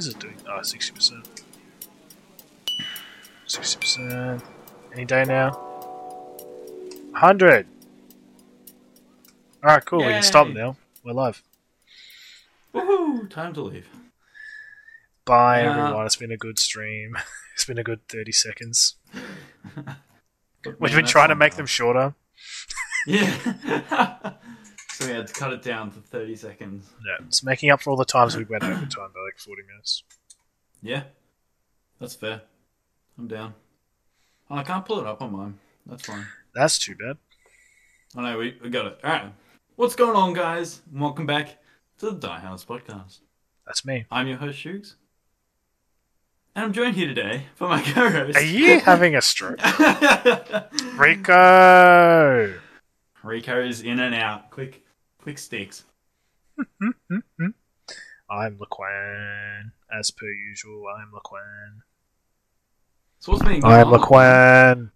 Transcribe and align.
is 0.00 0.08
it 0.08 0.18
doing? 0.18 0.36
Oh, 0.48 0.60
60%. 0.60 1.26
60%. 3.46 4.42
Any 4.94 5.04
day 5.04 5.24
now. 5.24 5.50
100! 7.10 7.66
Alright, 9.62 9.84
cool. 9.84 9.98
We 9.98 10.04
can 10.04 10.22
stop 10.22 10.48
now. 10.48 10.76
We're 11.04 11.12
live. 11.12 11.42
Woohoo! 12.74 13.28
Time 13.28 13.52
to 13.54 13.62
leave. 13.62 13.88
Bye, 15.26 15.62
Yeah. 15.62 15.70
everyone. 15.84 16.06
It's 16.06 16.16
been 16.16 16.32
a 16.32 16.36
good 16.36 16.58
stream. 16.58 17.16
It's 17.54 17.66
been 17.66 17.76
a 17.76 17.84
good 17.84 18.08
30 18.08 18.32
seconds. 18.32 18.94
We've 20.78 20.94
been 20.94 21.04
trying 21.04 21.28
to 21.28 21.34
make 21.34 21.56
them 21.56 21.66
shorter. 21.66 22.14
Yeah. 23.06 23.34
so 25.00 25.08
we 25.08 25.14
had 25.14 25.26
to 25.26 25.32
cut 25.32 25.52
it 25.52 25.62
down 25.62 25.90
to 25.92 26.00
30 26.00 26.36
seconds. 26.36 26.90
Yeah, 27.06 27.24
it's 27.26 27.42
making 27.42 27.70
up 27.70 27.80
for 27.80 27.90
all 27.90 27.96
the 27.96 28.04
times 28.04 28.36
we 28.36 28.44
went 28.44 28.62
over 28.64 28.74
time 28.74 29.10
by 29.14 29.20
like 29.24 29.38
40 29.38 29.62
minutes. 29.62 30.04
Yeah. 30.82 31.04
That's 31.98 32.14
fair. 32.14 32.42
I'm 33.18 33.26
down. 33.26 33.54
Oh, 34.50 34.56
I 34.56 34.62
can't 34.62 34.84
pull 34.84 35.00
it 35.00 35.06
up 35.06 35.22
on 35.22 35.32
mine. 35.32 35.58
That's 35.86 36.04
fine. 36.04 36.26
That's 36.54 36.78
too 36.78 36.94
bad. 36.96 37.16
Oh, 38.16 38.20
I 38.20 38.32
know, 38.32 38.38
we, 38.38 38.58
we 38.62 38.70
got 38.70 38.86
it. 38.86 39.00
Alright. 39.04 39.32
What's 39.76 39.96
going 39.96 40.16
on, 40.16 40.34
guys? 40.34 40.82
Welcome 40.92 41.26
back 41.26 41.58
to 41.98 42.10
the 42.10 42.16
DiHards 42.16 42.66
podcast. 42.66 43.20
That's 43.66 43.84
me. 43.84 44.06
I'm 44.10 44.26
your 44.26 44.38
host, 44.38 44.58
Shoogs. 44.58 44.94
And 46.54 46.64
I'm 46.64 46.72
joined 46.72 46.96
here 46.96 47.06
today 47.06 47.44
by 47.58 47.68
my 47.68 47.82
co 47.92 48.10
host. 48.10 48.36
Are 48.36 48.42
you 48.42 48.80
having 48.80 49.14
a 49.14 49.22
stroke? 49.22 49.60
Rico! 50.96 52.54
Rico 53.22 53.60
is 53.62 53.82
in 53.82 54.00
and 54.00 54.14
out. 54.14 54.50
Quick, 54.50 54.82
quick 55.22 55.38
sticks. 55.38 55.84
I'm 58.30 58.58
Laquan. 58.58 59.72
As 59.92 60.10
per 60.10 60.26
usual, 60.26 60.84
I'm 60.88 61.10
Laquan. 61.12 61.80
So 63.18 63.32
what's 63.32 63.44
been 63.44 63.60
going 63.60 63.74
I'm 63.74 63.88
on? 63.92 64.00
Laquan. 64.00 64.90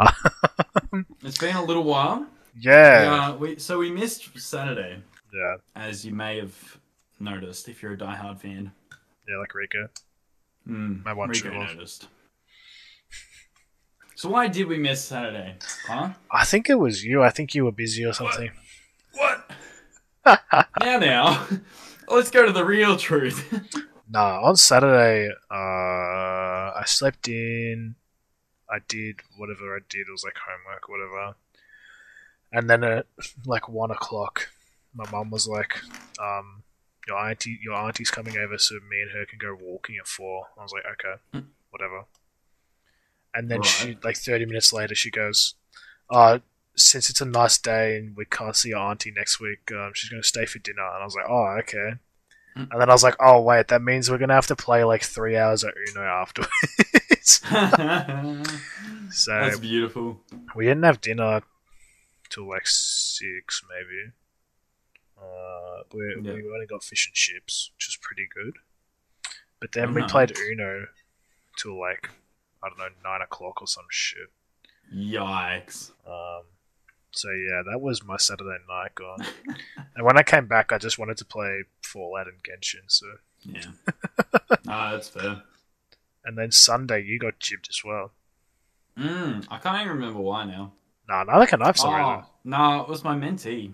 It's 1.22 1.38
been 1.38 1.54
a 1.54 1.62
little 1.62 1.84
while. 1.84 2.26
Yeah. 2.58 3.28
Uh, 3.32 3.36
we, 3.36 3.56
so 3.58 3.78
we 3.78 3.90
missed 3.90 4.36
Saturday, 4.40 4.96
Yeah. 5.32 5.56
as 5.76 6.04
you 6.04 6.12
may 6.12 6.38
have 6.38 6.78
noticed 7.20 7.68
if 7.68 7.82
you're 7.82 7.92
a 7.92 7.96
diehard 7.96 8.40
fan. 8.40 8.72
Yeah, 9.28 9.36
like 9.38 9.54
Rico. 9.54 9.88
Mm, 10.68 11.04
My 11.04 11.12
one 11.12 11.28
Rico 11.28 11.50
show 11.50 11.56
off. 11.56 11.74
noticed. 11.74 12.08
So 14.16 14.30
why 14.30 14.48
did 14.48 14.66
we 14.66 14.78
miss 14.78 15.04
Saturday? 15.04 15.54
Huh? 15.86 16.10
I 16.30 16.44
think 16.44 16.68
it 16.68 16.78
was 16.78 17.04
you. 17.04 17.22
I 17.22 17.30
think 17.30 17.54
you 17.54 17.64
were 17.66 17.72
busy 17.72 18.04
or 18.04 18.12
something. 18.12 18.48
What? 18.48 18.56
now, 20.80 20.98
now, 20.98 21.46
let's 22.08 22.30
go 22.30 22.46
to 22.46 22.52
the 22.52 22.64
real 22.64 22.96
truth. 22.96 23.76
Nah, 24.12 24.40
on 24.42 24.56
Saturday, 24.56 25.30
uh, 25.52 25.54
I 25.54 26.82
slept 26.84 27.28
in. 27.28 27.94
I 28.68 28.78
did 28.88 29.20
whatever 29.36 29.76
I 29.76 29.78
did. 29.88 30.08
It 30.08 30.10
was 30.10 30.24
like 30.24 30.34
homework, 30.36 30.88
whatever. 30.88 31.36
And 32.52 32.68
then 32.68 32.82
at 32.82 33.06
like 33.46 33.68
one 33.68 33.92
o'clock, 33.92 34.48
my 34.96 35.08
mum 35.12 35.30
was 35.30 35.46
like, 35.46 35.78
um, 36.20 36.64
"Your 37.06 37.18
auntie, 37.18 37.60
your 37.62 37.74
auntie's 37.74 38.10
coming 38.10 38.36
over, 38.36 38.58
so 38.58 38.74
me 38.90 39.00
and 39.00 39.12
her 39.12 39.24
can 39.26 39.38
go 39.38 39.54
walking 39.54 39.96
at 39.96 40.08
4. 40.08 40.46
I 40.58 40.62
was 40.64 40.72
like, 40.72 40.82
"Okay, 40.94 41.46
whatever." 41.70 42.06
And 43.32 43.48
then 43.48 43.62
she, 43.62 43.96
like 44.02 44.16
thirty 44.16 44.44
minutes 44.44 44.72
later, 44.72 44.96
she 44.96 45.12
goes, 45.12 45.54
"Uh, 46.10 46.40
since 46.80 47.10
it's 47.10 47.20
a 47.20 47.24
nice 47.26 47.58
day 47.58 47.96
and 47.98 48.16
we 48.16 48.24
can't 48.24 48.56
see 48.56 48.70
your 48.70 48.78
auntie 48.78 49.12
next 49.14 49.40
week, 49.40 49.70
um, 49.72 49.92
she's 49.94 50.10
going 50.10 50.22
to 50.22 50.28
stay 50.28 50.46
for 50.46 50.58
dinner." 50.58 50.82
And 50.94 51.02
I 51.02 51.04
was 51.04 51.14
like, 51.14 51.26
"Oh, 51.28 51.56
okay." 51.60 51.94
Mm. 52.56 52.68
And 52.72 52.80
then 52.80 52.90
I 52.90 52.92
was 52.92 53.02
like, 53.04 53.16
"Oh, 53.20 53.40
wait, 53.40 53.68
that 53.68 53.82
means 53.82 54.10
we're 54.10 54.18
going 54.18 54.28
to 54.30 54.34
have 54.34 54.46
to 54.48 54.56
play 54.56 54.82
like 54.84 55.02
three 55.04 55.36
hours 55.36 55.62
at 55.64 55.74
Uno 55.90 56.02
afterwards." 56.02 57.40
so 59.10 59.32
That's 59.32 59.58
beautiful. 59.58 60.20
we 60.54 60.64
didn't 60.66 60.82
have 60.84 61.00
dinner 61.00 61.42
till 62.28 62.48
like 62.48 62.66
six, 62.66 63.62
maybe. 63.68 64.12
Uh, 65.20 65.82
we, 65.92 66.14
Yeah. 66.22 66.34
we 66.34 66.50
only 66.52 66.66
got 66.66 66.82
fish 66.82 67.06
and 67.06 67.14
chips, 67.14 67.70
which 67.76 67.86
was 67.88 67.98
pretty 68.00 68.26
good. 68.32 68.54
But 69.60 69.72
then 69.72 69.90
Oh, 69.90 69.92
we 69.92 70.00
nice. 70.02 70.10
played 70.10 70.32
Uno 70.38 70.86
till 71.56 71.78
like 71.78 72.10
I 72.62 72.68
don't 72.68 72.78
know 72.78 72.88
nine 73.04 73.20
o'clock 73.22 73.60
or 73.60 73.66
some 73.66 73.86
shit. 73.90 74.28
Yikes. 74.94 75.90
Um, 76.06 76.44
so 77.12 77.28
yeah, 77.30 77.62
that 77.70 77.80
was 77.80 78.04
my 78.04 78.16
Saturday 78.16 78.58
night 78.68 78.94
gone. 78.94 79.24
and 79.96 80.04
when 80.04 80.16
I 80.18 80.22
came 80.22 80.46
back, 80.46 80.72
I 80.72 80.78
just 80.78 80.98
wanted 80.98 81.16
to 81.18 81.24
play 81.24 81.64
Fallout 81.82 82.26
and 82.28 82.42
Genshin. 82.42 82.84
So, 82.88 83.06
Yeah. 83.42 83.72
ah, 84.68 84.92
that's 84.92 85.08
fair. 85.08 85.42
and 86.24 86.36
then 86.38 86.50
Sunday 86.50 87.02
you 87.02 87.18
got 87.18 87.38
jibbed 87.40 87.68
as 87.70 87.82
well. 87.84 88.12
Mm, 88.98 89.46
I 89.50 89.58
can't 89.58 89.80
even 89.82 89.96
remember 89.96 90.20
why 90.20 90.44
now. 90.44 90.72
Nah, 91.08 91.24
neither 91.24 91.46
can 91.46 91.62
I 91.62 91.72
for 91.72 91.78
some. 91.78 91.94
Oh, 91.94 92.22
no, 92.44 92.80
it 92.82 92.88
was 92.88 93.02
my 93.04 93.14
mentee. 93.16 93.72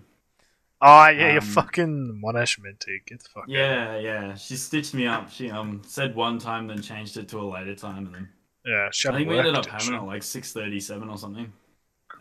Oh 0.79 1.07
yeah, 1.09 1.35
Um, 1.37 1.41
fucking 1.41 2.21
Monash 2.23 2.59
Minty. 2.61 3.01
Get 3.07 3.23
the 3.23 3.29
fuck 3.29 3.43
out. 3.43 3.49
Yeah, 3.49 3.97
yeah. 3.97 4.35
She 4.35 4.55
stitched 4.55 4.93
me 4.93 5.07
up. 5.07 5.31
She 5.31 5.49
um 5.49 5.81
said 5.85 6.15
one 6.15 6.37
time, 6.37 6.67
then 6.67 6.81
changed 6.83 7.17
it 7.17 7.27
to 7.29 7.39
a 7.39 7.45
later 7.49 7.73
time, 7.75 8.05
and 8.05 8.13
then 8.15 8.29
Yeah, 8.63 8.87
I 8.87 9.11
think 9.11 9.27
we 9.27 9.39
ended 9.39 9.55
up 9.55 9.65
having 9.65 9.87
she? 9.87 9.93
it 9.95 10.03
like 10.03 10.21
six 10.21 10.53
thirty-seven 10.53 11.09
or 11.09 11.17
something, 11.17 11.51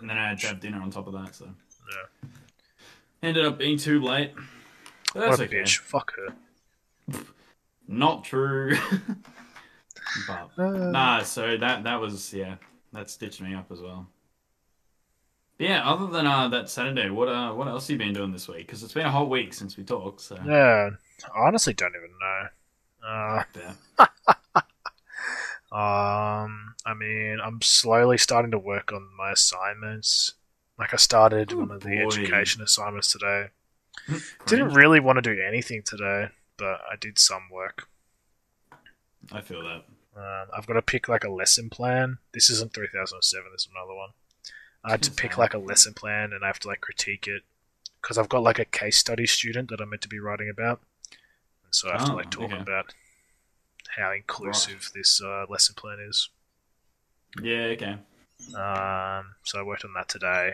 and 0.01 0.09
then 0.11 0.19
I 0.19 0.29
had 0.29 0.39
to 0.41 0.47
have 0.49 0.61
dinner 0.61 0.81
on 0.81 0.91
top 0.91 1.07
of 1.07 1.13
that. 1.15 1.35
So 1.35 1.47
Yeah. 1.89 2.29
ended 3.23 3.45
up 3.45 3.59
being 3.59 3.79
too 3.79 4.01
late. 4.01 4.35
But 5.15 5.15
What 5.15 5.39
that's 5.39 5.41
a 5.41 5.45
okay. 5.45 5.63
bitch. 5.63 5.79
Fuck 5.79 6.13
her. 6.17 6.35
Not 7.89 8.25
true. 8.25 8.77
but 10.27 10.51
Uh, 10.59 10.91
nah, 10.91 11.23
so 11.23 11.57
that 11.57 11.85
that 11.85 12.01
was 12.01 12.33
yeah, 12.33 12.57
that 12.93 13.11
stitched 13.11 13.41
me 13.41 13.55
up 13.55 13.71
as 13.71 13.81
well. 13.81 14.07
But 15.59 15.69
yeah, 15.69 15.89
other 15.89 16.07
than 16.09 16.27
uh, 16.27 16.49
that 16.49 16.69
Saturday, 16.69 17.09
what 17.11 17.29
uh, 17.29 17.53
what 17.53 17.69
else 17.69 17.87
have 17.89 17.93
you 17.93 17.99
been 17.99 18.13
doing 18.15 18.33
this 18.33 18.49
week? 18.49 18.67
Because 18.67 18.83
it's 18.83 18.93
been 18.93 19.07
a 19.07 19.11
whole 19.11 19.29
week 19.29 19.55
since 19.55 19.77
we 19.77 19.85
talked. 19.85 20.21
So 20.21 20.37
Yeah, 20.45 20.91
I 21.35 21.39
honestly 21.47 21.75
don't 21.75 21.95
even 21.97 22.11
know. 22.21 22.49
Uh, 23.07 23.45
yeah. 23.57 24.63
um, 26.43 26.66
I 26.87 26.95
mean, 26.95 27.39
I'm 27.45 27.61
slowly 27.63 28.19
starting 28.19 28.53
to 28.53 28.59
work 28.59 28.93
on 28.93 29.09
my 29.19 29.33
assignments. 29.33 30.35
Like 30.79 30.95
I 30.95 30.99
started 30.99 31.53
Oh, 31.53 31.59
one 31.59 31.71
of 31.73 31.83
the 31.83 31.97
boy. 31.97 32.07
education 32.07 32.63
assignments 32.63 33.13
today. 33.13 33.49
Didn't 34.47 34.75
really 34.75 35.01
want 35.01 35.17
to 35.17 35.23
do 35.23 35.41
anything 35.43 35.83
today, 35.85 36.29
but 36.57 36.81
I 36.91 36.97
did 37.01 37.19
some 37.19 37.49
work. 37.51 37.89
I 39.33 39.41
feel 39.41 39.63
that. 39.63 39.85
Um, 40.17 40.49
I've 40.57 40.67
got 40.67 40.75
to 40.75 40.83
pick 40.83 41.09
like 41.09 41.25
a 41.25 41.31
lesson 41.31 41.69
plan. 41.71 42.19
This 42.33 42.49
isn't 42.51 42.73
3007. 42.73 43.47
This 43.53 43.63
is 43.63 43.69
another 43.75 43.95
one. 43.95 44.11
I 44.85 44.93
had 44.93 45.03
to 45.03 45.11
pick 45.11 45.37
like 45.37 45.55
a 45.55 45.59
lesson 45.59 45.95
plan, 45.95 46.33
and 46.33 46.45
I 46.45 46.47
have 46.47 46.61
to 46.61 46.69
like 46.69 46.81
critique 46.81 47.27
it 47.27 47.43
because 48.01 48.17
I've 48.19 48.29
got 48.29 48.43
like 48.45 48.61
a 48.61 48.65
case 48.65 48.99
study 48.99 49.27
student 49.27 49.71
that 49.71 49.81
I'm 49.81 49.91
meant 49.91 50.03
to 50.03 50.09
be 50.09 50.21
writing 50.21 50.49
about, 50.49 50.81
and 51.65 51.75
so 51.75 51.89
I 51.89 51.93
have 51.93 52.07
to 52.07 52.13
Oh, 52.13 52.17
like 52.17 52.31
talk 52.31 52.53
okay. 52.53 52.57
about 52.61 52.95
how 53.97 54.13
inclusive 54.13 54.91
this 54.95 55.21
uh, 55.21 55.47
lesson 55.49 55.75
plan 55.75 55.99
is. 56.09 56.29
Yeah. 57.43 57.75
Okay. 57.75 57.97
Um, 58.55 59.35
so 59.43 59.59
I 59.59 59.63
worked 59.63 59.85
on 59.85 59.95
that 59.95 60.09
today. 60.09 60.53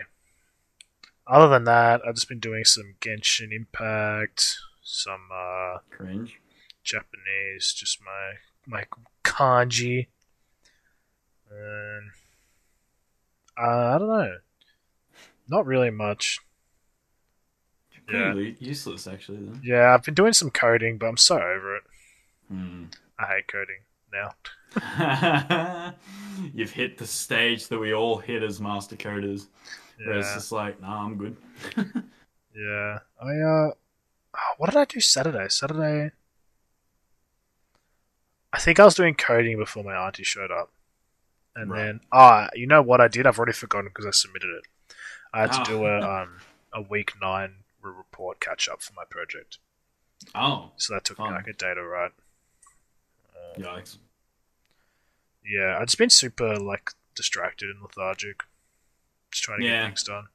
Other 1.25 1.47
than 1.47 1.63
that, 1.65 2.01
I've 2.05 2.15
just 2.15 2.27
been 2.27 2.39
doing 2.39 2.65
some 2.65 2.95
Genshin 2.99 3.51
Impact, 3.53 4.57
some 4.81 5.29
uh, 5.33 5.77
Cringe. 5.89 6.39
Japanese, 6.83 7.73
just 7.73 7.99
my 8.03 8.33
my 8.65 8.85
kanji, 9.23 10.07
and 11.49 12.09
uh, 13.57 13.95
I 13.95 13.97
don't 13.97 14.07
know, 14.07 14.35
not 15.47 15.65
really 15.65 15.91
much. 15.91 16.39
Pretty 18.05 18.33
lu- 18.33 18.55
useless, 18.59 19.07
actually. 19.07 19.37
Then. 19.37 19.61
Yeah, 19.63 19.93
I've 19.93 20.03
been 20.03 20.13
doing 20.13 20.33
some 20.33 20.49
coding, 20.49 20.97
but 20.97 21.05
I'm 21.05 21.15
so 21.15 21.35
over 21.37 21.77
it. 21.77 21.83
Hmm. 22.49 22.85
I 23.17 23.27
hate 23.27 23.47
coding 23.47 23.79
now. 24.11 24.31
You've 26.53 26.71
hit 26.71 26.97
the 26.97 27.07
stage 27.07 27.67
that 27.67 27.79
we 27.79 27.93
all 27.93 28.17
hit 28.17 28.43
as 28.43 28.59
master 28.59 28.95
coders. 28.95 29.47
Where 29.97 30.17
it's 30.19 30.33
just 30.33 30.51
like, 30.51 30.81
nah, 30.81 31.05
I'm 31.05 31.17
good. 31.17 31.37
yeah. 32.55 32.99
I 33.21 33.35
uh, 33.37 33.71
what 34.57 34.69
did 34.71 34.77
I 34.79 34.85
do 34.85 34.99
Saturday? 34.99 35.47
Saturday. 35.49 36.11
I 38.51 38.59
think 38.59 38.79
I 38.79 38.85
was 38.85 38.95
doing 38.95 39.15
coding 39.15 39.57
before 39.57 39.83
my 39.83 39.95
auntie 39.95 40.23
showed 40.23 40.51
up, 40.51 40.71
and 41.55 41.71
Right. 41.71 41.79
then 41.85 41.99
ah, 42.11 42.49
you 42.53 42.67
know 42.67 42.81
what 42.81 43.01
I 43.01 43.07
did? 43.07 43.25
I've 43.25 43.37
already 43.37 43.53
forgotten 43.53 43.89
because 43.89 44.05
I 44.05 44.11
submitted 44.11 44.49
it. 44.49 44.65
I 45.33 45.41
had 45.41 45.51
to 45.53 45.61
Oh. 45.61 45.63
do 45.65 45.85
a 45.85 45.99
um 46.23 46.39
a 46.73 46.81
week 46.81 47.13
nine 47.21 47.57
report 47.81 48.39
catch 48.39 48.67
up 48.69 48.81
for 48.81 48.93
my 48.93 49.03
project, 49.09 49.57
Oh, 50.35 50.71
so 50.77 50.93
that 50.93 51.03
took 51.03 51.19
me 51.19 51.25
like 51.25 51.47
a 51.47 51.53
day 51.53 51.73
to 51.73 51.83
write. 51.83 52.11
Uh, 53.35 53.59
yikes. 53.59 53.97
Yeah, 55.45 55.77
I've 55.79 55.87
just 55.87 55.97
been 55.97 56.09
super 56.09 56.57
like 56.57 56.91
distracted 57.15 57.69
and 57.69 57.81
lethargic, 57.81 58.43
just 59.31 59.43
trying 59.43 59.59
to 59.61 59.65
Yeah. 59.65 59.81
get 59.81 59.85
things 59.87 60.03
done. 60.03 60.25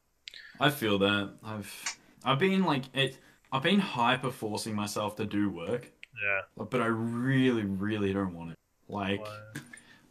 I 0.60 0.70
feel 0.70 0.98
that. 0.98 1.30
I've 1.44 1.98
I've 2.24 2.38
been 2.38 2.64
like 2.64 2.84
it. 2.94 3.18
I've 3.52 3.62
been 3.62 3.80
hyper 3.80 4.30
forcing 4.30 4.74
myself 4.74 5.16
to 5.16 5.24
do 5.24 5.48
work, 5.48 5.90
Yeah. 6.22 6.42
but 6.56 6.80
I 6.80 6.86
really, 6.86 7.64
really 7.64 8.12
don't 8.12 8.34
want 8.34 8.50
it. 8.52 8.58
Like, 8.88 9.20
Why? 9.20 9.38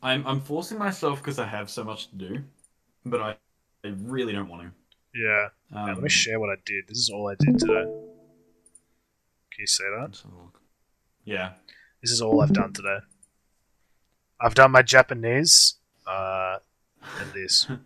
I'm 0.02 0.26
I'm 0.26 0.42
forcing 0.42 0.78
myself 0.78 1.20
because 1.20 1.38
I 1.40 1.46
have 1.46 1.70
so 1.70 1.84
much 1.84 2.10
to 2.10 2.16
do, 2.16 2.44
but 3.06 3.22
I, 3.22 3.36
I 3.84 3.90
really 4.04 4.34
don't 4.34 4.50
want 4.50 4.64
to. 4.64 4.72
Yeah. 5.20 5.50
Um, 5.74 5.88
let 5.96 6.02
me 6.02 6.10
share 6.10 6.40
what 6.40 6.50
I 6.50 6.56
did. 6.66 6.88
This 6.88 6.98
is 6.98 7.10
all 7.10 7.30
I 7.30 7.36
did 7.40 7.60
today. 7.60 7.84
Can 9.52 9.60
you 9.60 9.68
see 9.68 9.84
that? 9.84 10.02
let's 10.06 10.22
have 10.22 10.32
a 10.32 10.36
look. 10.36 10.62
Yeah. 11.26 11.54
This 12.02 12.12
is 12.12 12.22
all 12.22 12.42
I've 12.42 12.54
done 12.54 12.74
today. 12.74 13.00
I've 14.40 14.56
done 14.56 14.72
my 14.72 14.82
Japanese, 14.82 15.76
uh, 16.06 16.58
and 17.20 17.32
this. 17.34 17.68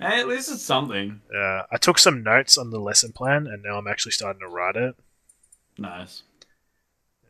Hey, 0.00 0.18
at 0.20 0.26
least 0.26 0.50
it's 0.50 0.60
something. 0.62 1.20
Yeah, 1.32 1.62
I 1.70 1.76
took 1.76 2.00
some 2.00 2.24
notes 2.24 2.58
on 2.58 2.70
the 2.70 2.80
lesson 2.80 3.12
plan, 3.12 3.46
and 3.46 3.62
now 3.62 3.78
I'm 3.78 3.86
actually 3.86 4.10
starting 4.10 4.40
to 4.40 4.48
write 4.48 4.74
it. 4.74 4.96
Nice. 5.78 6.24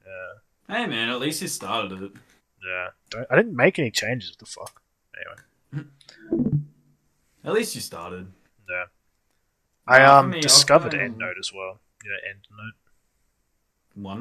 Yeah, 0.04 0.74
Hey, 0.74 0.86
man, 0.86 1.10
at 1.10 1.20
least 1.20 1.42
you 1.42 1.48
started 1.48 2.02
it. 2.02 2.12
yeah. 2.66 2.88
Don't, 3.10 3.26
I 3.30 3.36
didn't 3.36 3.54
make 3.54 3.78
any 3.78 3.90
changes. 3.90 4.30
What 4.30 4.38
the 4.38 4.46
fuck? 4.46 4.82
Anyway, 5.14 5.86
At 7.44 7.52
least 7.52 7.74
you 7.74 7.82
started. 7.82 8.28
yeah. 8.68 8.84
I 9.86 10.02
um 10.02 10.30
me, 10.30 10.40
discovered 10.40 10.94
EndNote 10.94 11.38
as 11.38 11.52
well. 11.52 11.80
You 12.02 12.10
know, 12.12 12.16
EndNote. 12.26 12.72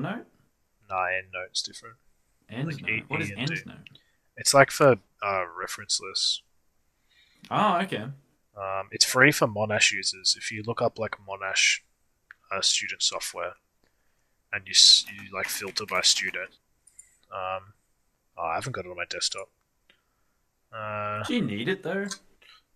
OneNote? 0.01 0.25
Nah, 0.89 1.05
EndNote's 1.05 1.61
different. 1.61 1.95
EndNote. 2.51 2.65
Like 2.81 2.89
E- 2.89 3.03
what 3.07 3.21
is 3.21 3.31
E 3.31 3.35
D. 3.35 3.41
EndNote? 3.41 3.77
It's 4.37 4.53
like 4.53 4.71
for 4.71 4.97
uh, 5.21 5.43
reference 5.59 5.99
lists. 6.01 6.41
Oh, 7.51 7.77
okay. 7.81 8.05
Um, 8.55 8.87
it's 8.91 9.05
free 9.05 9.31
for 9.31 9.47
Monash 9.47 9.91
users. 9.91 10.35
If 10.37 10.51
you 10.51 10.63
look 10.65 10.81
up 10.81 10.97
like 10.99 11.15
Monash 11.27 11.79
uh, 12.51 12.61
student 12.61 13.01
software, 13.01 13.53
and 14.51 14.67
you 14.67 14.73
you 15.13 15.33
like 15.33 15.47
filter 15.47 15.85
by 15.85 16.01
student. 16.01 16.51
Um, 17.33 17.73
oh, 18.37 18.43
I 18.45 18.55
haven't 18.55 18.73
got 18.73 18.85
it 18.85 18.89
on 18.89 18.97
my 18.97 19.05
desktop. 19.09 19.49
Uh, 20.71 21.23
Do 21.23 21.33
you 21.35 21.41
need 21.41 21.67
it 21.67 21.83
though? 21.83 22.05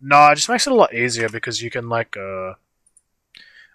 no, 0.02 0.28
it 0.30 0.36
just 0.36 0.50
makes 0.50 0.68
it 0.68 0.74
a 0.74 0.76
lot 0.76 0.94
easier 0.94 1.30
because 1.30 1.62
you 1.62 1.70
can 1.70 1.90
like 1.90 2.16
uh, 2.18 2.54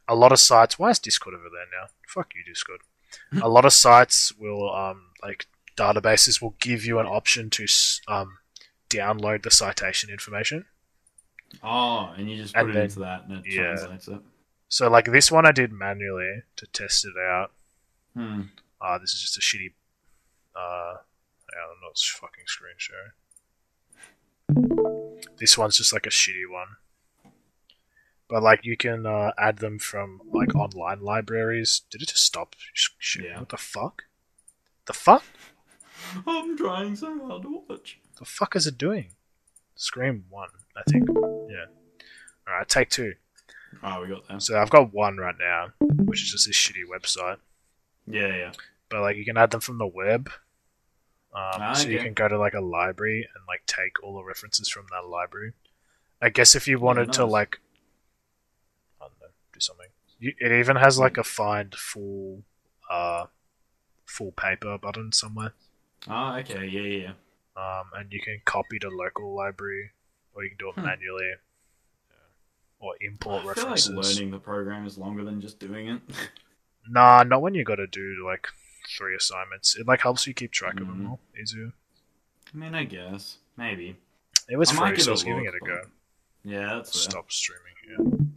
a 0.09 0.15
lot 0.15 0.33
of 0.33 0.41
sites. 0.41 0.79
Why 0.79 0.91
is 0.91 0.99
Discord 0.99 1.35
over 1.35 1.49
there 1.53 1.67
now? 1.81 1.89
Fuck 2.07 2.33
you, 2.35 2.45
Discord. 2.45 2.81
a 3.43 3.49
lot 3.49 3.65
of 3.65 3.73
sites 3.73 4.33
will 4.39 4.73
um 4.75 5.11
like 5.23 5.47
databases 5.77 6.41
will 6.43 6.55
give 6.61 6.85
you 6.85 6.99
an 6.99 7.07
option 7.07 7.51
to 7.51 7.67
um 8.09 8.39
download 8.91 9.43
the 9.43 9.51
citation 9.51 10.11
information. 10.11 10.67
Oh, 11.63 12.13
and 12.17 12.31
you 12.31 12.37
just 12.37 12.55
put 12.55 12.61
And 12.63 12.71
it 12.71 12.75
then- 12.75 12.83
into 12.85 12.99
that 13.01 13.25
and 13.29 13.39
it 13.39 13.53
yeah. 13.53 13.63
translates 13.75 14.09
it. 14.09 14.21
So 14.69 14.89
like 14.89 15.05
this 15.07 15.31
one 15.31 15.45
I 15.47 15.53
did 15.53 15.71
manually 15.73 16.43
to 16.57 16.67
test 16.67 17.05
it 17.05 17.13
out. 17.19 17.53
Hmm. 18.15 18.43
Ah, 18.81 18.99
this 18.99 19.13
is 19.13 19.21
just 19.21 19.37
a 19.37 19.41
shitty. 19.41 19.73
Uh, 20.57 20.95
I'm 20.99 21.81
not 21.83 21.97
fucking 21.99 22.45
screen 22.47 22.75
sharing. 22.79 23.13
This 25.39 25.57
one's 25.59 25.77
just 25.77 25.93
like 25.93 26.07
a 26.07 26.11
shitty 26.11 26.51
one. 26.51 26.77
But 28.29 28.43
like 28.43 28.65
you 28.65 28.77
can 28.77 29.05
uh, 29.07 29.33
add 29.39 29.59
them 29.59 29.79
from 29.79 30.21
like 30.33 30.55
online 30.55 31.01
libraries. 31.01 31.83
Did 31.91 32.03
it 32.03 32.09
just 32.09 32.25
stop? 32.25 32.55
Shit. 32.73 33.25
Yeah. 33.27 33.41
What 33.41 33.51
the 33.51 33.57
fuck? 33.59 34.05
The 34.87 34.93
fuck? 34.95 35.25
I'm 36.27 36.57
trying 36.57 36.97
so 36.97 37.27
hard 37.27 37.43
to 37.43 37.63
watch. 37.69 37.99
The 38.19 38.25
fuck 38.25 38.57
is 38.57 38.67
it 38.67 38.79
doing? 38.79 39.11
Scream 39.77 40.25
one, 40.31 40.49
I 40.77 40.83
think. 40.91 41.09
Yeah. 41.09 41.67
All 42.47 42.55
right, 42.55 42.69
take 42.69 42.91
two. 42.91 43.15
Oh, 43.83 44.03
we 44.03 44.09
got 44.09 44.27
that. 44.29 44.43
So 44.43 44.61
I've 44.61 44.71
got 44.71 44.93
one 44.93 45.17
right 45.17 45.35
now, 45.39 45.73
which 45.81 46.23
is 46.23 46.31
just 46.33 46.47
this 46.47 46.57
shitty 46.57 46.85
website. 46.91 47.39
Yeah, 48.07 48.35
yeah. 48.37 48.53
but 48.91 49.01
like 49.01 49.17
you 49.17 49.25
can 49.25 49.37
add 49.37 49.51
them 49.51 49.61
from 49.61 49.79
the 49.79 49.87
web. 49.87 50.29
Um, 51.35 51.43
Ah, 51.55 51.73
so 51.73 51.89
you 51.89 51.99
can 51.99 52.13
go 52.13 52.29
to 52.29 52.37
like 52.39 52.53
a 52.55 52.61
library 52.61 53.27
and 53.35 53.45
like 53.49 53.65
take 53.67 54.03
all 54.03 54.17
the 54.17 54.25
references 54.25 54.69
from 54.69 54.87
that 54.91 55.09
library. 55.09 55.53
I 56.21 56.29
guess 56.29 56.55
if 56.55 56.69
you 56.69 56.79
wanted 56.79 57.13
to 57.15 57.23
nice. 57.23 57.31
like, 57.31 57.61
I 59.01 59.05
don't 59.07 59.21
know, 59.21 59.29
do 59.53 59.61
something. 59.61 59.87
You, 60.19 60.35
it 60.39 60.53
even 60.53 60.77
has 60.77 60.99
like 60.99 61.17
a 61.17 61.25
find 61.25 61.75
full, 61.75 62.43
uh, 62.91 63.27
full 64.05 64.33
paper 64.33 64.77
button 64.79 65.11
somewhere, 65.13 65.55
Oh, 66.09 66.35
okay. 66.37 66.67
Yeah, 66.67 66.81
yeah. 67.07 67.13
um, 67.57 67.87
and 67.97 68.13
you 68.13 68.21
can 68.21 68.41
copy 68.45 68.79
to 68.81 68.89
local 68.89 69.35
library, 69.35 69.91
or 70.35 70.43
you 70.45 70.51
can 70.51 70.59
do 70.59 70.69
it 70.71 70.75
Hmm. 70.75 70.85
manually, 70.87 71.27
yeah. 71.29 71.37
or 72.81 72.95
import 73.01 73.45
I 73.47 73.55
feel 73.55 73.71
like 73.71 73.87
learning 74.07 74.31
the 74.33 74.39
program 74.39 74.87
is 74.87 74.99
longer 74.99 75.25
than 75.25 75.41
just 75.41 75.59
doing 75.59 75.89
it. 75.89 76.01
Nah, 76.89 77.23
not 77.23 77.41
when 77.43 77.55
you 77.55 77.63
got 77.63 77.77
to 77.77 77.87
do 77.87 78.25
like 78.27 78.49
three 78.99 79.15
assignments. 79.15 79.77
It 79.77 79.87
like 79.87 80.01
helps 80.01 80.27
you 80.27 80.35
keep 80.35 80.51
track 80.51 80.81
of 80.81 80.89
them 80.89 81.03
Mhm. 81.05 81.11
all 81.11 81.21
easier. 81.41 81.73
I 82.53 82.57
mean, 82.57 82.75
I 82.75 82.83
guess 82.83 83.39
maybe. 83.57 83.97
It 84.49 84.57
was 84.57 84.71
I 84.71 84.75
free, 84.91 84.99
so 84.99 85.11
I 85.11 85.13
was 85.13 85.23
giving 85.23 85.45
it 85.45 85.55
a 85.55 85.65
go. 85.65 85.83
Yeah, 86.43 86.75
that's 86.75 86.91
fair. 86.91 87.11
Stop 87.13 87.31
streaming. 87.31 88.33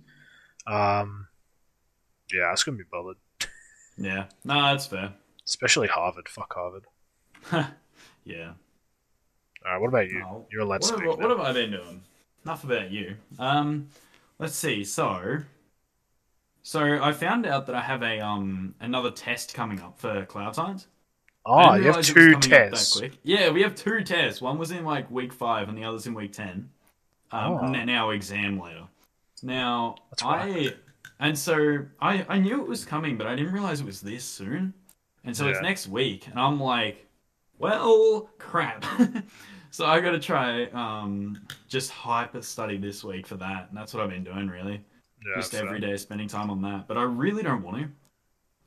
Yeah. 0.67 0.99
Um. 0.99 1.27
Yeah, 2.31 2.43
I 2.43 2.51
was 2.51 2.63
gonna 2.63 2.77
be 2.77 2.83
bothered. 2.83 3.17
Yeah, 3.97 4.25
no, 4.43 4.61
that's 4.61 4.85
fair. 4.85 5.13
Especially 5.43 5.87
Harvard. 5.87 6.29
Fuck 6.29 6.53
Harvard. 6.53 6.85
yeah. 8.25 8.53
All 9.65 9.71
right. 9.71 9.81
What 9.81 9.87
about 9.87 10.09
you? 10.09 10.23
Oh, 10.25 10.45
You're 10.51 10.61
allowed 10.61 10.81
to 10.81 10.87
what, 10.93 10.97
speak. 10.99 11.09
have, 11.09 11.19
what 11.19 11.29
have 11.29 11.39
I 11.39 11.53
been 11.53 11.71
doing? 11.71 12.01
Enough 12.43 12.63
about 12.63 12.91
you. 12.91 13.15
Um, 13.39 13.89
let's 14.39 14.55
see. 14.55 14.83
So, 14.83 15.39
so 16.63 16.99
I 17.01 17.11
found 17.13 17.45
out 17.45 17.65
that 17.67 17.75
I 17.75 17.81
have 17.81 18.01
a 18.03 18.19
um 18.19 18.75
another 18.79 19.11
test 19.11 19.53
coming 19.53 19.79
up 19.79 19.97
for 19.99 20.25
cloud 20.25 20.55
science. 20.55 20.87
Oh, 21.45 21.75
you 21.75 21.83
have 21.87 21.97
realise 21.97 22.09
it 22.09 22.15
was 22.15 22.27
two 22.27 22.31
coming 22.31 22.53
up 22.53 22.69
that 22.69 22.69
tests. 22.71 22.91
quick. 22.91 23.17
Yeah, 23.23 23.49
we 23.51 23.61
have 23.61 23.75
two 23.75 24.01
tests. 24.03 24.41
One 24.41 24.57
was 24.57 24.71
in 24.71 24.83
like 24.83 25.09
week 25.11 25.33
five, 25.33 25.69
and 25.69 25.77
the 25.77 25.83
other's 25.83 26.07
in 26.07 26.13
week 26.13 26.33
ten. 26.33 26.69
Um, 27.31 27.59
Oh. 27.61 27.73
and 27.73 27.89
our 27.89 28.13
exam 28.13 28.59
later. 28.59 28.87
Now 29.43 29.95
That's 30.11 30.23
I 30.23 30.73
and 31.19 31.37
so 31.37 31.85
I 32.01 32.25
I 32.29 32.39
knew 32.39 32.61
it 32.61 32.67
was 32.67 32.85
coming, 32.85 33.17
but 33.17 33.27
I 33.27 33.35
didn't 33.35 33.53
realize 33.53 33.81
it 33.81 33.85
was 33.85 34.01
this 34.01 34.23
soon. 34.23 34.73
And 35.23 35.35
so 35.35 35.47
it's 35.47 35.59
next 35.61 35.87
week, 35.87 36.27
and 36.27 36.39
I'm 36.39 36.59
like, 36.59 37.04
well, 37.57 38.29
crap. 38.37 38.85
so 39.71 39.85
I 39.85 39.99
got 39.99 40.11
to 40.11 40.19
try 40.19 40.65
um 40.67 41.47
just 41.67 41.91
hyper 41.91 42.41
study 42.41 42.77
this 42.77 43.03
week 43.03 43.27
for 43.27 43.35
that, 43.37 43.69
and 43.69 43.77
that's 43.77 43.93
what 43.93 44.03
I've 44.03 44.09
been 44.09 44.23
doing 44.23 44.47
really 44.47 44.83
Yeah, 45.25 45.47
just 45.47 45.53
fair. 45.59 45.65
every 45.65 45.79
day 45.79 45.97
spending 45.97 46.27
time 46.27 46.49
on 46.49 46.61
that. 46.61 46.87
But 46.87 46.97
I 46.97 47.03
really 47.03 47.43
don't 47.43 47.61
want 47.63 47.77
to. 47.83 47.89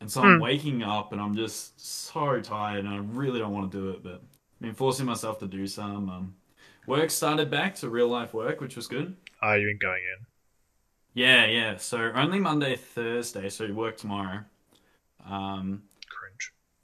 And 0.01 0.11
so 0.11 0.23
I'm 0.23 0.37
Hmm. 0.37 0.41
waking 0.41 0.83
up 0.83 1.13
and 1.13 1.21
I'm 1.21 1.35
just 1.37 1.81
so 1.81 2.41
tired 2.41 2.85
and 2.85 2.89
I 2.95 2.99
really 2.99 3.39
don't 3.41 3.53
want 3.53 3.73
to 3.73 3.79
do 3.79 3.91
it. 3.91 4.03
But 4.03 4.15
I've 4.15 4.61
been 4.61 4.75
forcing 4.75 5.07
myself 5.07 5.39
to 5.41 5.49
do 5.49 5.67
some. 5.67 6.11
Um, 6.11 6.37
work 6.87 7.11
started 7.11 7.51
back 7.51 7.75
to 7.77 7.89
real 7.91 8.09
life 8.09 8.35
work, 8.35 8.61
which 8.61 8.77
was 8.77 8.89
good. 8.89 9.17
Are 9.43 9.59
you 9.59 9.69
in 9.69 9.79
going 9.79 10.05
in? 10.05 10.27
Yeah, 11.15 11.47
yeah. 11.47 11.77
So 11.77 12.13
only 12.15 12.39
Monday, 12.39 12.77
Thursday. 12.77 13.49
So 13.49 13.65
you 13.65 13.75
work 13.75 13.97
tomorrow. 13.97 14.45
Um, 15.27 15.85
Cringe. 15.85 15.88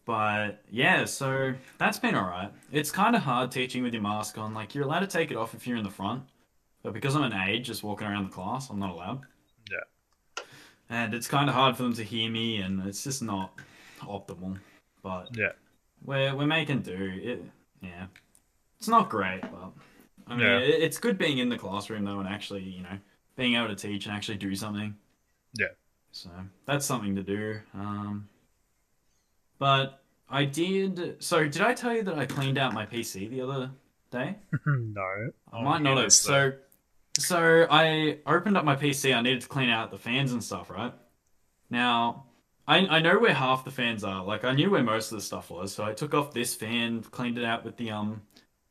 But 0.07 0.63
yeah, 0.71 1.05
so 1.05 1.55
that's 1.79 1.99
been 1.99 2.15
alright. 2.15 2.53
It's 2.73 2.91
kind 2.91 3.17
of 3.17 3.23
hard 3.23 3.51
teaching 3.51 3.83
with 3.83 3.93
your 3.95 4.03
mask 4.03 4.37
on. 4.39 4.55
Like 4.55 4.75
you're 4.75 4.85
allowed 4.85 5.01
to 5.01 5.07
take 5.07 5.31
it 5.31 5.37
off 5.37 5.55
if 5.55 5.67
you're 5.67 5.77
in 5.77 5.85
the 5.85 5.91
front, 5.91 6.23
but 6.83 6.93
because 6.93 7.15
I'm 7.17 7.23
an 7.23 7.33
aide, 7.33 7.65
just 7.65 7.83
walking 7.83 8.07
around 8.07 8.25
the 8.25 8.31
class, 8.35 8.71
I'm 8.71 8.79
not 8.79 8.91
allowed. 8.91 9.23
Yeah. 9.71 10.45
And 10.91 11.15
it's 11.15 11.27
kind 11.27 11.49
of 11.49 11.55
hard 11.55 11.77
for 11.77 11.85
them 11.85 11.95
to 11.95 12.03
hear 12.05 12.31
me, 12.31 12.59
and 12.59 12.87
it's 12.87 13.03
just 13.05 13.23
not 13.23 13.53
optimal. 14.01 14.59
But 15.03 15.37
Yeah. 15.37 15.53
we're 16.05 16.35
we're 16.35 16.47
making 16.47 16.83
do. 16.83 17.21
It 17.23 17.43
yeah, 17.83 18.07
it's 18.79 18.89
not 18.89 19.09
great, 19.11 19.41
but 19.43 19.73
I 20.27 20.37
mean, 20.37 20.47
Yeah. 20.47 20.59
it, 20.59 20.83
it's 20.83 20.99
good 20.99 21.19
being 21.19 21.39
in 21.39 21.49
the 21.49 21.59
classroom 21.59 22.05
though, 22.05 22.19
and 22.21 22.29
actually 22.29 22.63
you 22.63 22.83
know 22.83 22.99
being 23.37 23.55
able 23.57 23.69
to 23.69 23.75
teach 23.77 24.07
and 24.07 24.15
actually 24.15 24.39
do 24.39 24.55
something. 24.55 24.95
Yeah. 25.59 25.69
So 26.13 26.31
that's 26.67 26.87
something 26.87 27.17
to 27.17 27.23
do. 27.23 27.61
Um, 27.75 28.29
but 29.59 30.03
I 30.29 30.45
did. 30.45 31.23
So 31.23 31.45
did 31.45 31.63
I 31.63 31.75
tell 31.75 31.95
you 31.95 32.03
that 32.05 32.19
I 32.19 32.27
cleaned 32.27 32.59
out 32.59 32.73
my 32.73 32.87
PC 32.87 33.29
the 33.31 33.43
other 33.43 33.71
day? 34.11 34.37
no. 34.67 35.31
I 35.53 35.63
might 35.63 35.83
not 35.83 35.99
have. 35.99 36.13
So, 36.13 36.53
so 37.19 37.67
I 37.71 38.19
opened 38.27 38.57
up 38.57 38.65
my 38.65 38.77
PC. 38.77 39.15
I 39.15 39.21
needed 39.21 39.43
to 39.43 39.49
clean 39.49 39.71
out 39.71 39.91
the 39.91 39.99
fans 39.99 40.33
and 40.33 40.43
stuff, 40.43 40.71
right? 40.71 40.93
Now, 41.71 42.27
I 42.67 42.79
I 42.87 43.01
know 43.01 43.19
where 43.19 43.35
half 43.35 43.65
the 43.65 43.71
fans 43.71 44.05
are. 44.05 44.25
Like 44.25 44.45
I 44.45 44.53
knew 44.55 44.71
where 44.71 44.83
most 44.83 45.13
of 45.13 45.19
the 45.19 45.25
stuff 45.25 45.51
was, 45.51 45.73
so 45.75 45.85
I 45.85 45.93
took 45.93 46.15
off 46.15 46.33
this 46.33 46.55
fan, 46.55 47.03
cleaned 47.03 47.39
it 47.39 47.45
out 47.45 47.65
with 47.65 47.77
the 47.77 47.91
um. 47.91 48.23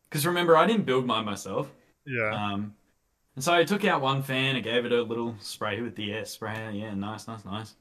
Because 0.09 0.25
remember, 0.27 0.55
I 0.57 0.67
didn't 0.67 0.85
build 0.85 1.05
mine 1.07 1.25
myself. 1.25 1.71
yeah. 2.05 2.33
Um, 2.53 2.75
and 3.35 3.43
so 3.43 3.53
I 3.53 3.63
took 3.63 3.83
out 3.85 4.01
one 4.01 4.21
fan, 4.21 4.55
I 4.55 4.59
gave 4.59 4.85
it 4.85 4.91
a 4.91 5.01
little 5.01 5.35
spray 5.39 5.81
with 5.81 5.95
the 5.95 6.13
air 6.13 6.25
spray. 6.25 6.71
Yeah, 6.73 6.93
nice, 6.93 7.27
nice, 7.27 7.43
nice. 7.45 7.73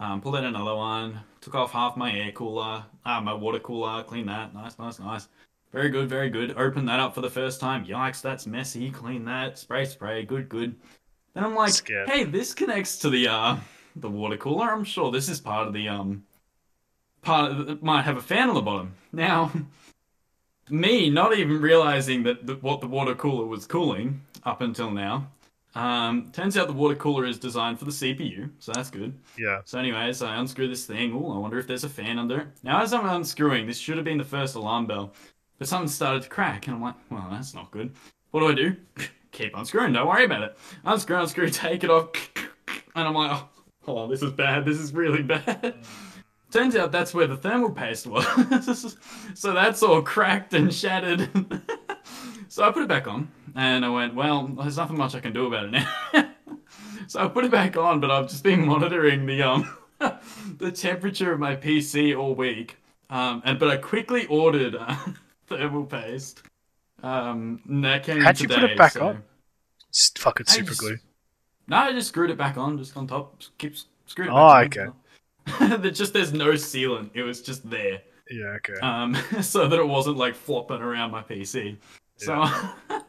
Um, 0.00 0.20
pulled 0.20 0.36
out 0.36 0.44
another 0.44 0.76
one, 0.76 1.20
took 1.40 1.54
off 1.56 1.72
half 1.72 1.96
my 1.96 2.12
air 2.12 2.30
cooler, 2.30 2.84
uh, 3.04 3.20
my 3.20 3.34
water 3.34 3.58
cooler, 3.58 4.02
cleaned 4.04 4.28
that. 4.28 4.54
Nice, 4.54 4.78
nice, 4.78 5.00
nice. 5.00 5.28
Very 5.72 5.90
good, 5.90 6.08
very 6.08 6.30
good. 6.30 6.56
Opened 6.56 6.88
that 6.88 7.00
up 7.00 7.14
for 7.14 7.20
the 7.20 7.28
first 7.30 7.60
time. 7.60 7.84
Yikes, 7.84 8.22
that's 8.22 8.46
messy. 8.46 8.90
Clean 8.90 9.24
that. 9.24 9.58
Spray, 9.58 9.84
spray. 9.84 10.24
Good, 10.24 10.48
good. 10.48 10.76
Then 11.34 11.44
I'm 11.44 11.54
like, 11.54 11.72
Scared. 11.72 12.08
hey, 12.08 12.24
this 12.24 12.54
connects 12.54 12.98
to 13.00 13.10
the 13.10 13.28
uh 13.28 13.56
the 13.96 14.08
water 14.08 14.36
cooler. 14.36 14.70
I'm 14.72 14.84
sure 14.84 15.10
this 15.10 15.28
is 15.28 15.40
part 15.40 15.66
of 15.66 15.74
the 15.74 15.88
um 15.88 16.24
part 17.22 17.52
of 17.52 17.68
it 17.68 17.82
might 17.82 18.02
have 18.02 18.16
a 18.16 18.22
fan 18.22 18.48
on 18.48 18.54
the 18.54 18.62
bottom. 18.62 18.94
Now, 19.12 19.52
me 20.70 21.10
not 21.10 21.36
even 21.36 21.60
realizing 21.60 22.22
that 22.22 22.46
the, 22.46 22.54
what 22.54 22.80
the 22.80 22.86
water 22.88 23.14
cooler 23.14 23.44
was 23.46 23.66
cooling 23.66 24.22
up 24.44 24.60
until 24.60 24.90
now. 24.90 25.30
Um, 25.78 26.32
turns 26.32 26.56
out 26.56 26.66
the 26.66 26.72
water 26.72 26.96
cooler 26.96 27.24
is 27.24 27.38
designed 27.38 27.78
for 27.78 27.84
the 27.84 27.92
CPU, 27.92 28.50
so 28.58 28.72
that's 28.72 28.90
good. 28.90 29.16
Yeah. 29.38 29.60
So, 29.64 29.78
anyways, 29.78 30.22
I 30.22 30.34
unscrew 30.34 30.66
this 30.66 30.86
thing. 30.86 31.12
Oh, 31.14 31.32
I 31.32 31.38
wonder 31.38 31.56
if 31.56 31.68
there's 31.68 31.84
a 31.84 31.88
fan 31.88 32.18
under 32.18 32.40
it. 32.40 32.48
Now, 32.64 32.82
as 32.82 32.92
I'm 32.92 33.08
unscrewing, 33.08 33.64
this 33.64 33.78
should 33.78 33.94
have 33.94 34.04
been 34.04 34.18
the 34.18 34.24
first 34.24 34.56
alarm 34.56 34.86
bell, 34.86 35.12
but 35.56 35.68
something 35.68 35.88
started 35.88 36.24
to 36.24 36.28
crack, 36.28 36.66
and 36.66 36.74
I'm 36.74 36.82
like, 36.82 36.96
well, 37.10 37.28
that's 37.30 37.54
not 37.54 37.70
good. 37.70 37.94
What 38.32 38.40
do 38.40 38.48
I 38.48 38.54
do? 38.54 38.76
Keep 39.30 39.56
unscrewing. 39.56 39.92
Don't 39.92 40.08
worry 40.08 40.24
about 40.24 40.42
it. 40.42 40.58
Unscrew, 40.84 41.20
unscrew, 41.20 41.48
take 41.48 41.84
it 41.84 41.90
off, 41.90 42.08
and 42.96 43.06
I'm 43.06 43.14
like, 43.14 43.30
oh, 43.30 43.48
oh 43.86 44.08
this 44.08 44.20
is 44.20 44.32
bad. 44.32 44.64
This 44.64 44.80
is 44.80 44.92
really 44.92 45.22
bad. 45.22 45.76
Turns 46.50 46.74
out 46.74 46.90
that's 46.90 47.14
where 47.14 47.28
the 47.28 47.36
thermal 47.36 47.70
paste 47.70 48.08
was. 48.08 48.96
so 49.34 49.52
that's 49.52 49.84
all 49.84 50.02
cracked 50.02 50.54
and 50.54 50.74
shattered. 50.74 51.28
so 52.48 52.64
I 52.64 52.72
put 52.72 52.82
it 52.82 52.88
back 52.88 53.06
on, 53.06 53.30
and 53.58 53.84
I 53.84 53.88
went, 53.88 54.14
well, 54.14 54.46
there's 54.46 54.76
nothing 54.76 54.96
much 54.96 55.16
I 55.16 55.20
can 55.20 55.32
do 55.32 55.46
about 55.46 55.64
it 55.64 55.70
now. 55.72 56.30
so 57.08 57.20
I 57.20 57.26
put 57.26 57.44
it 57.44 57.50
back 57.50 57.76
on, 57.76 57.98
but 57.98 58.08
I've 58.10 58.28
just 58.28 58.44
been 58.44 58.64
monitoring 58.72 59.26
the 59.26 59.42
um 59.42 59.76
the 60.58 60.70
temperature 60.70 61.32
of 61.32 61.40
my 61.40 61.56
PC 61.56 62.16
all 62.16 62.36
week. 62.36 62.76
Um, 63.10 63.42
and 63.44 63.58
but 63.58 63.68
I 63.68 63.76
quickly 63.76 64.26
ordered 64.26 64.76
uh, 64.76 64.94
thermal 65.48 65.84
paste. 65.86 66.42
Um, 67.02 67.60
and 67.68 67.84
that 67.84 68.04
came 68.04 68.20
How'd 68.20 68.40
you 68.40 68.48
put 68.48 68.62
it 68.62 68.78
back 68.78 68.92
so- 68.92 69.08
on? 69.08 69.22
It's 69.88 70.12
fucking 70.16 70.46
I 70.48 70.52
super 70.52 70.68
just- 70.68 70.80
glue. 70.80 70.96
No, 71.66 71.76
I 71.78 71.92
just 71.92 72.08
screwed 72.08 72.30
it 72.30 72.38
back 72.38 72.56
on, 72.56 72.78
just 72.78 72.96
on 72.96 73.06
top. 73.06 73.42
Keep 73.58 73.74
screwed 74.06 74.28
it 74.28 74.32
Oh, 74.32 74.56
okay. 74.60 74.86
There's 75.76 75.98
just 75.98 76.12
there's 76.14 76.32
no 76.32 76.52
sealant. 76.52 77.10
It 77.14 77.22
was 77.24 77.42
just 77.42 77.68
there. 77.68 78.00
Yeah, 78.30 78.56
okay. 78.56 78.74
um, 78.80 79.16
so 79.42 79.66
that 79.68 79.78
it 79.78 79.86
wasn't 79.86 80.16
like 80.16 80.34
flopping 80.34 80.80
around 80.80 81.10
my 81.10 81.22
PC. 81.22 81.76
Yeah. 82.20 82.70
So, 82.88 83.08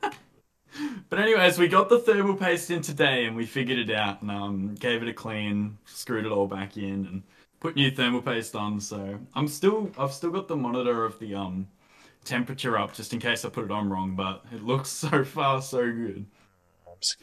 but 1.10 1.20
anyways, 1.20 1.58
we 1.58 1.68
got 1.68 1.90
the 1.90 2.00
thermal 2.00 2.36
paste 2.36 2.72
in 2.72 2.82
today, 2.82 3.26
and 3.26 3.36
we 3.36 3.46
figured 3.46 3.80
it 3.80 3.94
out, 3.94 4.22
and 4.22 4.32
um, 4.32 4.76
gave 4.76 5.02
it 5.02 5.10
a 5.10 5.14
clean, 5.14 5.78
screwed 5.86 6.26
it 6.26 6.32
all 6.32 6.48
back 6.48 6.78
in, 6.78 7.06
and 7.06 7.24
put 7.60 7.76
new 7.76 7.92
thermal 7.92 8.22
paste 8.22 8.56
on. 8.56 8.80
So 8.80 9.20
I'm 9.34 9.48
still, 9.48 9.92
I've 9.98 10.14
still 10.14 10.32
got 10.32 10.48
the 10.48 10.56
monitor 10.56 11.06
of 11.06 11.20
the 11.20 11.36
um 11.36 11.68
temperature 12.26 12.78
up, 12.78 12.94
just 12.94 13.14
in 13.14 13.20
case 13.20 13.46
I 13.46 13.50
put 13.50 13.66
it 13.66 13.72
on 13.72 13.90
wrong. 13.90 14.16
But 14.16 14.44
it 14.52 14.64
looks 14.64 14.90
so 14.90 15.24
far 15.24 15.62
so 15.62 15.92
good. 15.92 16.26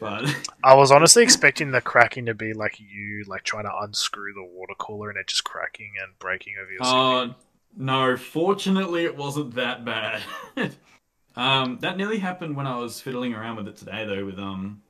But 0.00 0.34
I 0.64 0.74
was 0.74 0.90
honestly 0.90 1.22
expecting 1.22 1.70
the 1.70 1.80
cracking 1.80 2.26
to 2.26 2.34
be 2.34 2.54
like 2.54 2.80
you, 2.80 3.24
like 3.26 3.42
trying 3.42 3.64
to 3.64 3.72
unscrew 3.82 4.32
the 4.32 4.42
water 4.42 4.74
cooler 4.78 5.10
and 5.10 5.18
it 5.18 5.26
just 5.26 5.44
cracking 5.44 5.92
and 6.02 6.18
breaking 6.18 6.54
over 6.60 6.70
your 6.70 6.80
CPU. 6.80 7.30
Uh, 7.30 7.34
no, 7.76 8.16
fortunately 8.16 9.04
it 9.04 9.16
wasn't 9.16 9.54
that 9.54 9.84
bad. 9.84 10.22
um, 11.36 11.78
that 11.80 11.96
nearly 11.96 12.18
happened 12.18 12.56
when 12.56 12.66
I 12.66 12.76
was 12.78 13.00
fiddling 13.00 13.34
around 13.34 13.56
with 13.56 13.68
it 13.68 13.76
today, 13.76 14.04
though, 14.04 14.24
with 14.24 14.38
um 14.38 14.82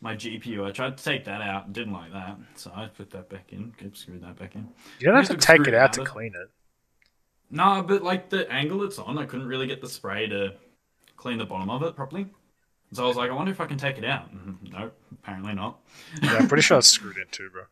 my 0.00 0.14
GPU. 0.14 0.64
I 0.64 0.70
tried 0.70 0.96
to 0.96 1.04
take 1.04 1.24
that 1.24 1.40
out 1.42 1.66
and 1.66 1.74
didn't 1.74 1.92
like 1.92 2.12
that, 2.12 2.36
so 2.54 2.70
I 2.74 2.86
put 2.86 3.10
that 3.10 3.28
back 3.28 3.52
in. 3.52 3.72
Keep 3.78 3.96
screwed 3.96 4.22
that 4.22 4.38
back 4.38 4.54
in. 4.54 4.68
You 5.00 5.06
don't 5.06 5.16
have 5.16 5.28
to 5.28 5.36
take 5.36 5.66
it 5.66 5.74
out 5.74 5.80
out 5.86 5.92
to 5.94 6.04
clean 6.04 6.34
it. 6.34 6.50
No, 7.50 7.82
but 7.82 8.02
like 8.02 8.28
the 8.28 8.50
angle 8.52 8.84
it's 8.84 8.98
on, 8.98 9.18
I 9.18 9.24
couldn't 9.24 9.48
really 9.48 9.66
get 9.66 9.80
the 9.80 9.88
spray 9.88 10.26
to 10.28 10.54
clean 11.16 11.38
the 11.38 11.46
bottom 11.46 11.70
of 11.70 11.82
it 11.82 11.96
properly. 11.96 12.26
So 12.92 13.04
I 13.04 13.06
was 13.06 13.16
like, 13.16 13.30
I 13.30 13.34
wonder 13.34 13.52
if 13.52 13.60
I 13.60 13.66
can 13.66 13.78
take 13.78 13.98
it 13.98 14.04
out. 14.04 14.34
Mhm, 14.34 14.72
Nope, 14.72 14.94
apparently 15.12 15.54
not. 15.54 15.78
Yeah, 16.22 16.36
I'm 16.36 16.48
pretty 16.48 16.62
sure 16.62 16.78
it's 16.78 16.88
screwed 16.88 17.16
in 17.18 17.26
too, 17.30 17.50
bro. 17.50 17.64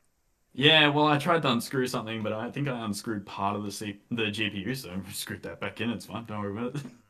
Yeah, 0.55 0.89
well, 0.89 1.07
I 1.07 1.19
tried 1.19 1.43
to 1.43 1.51
unscrew 1.53 1.87
something, 1.87 2.23
but 2.23 2.33
I 2.33 2.51
think 2.51 2.67
I 2.69 2.85
unscrewed 2.85 3.27
part 3.27 3.57
of 3.57 3.65
the 3.65 3.71
C- 3.71 4.01
the 4.11 4.31
GPU, 4.31 4.75
so 4.75 4.91
I 4.91 5.13
screwed 5.13 5.43
that 5.43 5.61
back 5.61 5.81
in. 5.81 5.91
It's 5.91 6.07
fine. 6.07 6.25
Don't 6.25 6.41
worry 6.41 6.53
about 6.53 6.77
it. 6.77 6.83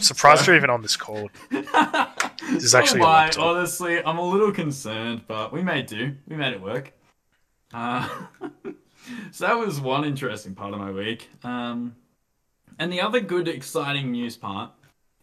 Surprised 0.00 0.46
you're 0.46 0.56
even 0.56 0.70
on 0.70 0.82
this 0.82 0.96
call. 0.96 1.30
This 1.50 2.64
is 2.64 2.74
actually 2.74 3.00
oh 3.00 3.04
my, 3.04 3.30
honestly, 3.38 4.04
I'm 4.04 4.18
a 4.18 4.28
little 4.28 4.52
concerned, 4.52 5.22
but 5.26 5.52
we 5.52 5.62
made 5.62 5.86
do. 5.86 6.14
We 6.28 6.36
made 6.36 6.52
it 6.52 6.60
work. 6.60 6.92
Uh, 7.72 8.08
so 9.30 9.46
that 9.46 9.54
was 9.58 9.80
one 9.80 10.04
interesting 10.04 10.54
part 10.54 10.72
of 10.72 10.80
my 10.80 10.90
week. 10.90 11.28
Um, 11.42 11.96
and 12.78 12.92
the 12.92 13.00
other 13.00 13.20
good, 13.20 13.48
exciting 13.48 14.12
news 14.12 14.36
part 14.36 14.72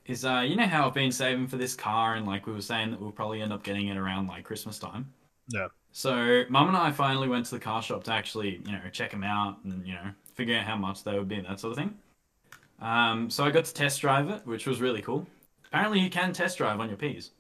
is, 0.06 0.26
uh, 0.26 0.44
you 0.48 0.56
know 0.56 0.66
how 0.66 0.88
I've 0.88 0.94
been 0.94 1.12
saving 1.12 1.48
for 1.48 1.58
this 1.58 1.76
car, 1.76 2.16
and 2.16 2.26
like 2.26 2.48
we 2.48 2.54
were 2.54 2.62
saying 2.62 2.92
that 2.92 3.02
we'll 3.02 3.12
probably 3.12 3.42
end 3.42 3.54
up 3.54 3.64
getting 3.64 3.88
it 3.88 3.98
around 3.98 4.28
like 4.28 4.44
Christmas 4.44 4.80
time. 4.80 5.12
Yeah. 5.50 5.68
So 5.92 6.46
Mum 6.50 6.70
and 6.70 6.78
I 6.78 6.92
finally 6.92 7.28
went 7.28 7.46
to 7.48 7.56
the 7.56 7.60
car 7.60 7.82
shop 7.82 8.06
to 8.06 8.14
actually, 8.14 8.62
you 8.66 8.72
know, 8.72 8.80
check 8.92 9.12
them 9.12 9.24
out 9.24 9.58
and 9.64 9.86
you 9.86 9.94
know 9.94 10.12
figure 10.34 10.58
out 10.58 10.66
how 10.66 10.78
much 10.78 11.04
they 11.04 11.18
would 11.18 11.28
be 11.28 11.36
and 11.36 11.46
that 11.46 11.60
sort 11.60 11.72
of 11.72 11.78
thing. 11.78 11.96
Um, 12.82 13.30
so 13.30 13.46
I 13.46 13.52
got 13.52 13.66
to 13.66 13.74
test 13.74 14.02
drive 14.02 14.30
it, 14.30 14.46
which 14.46 14.66
was 14.68 14.82
really 14.82 15.02
cool. 15.02 15.28
Apparently, 15.66 16.00
you 16.00 16.10
can 16.10 16.34
test 16.34 16.58
drive 16.58 16.80
on 16.80 16.90
your 16.90 16.98
P's, 16.98 17.32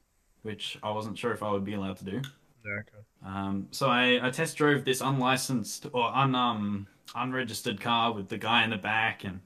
which 0.43 0.77
I 0.83 0.91
wasn't 0.91 1.17
sure 1.17 1.31
if 1.33 1.43
I 1.43 1.51
would 1.51 1.65
be 1.65 1.73
allowed 1.73 1.97
to 1.97 2.05
do. 2.05 2.21
Yeah, 2.65 2.71
okay. 2.79 3.03
Um, 3.25 3.67
so 3.71 3.87
I, 3.87 4.19
I 4.25 4.29
test 4.29 4.57
drove 4.57 4.85
this 4.85 5.01
unlicensed 5.01 5.87
or 5.93 6.15
un, 6.15 6.35
um, 6.35 6.87
unregistered 7.15 7.81
car 7.81 8.13
with 8.13 8.29
the 8.29 8.37
guy 8.37 8.63
in 8.63 8.69
the 8.69 8.77
back 8.77 9.23
and 9.23 9.41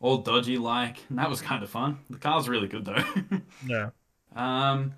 all 0.00 0.18
dodgy 0.18 0.58
like, 0.58 0.98
and 1.08 1.18
that 1.18 1.30
was 1.30 1.40
kind 1.40 1.62
of 1.62 1.70
fun. 1.70 1.98
The 2.10 2.18
car's 2.18 2.48
really 2.48 2.68
good 2.68 2.84
though. 2.84 3.04
Yeah. 3.66 3.90
Um, 4.36 4.94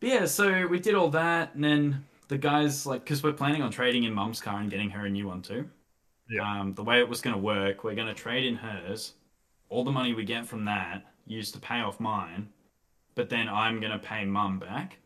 but 0.00 0.08
yeah, 0.08 0.26
so 0.26 0.66
we 0.66 0.78
did 0.78 0.94
all 0.94 1.10
that, 1.10 1.54
and 1.54 1.64
then 1.64 2.04
the 2.28 2.38
guys 2.38 2.86
like, 2.86 3.04
because 3.04 3.22
we're 3.22 3.32
planning 3.32 3.62
on 3.62 3.70
trading 3.70 4.04
in 4.04 4.14
Mum's 4.14 4.40
car 4.40 4.60
and 4.60 4.70
getting 4.70 4.90
her 4.90 5.06
a 5.06 5.10
new 5.10 5.26
one 5.26 5.42
too. 5.42 5.68
Yeah. 6.28 6.60
Um, 6.60 6.74
the 6.74 6.84
way 6.84 7.00
it 7.00 7.08
was 7.08 7.20
going 7.20 7.34
to 7.34 7.42
work, 7.42 7.84
we're 7.84 7.94
going 7.94 8.08
to 8.08 8.14
trade 8.14 8.46
in 8.46 8.56
hers. 8.56 9.14
All 9.68 9.84
the 9.84 9.90
money 9.90 10.14
we 10.14 10.24
get 10.24 10.46
from 10.46 10.64
that 10.66 11.04
used 11.26 11.54
to 11.54 11.60
pay 11.60 11.80
off 11.80 12.00
mine, 12.00 12.48
but 13.14 13.28
then 13.28 13.48
I'm 13.48 13.80
going 13.80 13.92
to 13.92 13.98
pay 13.98 14.24
Mum 14.24 14.58
back. 14.58 14.98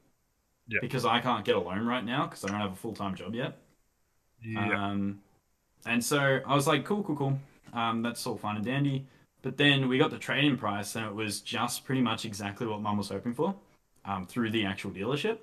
Yeah. 0.66 0.80
Because 0.82 1.06
I 1.06 1.20
can't 1.20 1.44
get 1.44 1.56
a 1.56 1.60
loan 1.60 1.86
right 1.86 2.04
now 2.04 2.26
because 2.26 2.44
I 2.44 2.48
don't 2.48 2.60
have 2.60 2.72
a 2.72 2.76
full 2.76 2.92
time 2.92 3.14
job 3.14 3.34
yet. 3.34 3.56
Yeah. 4.44 4.90
Um, 4.90 5.20
and 5.86 6.04
so 6.04 6.40
I 6.46 6.54
was 6.54 6.66
like, 6.66 6.84
cool, 6.84 7.02
cool, 7.02 7.16
cool. 7.16 7.38
Um, 7.72 8.02
that's 8.02 8.26
all 8.26 8.36
fine 8.36 8.56
and 8.56 8.64
dandy. 8.64 9.06
But 9.40 9.56
then 9.56 9.88
we 9.88 9.98
got 9.98 10.10
the 10.10 10.18
trade-in 10.18 10.58
price, 10.58 10.96
and 10.96 11.06
it 11.06 11.14
was 11.14 11.40
just 11.40 11.84
pretty 11.84 12.02
much 12.02 12.24
exactly 12.24 12.66
what 12.66 12.82
Mum 12.82 12.98
was 12.98 13.08
hoping 13.08 13.34
for, 13.34 13.54
um, 14.04 14.26
through 14.26 14.50
the 14.50 14.64
actual 14.64 14.90
dealership. 14.90 15.38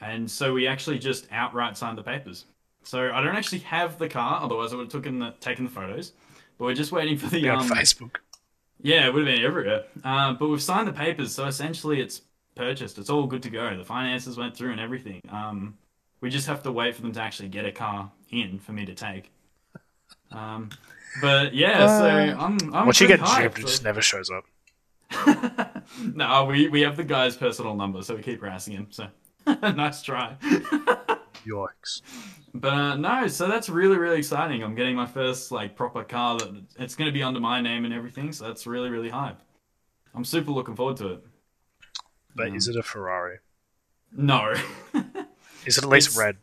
And 0.00 0.30
so 0.30 0.52
we 0.52 0.66
actually 0.66 0.98
just 0.98 1.26
outright 1.30 1.76
signed 1.76 1.96
the 1.96 2.02
papers. 2.02 2.46
So 2.82 3.12
I 3.12 3.22
don't 3.22 3.36
actually 3.36 3.60
have 3.60 3.98
the 3.98 4.08
car, 4.08 4.42
otherwise 4.42 4.72
I 4.72 4.76
would 4.76 4.92
have 4.92 5.02
taken 5.02 5.18
the 5.18 5.34
taken 5.40 5.66
the 5.66 5.70
photos. 5.70 6.12
But 6.60 6.66
we're 6.66 6.74
just 6.74 6.92
waiting 6.92 7.16
for 7.16 7.26
the 7.28 7.48
um, 7.48 7.66
Facebook. 7.70 8.16
yeah, 8.82 9.06
it 9.06 9.14
would 9.14 9.26
have 9.26 9.34
been 9.34 9.42
everywhere. 9.46 9.84
Uh, 10.04 10.34
but 10.34 10.48
we've 10.48 10.62
signed 10.62 10.86
the 10.86 10.92
papers, 10.92 11.34
so 11.34 11.46
essentially 11.46 12.02
it's 12.02 12.20
purchased. 12.54 12.98
It's 12.98 13.08
all 13.08 13.26
good 13.26 13.42
to 13.44 13.48
go. 13.48 13.74
The 13.74 13.82
finances 13.82 14.36
went 14.36 14.54
through 14.54 14.72
and 14.72 14.78
everything. 14.78 15.22
Um, 15.30 15.78
we 16.20 16.28
just 16.28 16.46
have 16.48 16.62
to 16.64 16.70
wait 16.70 16.94
for 16.94 17.00
them 17.00 17.12
to 17.12 17.20
actually 17.22 17.48
get 17.48 17.64
a 17.64 17.72
car 17.72 18.12
in 18.28 18.58
for 18.58 18.72
me 18.72 18.84
to 18.84 18.94
take. 18.94 19.32
Um, 20.32 20.68
but 21.22 21.54
yeah, 21.54 21.86
so 21.98 22.06
I'm. 22.06 22.58
I'm 22.74 22.84
Once 22.84 23.00
you 23.00 23.08
get 23.08 23.20
hyped, 23.20 23.54
gypped, 23.54 23.58
it 23.60 23.62
just 23.62 23.82
never 23.82 24.02
shows 24.02 24.28
up. 24.30 24.44
no, 26.14 26.44
we 26.44 26.68
we 26.68 26.82
have 26.82 26.98
the 26.98 27.04
guy's 27.04 27.38
personal 27.38 27.74
number, 27.74 28.02
so 28.02 28.16
we 28.16 28.22
keep 28.22 28.42
harassing 28.42 28.74
him. 28.74 28.88
So 28.90 29.06
nice 29.62 30.02
try. 30.02 30.36
Yikes. 31.46 32.02
But 32.54 32.72
uh, 32.72 32.96
no, 32.96 33.26
so 33.28 33.48
that's 33.48 33.68
really 33.68 33.96
really 33.96 34.18
exciting. 34.18 34.62
I'm 34.62 34.74
getting 34.74 34.96
my 34.96 35.06
first 35.06 35.52
like 35.52 35.76
proper 35.76 36.04
car 36.04 36.38
that 36.38 36.62
it's 36.78 36.94
going 36.94 37.06
to 37.06 37.12
be 37.12 37.22
under 37.22 37.40
my 37.40 37.60
name 37.60 37.84
and 37.84 37.94
everything. 37.94 38.32
So 38.32 38.46
that's 38.46 38.66
really 38.66 38.90
really 38.90 39.08
hype. 39.10 39.38
I'm 40.14 40.24
super 40.24 40.50
looking 40.50 40.74
forward 40.76 40.96
to 40.98 41.08
it. 41.14 41.24
But 42.34 42.54
is 42.54 42.68
it 42.68 42.76
a 42.76 42.82
Ferrari? 42.82 43.38
No, 44.12 44.54
Is 45.66 45.78
it 45.78 45.84
at 45.84 45.90
least 45.90 46.08
It's- 46.08 46.16
red? 46.18 46.36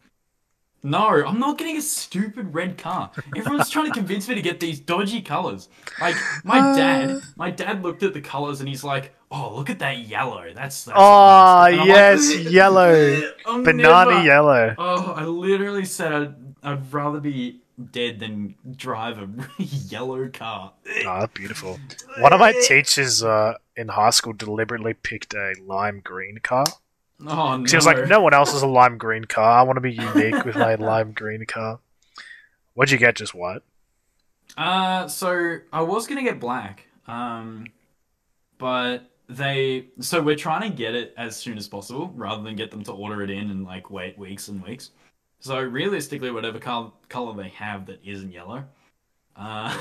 no, 0.83 1.07
I'm 1.25 1.39
not 1.39 1.57
getting 1.57 1.75
a 1.77 1.81
stupid 1.81 2.53
red 2.53 2.77
car. 2.77 3.11
Everyone's 3.35 3.69
trying 3.69 3.87
to 3.87 3.91
convince 3.93 4.29
me 4.29 4.35
to 4.35 4.41
get 4.41 4.59
these 4.61 4.79
dodgy 4.79 5.21
colors. 5.21 5.67
Like 5.99 6.15
my 6.45 6.59
Uh. 6.59 6.75
dad, 6.77 7.21
my 7.35 7.51
dad 7.51 7.83
looked 7.83 8.03
at 8.03 8.13
the 8.13 8.21
colors 8.21 8.59
and 8.61 8.69
he's 8.69 8.83
like, 8.85 9.13
"Oh, 9.31 9.55
look 9.55 9.69
at 9.69 9.79
that 9.79 9.99
yellow. 9.99 10.45
That's, 10.53 10.85
that's 10.85 10.97
Oh, 10.99 11.67
nice." 11.71 11.85
Yes, 11.87 12.35
like, 12.35 12.51
yellow. 12.51 13.21
Banana 13.45 14.11
never- 14.11 14.23
yellow. 14.23 14.75
Oh, 14.77 15.11
I 15.13 15.25
literally 15.25 15.85
said 15.85 16.13
I'd, 16.13 16.35
I'd 16.63 16.93
rather 16.93 17.19
be 17.19 17.61
dead 17.91 18.19
than 18.19 18.55
drive 18.75 19.19
a 19.19 19.29
yellow 19.63 20.27
car. 20.29 20.73
Oh, 21.05 21.27
beautiful. 21.33 21.79
One 22.19 22.33
of 22.33 22.39
my 22.39 22.53
teachers 22.63 23.23
uh, 23.23 23.53
in 23.75 23.89
high 23.89 24.09
school 24.09 24.33
deliberately 24.33 24.93
picked 24.95 25.33
a 25.35 25.53
lime 25.63 26.01
green 26.03 26.39
car. 26.41 26.65
Oh 27.25 27.57
no! 27.57 27.65
He 27.69 27.75
was 27.75 27.85
like, 27.85 28.07
no 28.07 28.21
one 28.21 28.33
else 28.33 28.51
has 28.51 28.61
a 28.61 28.67
lime 28.67 28.97
green 28.97 29.25
car. 29.25 29.59
I 29.59 29.63
want 29.63 29.77
to 29.77 29.81
be 29.81 29.93
unique 29.93 30.45
with 30.45 30.55
my 30.55 30.75
lime 30.89 31.13
green 31.13 31.45
car. 31.45 31.79
What'd 32.75 32.91
you 32.91 32.97
get? 32.99 33.15
Just 33.15 33.33
white? 33.33 33.61
Uh, 34.55 35.07
so 35.07 35.57
I 35.73 35.81
was 35.81 36.05
gonna 36.07 36.23
get 36.23 36.39
black. 36.39 36.85
Um, 37.07 37.67
but 38.59 39.09
they 39.29 39.87
so 39.99 40.21
we're 40.21 40.35
trying 40.35 40.69
to 40.69 40.75
get 40.75 40.95
it 40.95 41.13
as 41.17 41.35
soon 41.35 41.57
as 41.57 41.67
possible 41.67 42.11
rather 42.15 42.43
than 42.43 42.55
get 42.55 42.71
them 42.71 42.83
to 42.83 42.91
order 42.91 43.21
it 43.21 43.29
in 43.29 43.49
and 43.51 43.65
like 43.65 43.89
wait 43.91 44.17
weeks 44.17 44.47
and 44.47 44.63
weeks. 44.63 44.91
So 45.39 45.59
realistically, 45.61 46.31
whatever 46.31 46.59
col- 46.59 46.97
color 47.09 47.35
they 47.35 47.49
have 47.49 47.85
that 47.87 47.99
isn't 48.03 48.31
yellow. 48.31 48.63
Uh, 49.35 49.77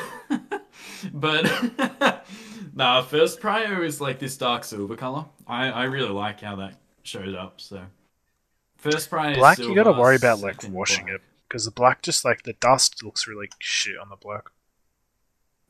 but 1.15 1.45
nah, 2.75 3.03
first 3.03 3.41
prio 3.41 3.85
is 3.85 4.01
like 4.01 4.19
this 4.19 4.37
dark 4.37 4.65
silver 4.65 4.97
color. 4.97 5.25
I, 5.47 5.71
I 5.71 5.85
really 5.85 6.11
like 6.11 6.41
how 6.41 6.57
that 6.57 6.75
shows 7.05 7.35
up. 7.35 7.61
So 7.61 7.83
first 8.77 9.11
prio 9.11 9.33
is 9.33 9.39
Black, 9.39 9.59
you 9.59 9.75
got 9.75 9.85
to 9.85 9.93
worry 9.93 10.17
about 10.17 10.41
like 10.41 10.63
washing 10.69 11.07
black. 11.07 11.17
it 11.17 11.23
because 11.49 11.65
the 11.65 11.71
black 11.71 12.03
just 12.03 12.25
like 12.25 12.43
the 12.43 12.53
dust 12.55 13.03
looks 13.03 13.27
really 13.27 13.49
shit 13.61 13.97
on 13.99 14.09
the 14.09 14.17
black. 14.17 14.51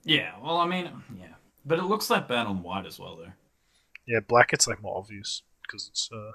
Yeah, 0.05 0.33
well, 0.43 0.59
I 0.59 0.67
mean, 0.67 0.89
yeah, 1.19 1.35
but 1.65 1.79
it 1.79 1.85
looks 1.85 2.09
like 2.11 2.29
bad 2.29 2.47
on 2.47 2.63
white 2.63 2.87
as 2.87 2.99
well, 2.99 3.17
though. 3.17 3.33
Yeah, 4.07 4.21
black 4.21 4.53
it's 4.53 4.67
like 4.69 4.83
more 4.83 4.97
obvious 4.97 5.43
because 5.63 5.89
it's 5.89 6.09
uh, 6.13 6.33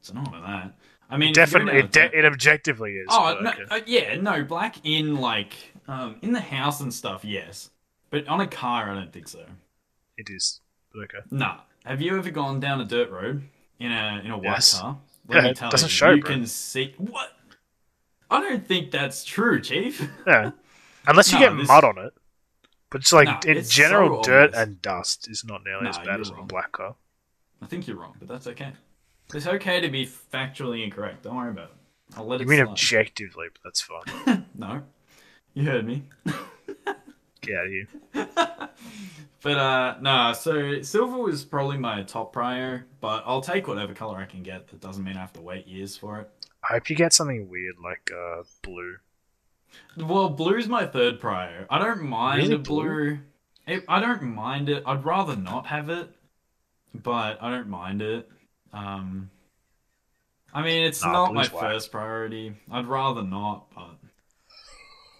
So 0.00 0.14
not 0.14 0.34
of 0.34 0.42
that. 0.42 0.74
I 1.10 1.16
mean, 1.16 1.28
you 1.28 1.34
definitely 1.34 1.78
it, 1.80 1.92
de- 1.92 2.18
it 2.18 2.24
objectively 2.24 2.92
is. 2.92 3.06
Oh 3.10 3.38
no, 3.42 3.50
okay. 3.50 3.62
uh, 3.70 3.80
yeah, 3.86 4.16
no, 4.20 4.44
black 4.44 4.76
in 4.84 5.16
like 5.16 5.54
um 5.88 6.16
in 6.22 6.32
the 6.32 6.40
house 6.40 6.80
and 6.80 6.92
stuff, 6.92 7.24
yes, 7.24 7.70
but 8.10 8.26
on 8.28 8.40
a 8.40 8.46
car, 8.46 8.90
I 8.90 8.94
don't 8.94 9.12
think 9.12 9.28
so. 9.28 9.44
it 10.16 10.28
is. 10.30 10.60
But 10.92 11.04
okay. 11.04 11.18
Nah. 11.30 11.58
Have 11.84 12.00
you 12.00 12.16
ever 12.16 12.30
gone 12.30 12.60
down 12.60 12.80
a 12.80 12.84
dirt 12.84 13.10
road 13.10 13.42
in 13.80 13.90
a 13.90 14.20
in 14.24 14.30
a 14.30 14.36
white 14.36 14.44
Yes. 14.44 14.78
car? 14.80 14.98
Yeah, 15.30 15.46
it 15.46 15.56
doesn't 15.70 15.88
show, 15.88 16.10
you 16.10 16.20
bro. 16.20 16.30
can 16.32 16.46
see 16.46 16.94
what. 16.98 17.30
I 18.30 18.40
don't 18.40 18.66
think 18.66 18.90
that's 18.90 19.24
true, 19.24 19.60
Chief. 19.60 20.06
Yeah, 20.26 20.50
unless 21.06 21.32
you 21.32 21.38
No, 21.38 21.48
get 21.50 21.56
this- 21.58 21.68
mud 21.68 21.84
on 21.84 21.98
it. 21.98 22.12
But 22.92 23.00
it's 23.00 23.12
like 23.12 23.26
No, 23.26 23.40
in 23.50 23.56
it's 23.56 23.70
general, 23.70 24.22
so 24.22 24.30
dirt 24.30 24.54
and 24.54 24.80
dust 24.82 25.28
is 25.28 25.44
not 25.44 25.64
nearly 25.64 25.84
No, 25.84 25.90
as 25.90 25.98
bad 25.98 26.20
as 26.20 26.30
on 26.30 26.36
a 26.36 26.36
wrong. 26.38 26.46
black 26.46 26.72
car. 26.72 26.94
I 27.60 27.66
think 27.66 27.86
you're 27.88 27.96
wrong, 27.96 28.14
but 28.18 28.28
that's 28.28 28.46
okay. 28.48 28.72
It's 29.34 29.46
okay 29.46 29.80
to 29.80 29.88
be 29.88 30.06
factually 30.06 30.84
incorrect. 30.84 31.22
Don't 31.22 31.36
worry 31.36 31.50
about 31.50 31.70
it. 31.70 31.76
I'll 32.16 32.26
let 32.26 32.40
You 32.40 32.46
it 32.46 32.48
mean 32.48 32.58
slide. 32.58 32.68
objectively, 32.72 33.46
but 33.52 33.62
that's 33.64 33.80
fine. 33.80 34.46
no, 34.54 34.82
you 35.54 35.64
heard 35.64 35.86
me. 35.86 36.04
Get 37.40 37.56
out 37.56 37.66
of 37.66 37.72
here. 37.72 37.88
But 39.42 39.58
uh 39.58 39.96
no, 40.00 40.32
so 40.34 40.82
silver 40.82 41.18
was 41.18 41.44
probably 41.44 41.76
my 41.76 42.04
top 42.04 42.32
prior, 42.32 42.86
but 43.00 43.24
I'll 43.26 43.40
take 43.40 43.66
whatever 43.66 43.92
color 43.92 44.18
I 44.18 44.24
can 44.24 44.44
get. 44.44 44.68
That 44.68 44.80
doesn't 44.80 45.02
mean 45.02 45.16
I 45.16 45.20
have 45.20 45.32
to 45.32 45.40
wait 45.40 45.66
years 45.66 45.96
for 45.96 46.20
it. 46.20 46.30
I 46.62 46.74
hope 46.74 46.88
you 46.90 46.94
get 46.94 47.12
something 47.12 47.48
weird 47.48 47.74
like 47.82 48.10
uh, 48.16 48.44
blue. 48.62 48.98
Well, 49.96 50.28
blue's 50.30 50.68
my 50.68 50.86
third 50.86 51.20
prior. 51.20 51.66
I 51.70 51.78
don't 51.78 52.02
mind 52.02 52.42
Really, 52.42 52.54
a 52.54 52.58
blue. 52.58 53.18
It, 53.66 53.84
I 53.88 54.00
don't 54.00 54.22
mind 54.34 54.68
it. 54.68 54.82
I'd 54.86 55.04
rather 55.04 55.36
not 55.36 55.66
have 55.66 55.88
it, 55.90 56.08
but 56.94 57.42
I 57.42 57.50
don't 57.50 57.68
mind 57.68 58.02
it. 58.02 58.28
Um, 58.72 59.30
I 60.54 60.62
mean, 60.62 60.84
it's 60.84 61.02
Nah, 61.04 61.12
not 61.12 61.34
my 61.34 61.42
whack. 61.42 61.52
first 61.52 61.92
priority. 61.92 62.54
I'd 62.70 62.86
rather 62.86 63.22
not, 63.22 63.66
but 63.74 63.96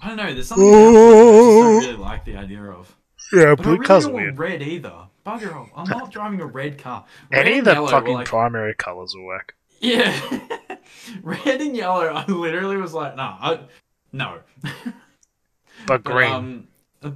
I 0.03 0.09
don't 0.09 0.17
know. 0.17 0.33
There's 0.35 0.49
something 0.49 0.67
I 0.67 0.71
just 0.71 0.93
don't 0.95 1.77
really 1.85 1.93
like 1.97 2.25
the 2.25 2.37
idea 2.37 2.63
of. 2.65 2.95
Yeah, 3.33 3.55
But 3.55 3.61
I 3.61 3.63
blue 3.63 3.73
really 3.77 3.87
don't 3.87 4.03
want 4.05 4.15
weird. 4.15 4.39
red 4.39 4.63
either. 4.63 4.95
Bugger 5.25 5.55
off! 5.55 5.69
I'm 5.77 5.89
not 5.89 6.11
driving 6.13 6.41
a 6.41 6.47
red 6.47 6.79
car. 6.79 7.05
Red 7.31 7.47
Any 7.47 7.59
of 7.61 7.65
the 7.67 7.75
fucking 7.75 8.15
like- 8.15 8.27
primary 8.27 8.75
colors 8.75 9.15
are 9.15 9.23
work. 9.23 9.55
Yeah. 9.81 10.13
Red 11.23 11.61
and 11.61 11.77
yellow, 11.77 12.07
I 12.07 12.25
literally 12.27 12.77
was 12.77 12.95
like, 12.95 13.17
nah, 13.17 13.37
I, 13.41 13.59
no. 14.13 14.41
But 15.87 16.05
But, 16.05 16.13
green, 16.13 16.33
um, 16.33 16.69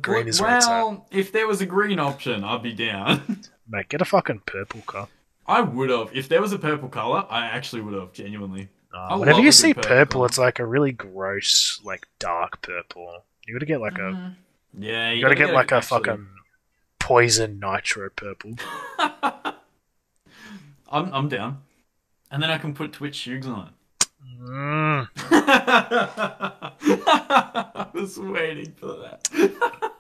Green 0.03 0.27
is 0.27 0.41
where 0.41 0.57
it's 0.57 0.67
well, 0.67 1.07
if 1.13 1.31
there 1.31 1.47
was 1.47 1.61
a 1.61 1.67
green 1.67 2.01
option, 2.01 2.43
I'd 2.43 2.63
be 2.63 2.73
down. 2.73 3.43
mate, 3.69 3.89
get 3.89 4.01
a 4.01 4.05
fucking 4.05 4.41
purple 4.47 4.81
car. 4.81 5.07
I 5.47 5.61
would 5.61 5.91
have. 5.91 6.11
If 6.13 6.29
there 6.29 6.41
was 6.41 6.53
a 6.53 6.59
purple 6.59 6.89
color, 6.89 7.25
I 7.31 7.47
actually 7.47 7.83
would 7.83 7.95
have, 7.95 8.13
genuinely. 8.13 8.69
Uh, 8.93 8.99
I 9.11 9.17
whenever 9.17 9.41
you 9.41 9.53
see 9.53 9.73
purple 9.75 9.89
purple, 9.89 10.25
it's 10.25 10.39
like 10.39 10.59
a 10.59 10.67
really 10.67 10.91
gross, 10.91 11.81
like 11.85 12.09
dark 12.19 12.63
purple. 12.63 13.23
You 13.47 13.55
gotta 13.55 13.67
get 13.67 13.81
like 13.81 13.99
a, 13.99 14.35
Yeah, 14.77 15.13
you 15.13 15.23
gotta 15.23 15.37
get 15.37 15.53
like 15.55 15.71
a 15.71 15.77
actually- 15.77 15.99
fucking 16.01 16.27
poison 16.99 17.61
nitro 17.61 18.11
purple. 18.11 18.55
I'm, 18.99 19.55
I'm 21.13 21.29
down. 21.29 21.63
And 22.31 22.43
then 22.43 22.51
I 22.51 22.59
can 22.59 22.75
put 22.75 22.93
Twitch 22.93 23.15
shoes 23.15 23.47
on 23.47 23.69
it. 23.69 23.73
Mm. 24.41 25.09
I 27.07 27.87
was 27.93 28.19
waiting 28.19 28.73
for 28.73 28.97
that. 28.97 29.29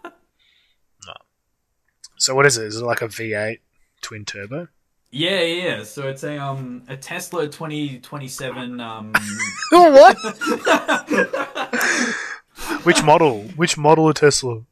So 2.18 2.34
what 2.34 2.46
is 2.46 2.56
it? 2.56 2.66
Is 2.66 2.76
it 2.76 2.84
like 2.84 3.02
a 3.02 3.08
V8 3.08 3.58
twin 4.00 4.24
turbo? 4.24 4.68
Yeah, 5.10 5.42
yeah. 5.42 5.82
So 5.84 6.08
it's 6.08 6.24
a 6.24 6.38
um 6.38 6.82
a 6.88 6.96
Tesla 6.96 7.46
2027 7.46 8.80
um 8.80 9.12
what? 9.70 10.16
Which 12.84 13.02
model? 13.02 13.42
Which 13.56 13.76
model 13.76 14.08
of 14.08 14.14
Tesla? 14.14 14.62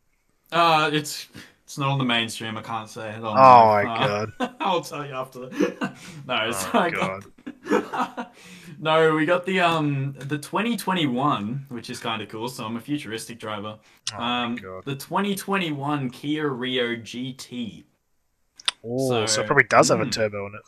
uh 0.53 0.91
it's 0.93 1.29
it's 1.65 1.79
not 1.79 1.91
on 1.91 1.99
the 1.99 2.05
mainstream. 2.05 2.57
I 2.57 2.63
can't 2.63 2.89
say 2.89 3.11
it. 3.11 3.23
On 3.23 3.25
Oh 3.25 3.33
my 3.37 3.85
uh, 3.85 4.27
god! 4.27 4.55
I'll 4.61 4.81
tell 4.81 5.07
you 5.07 5.13
after. 5.13 5.41
The... 5.41 5.93
no, 6.27 6.49
it's 6.49 6.65
Oh 6.73 6.79
I 6.79 6.91
god! 6.91 7.25
no, 8.79 9.15
we 9.15 9.27
got 9.27 9.47
the 9.47 9.61
um 9.61 10.15
the 10.19 10.39
2021, 10.39 11.67
which 11.69 11.91
is 11.91 11.99
kind 11.99 12.23
of 12.23 12.29
cool. 12.29 12.49
So 12.49 12.65
I'm 12.65 12.77
a 12.77 12.81
futuristic 12.81 13.39
driver. 13.39 13.79
Oh 14.13 14.23
um, 14.23 14.57
the 14.85 14.95
2021 14.95 16.11
Kia 16.11 16.49
Rio 16.49 16.97
GT. 16.97 17.85
Oh, 18.85 19.09
so, 19.09 19.27
so- 19.27 19.43
it 19.43 19.47
probably 19.47 19.65
does 19.65 19.89
have 19.89 20.01
a 20.01 20.05
mm. 20.05 20.13
turbo 20.13 20.47
in 20.47 20.55
it. 20.55 20.63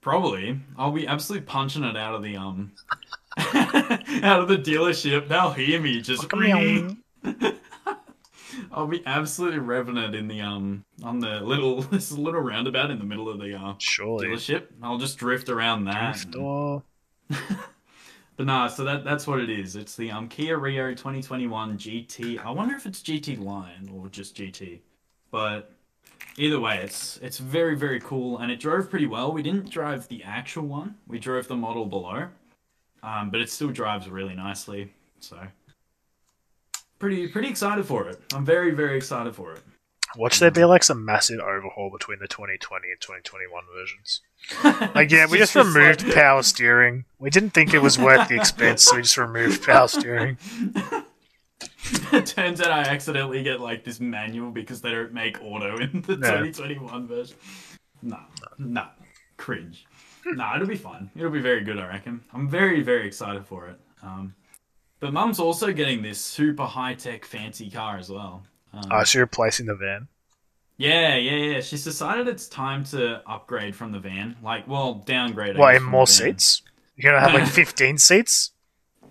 Probably. 0.00 0.58
I'll 0.76 0.90
be 0.90 1.06
absolutely 1.06 1.46
punching 1.46 1.84
it 1.84 1.96
out 1.96 2.14
of 2.14 2.22
the 2.22 2.36
um 2.36 2.72
out 3.38 4.40
of 4.40 4.48
the 4.48 4.58
dealership. 4.58 5.28
They'll 5.28 5.52
hear 5.52 5.80
me 5.80 6.00
just 6.00 6.28
I'll 8.72 8.86
be 8.86 9.02
absolutely 9.06 9.60
revving 9.60 10.08
it 10.08 10.14
in 10.14 10.28
the 10.28 10.40
um 10.40 10.84
on 11.02 11.20
the 11.20 11.40
little 11.40 11.82
this 11.90 12.12
little 12.12 12.40
roundabout 12.40 12.90
in 12.90 12.98
the 12.98 13.04
middle 13.04 13.28
of 13.28 13.38
the 13.38 13.54
uh, 13.54 13.74
Surely. 13.78 14.28
dealership. 14.28 14.66
I'll 14.82 14.98
just 14.98 15.18
drift 15.18 15.48
around 15.48 15.84
that. 15.84 16.26
Drift 16.30 16.36
But 18.36 18.46
nah, 18.46 18.66
so 18.68 18.84
that 18.84 19.04
that's 19.04 19.26
what 19.26 19.40
it 19.40 19.50
is. 19.50 19.76
It's 19.76 19.94
the 19.94 20.10
um 20.10 20.28
Kia 20.28 20.58
Rio 20.58 20.90
2021 20.90 21.76
GT. 21.78 22.44
I 22.44 22.50
wonder 22.50 22.74
if 22.74 22.86
it's 22.86 23.02
GT 23.02 23.42
Line 23.42 23.90
or 23.94 24.08
just 24.08 24.36
GT. 24.36 24.80
But 25.30 25.72
either 26.38 26.58
way, 26.58 26.78
it's 26.78 27.18
it's 27.22 27.38
very 27.38 27.76
very 27.76 28.00
cool 28.00 28.38
and 28.38 28.50
it 28.50 28.58
drove 28.58 28.88
pretty 28.88 29.06
well. 29.06 29.32
We 29.32 29.42
didn't 29.42 29.70
drive 29.70 30.08
the 30.08 30.24
actual 30.24 30.66
one. 30.66 30.96
We 31.06 31.18
drove 31.18 31.46
the 31.46 31.56
model 31.56 31.86
below. 31.86 32.28
Um, 33.02 33.30
but 33.30 33.40
it 33.40 33.50
still 33.50 33.70
drives 33.70 34.08
really 34.08 34.34
nicely. 34.34 34.92
So 35.20 35.38
pretty 37.02 37.26
pretty 37.26 37.48
excited 37.48 37.84
for 37.84 38.08
it. 38.08 38.20
I'm 38.32 38.44
very 38.44 38.70
very 38.70 38.96
excited 38.96 39.34
for 39.34 39.52
it. 39.52 39.60
Watch 40.16 40.38
there 40.38 40.52
be 40.52 40.64
like 40.64 40.84
some 40.84 41.04
massive 41.04 41.40
overhaul 41.40 41.90
between 41.90 42.20
the 42.20 42.28
2020 42.28 42.88
and 42.90 43.00
2021 43.00 43.64
versions. 43.74 44.20
Like, 44.94 45.10
yeah, 45.10 45.26
we 45.26 45.38
just 45.38 45.54
removed 45.54 46.04
like- 46.04 46.14
power 46.14 46.42
steering. 46.42 47.04
We 47.18 47.30
didn't 47.30 47.50
think 47.50 47.74
it 47.74 47.80
was 47.80 47.98
worth 47.98 48.28
the 48.28 48.36
expense, 48.36 48.82
so 48.84 48.96
we 48.96 49.02
just 49.02 49.16
removed 49.16 49.64
power 49.64 49.88
steering. 49.88 50.36
it 52.12 52.26
turns 52.26 52.60
out 52.60 52.70
I 52.72 52.82
accidentally 52.82 53.42
get 53.42 53.60
like 53.60 53.84
this 53.84 53.98
manual 54.00 54.50
because 54.50 54.80
they 54.80 54.90
don't 54.90 55.12
make 55.12 55.40
auto 55.42 55.78
in 55.78 56.02
the 56.02 56.16
No. 56.16 56.28
2021 56.44 57.06
version. 57.08 57.36
Nah, 58.02 58.20
nah, 58.58 58.88
cringe. 59.38 59.86
nah, 60.26 60.56
it'll 60.56 60.68
be 60.68 60.76
fun. 60.76 61.10
It'll 61.16 61.30
be 61.30 61.40
very 61.40 61.62
good, 61.64 61.78
I 61.78 61.86
reckon. 61.86 62.22
I'm 62.32 62.48
very, 62.48 62.82
very 62.82 63.06
excited 63.06 63.46
for 63.46 63.68
it. 63.68 63.80
Um, 64.02 64.34
but 65.02 65.12
Mum's 65.12 65.38
also 65.40 65.74
getting 65.74 66.02
this 66.02 66.20
super 66.20 66.64
high 66.66 66.94
tech 66.94 67.26
fancy 67.26 67.70
car 67.70 67.98
as 67.98 68.10
well. 68.10 68.44
Um, 68.72 68.90
Uh, 68.90 69.04
so 69.04 69.18
you're 69.18 69.24
replacing 69.24 69.66
the 69.66 69.74
van. 69.74 70.08
yeah, 70.76 71.16
yeah, 71.16 71.36
yeah. 71.54 71.60
She's 71.60 71.84
decided 71.84 72.28
it's 72.28 72.48
time 72.48 72.84
to 72.86 73.22
upgrade 73.28 73.76
from 73.76 73.92
the 73.92 74.00
van. 74.00 74.36
Like, 74.42 74.66
well, 74.66 74.94
downgrade. 74.94 75.56
I 75.56 75.60
What, 75.60 75.64
guess, 75.64 75.76
in 75.76 75.82
from 75.82 75.90
more 75.90 76.06
seats? 76.06 76.62
You're 76.96 77.12
gonna 77.12 77.22
have 77.24 77.34
like 77.34 77.46
15 77.52 77.98
seats? 77.98 78.52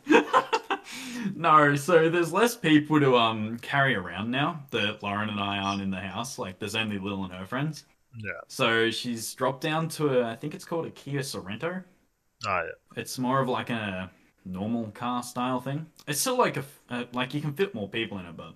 no, 1.35 1.75
so 1.75 2.09
there's 2.09 2.33
less 2.33 2.55
people 2.55 2.99
to 2.99 3.15
um 3.17 3.57
carry 3.59 3.95
around 3.95 4.31
now 4.31 4.63
that 4.71 5.03
Lauren 5.03 5.29
and 5.29 5.39
I 5.39 5.57
aren't 5.59 5.81
in 5.81 5.91
the 5.91 5.99
house. 5.99 6.37
Like, 6.39 6.59
there's 6.59 6.75
only 6.75 6.97
Lil 6.99 7.23
and 7.23 7.33
her 7.33 7.45
friends. 7.45 7.85
Yeah. 8.17 8.41
So 8.49 8.91
she's 8.91 9.33
dropped 9.35 9.61
down 9.61 9.89
to 9.91 10.21
a, 10.21 10.31
I 10.31 10.35
think 10.35 10.55
it's 10.55 10.65
called 10.65 10.87
a 10.87 10.91
Kia 10.91 11.21
Sorento. 11.21 11.83
Oh, 12.45 12.63
yeah. 12.65 12.71
It's 12.95 13.17
more 13.19 13.41
of 13.41 13.47
like 13.49 13.69
a 13.69 14.11
normal 14.45 14.91
car 14.91 15.23
style 15.23 15.59
thing. 15.59 15.87
It's 16.07 16.19
still 16.19 16.37
like 16.37 16.57
a, 16.57 16.63
uh, 16.89 17.05
like 17.13 17.33
you 17.33 17.41
can 17.41 17.53
fit 17.53 17.75
more 17.75 17.87
people 17.87 18.17
in 18.19 18.25
it, 18.25 18.37
but 18.37 18.53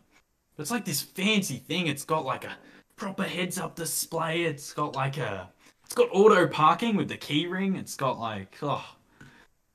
it's 0.58 0.71
like 0.71 0.86
this 0.86 1.02
fancy 1.02 1.58
thing. 1.58 1.88
It's 1.88 2.04
got 2.06 2.26
like 2.26 2.45
a 2.45 2.58
proper 2.95 3.24
heads 3.24 3.58
up 3.58 3.76
display. 3.76 4.43
It's 4.43 4.74
got 4.74 4.95
like 4.95 5.17
a, 5.17 5.50
it's 5.84 5.95
got 5.95 6.10
auto 6.12 6.48
parking 6.48 6.95
with 6.95 7.10
the 7.10 7.17
key 7.17 7.48
ring. 7.48 7.76
It's 7.76 7.95
got 7.95 8.19
like, 8.19 8.58
oh, 8.62 8.86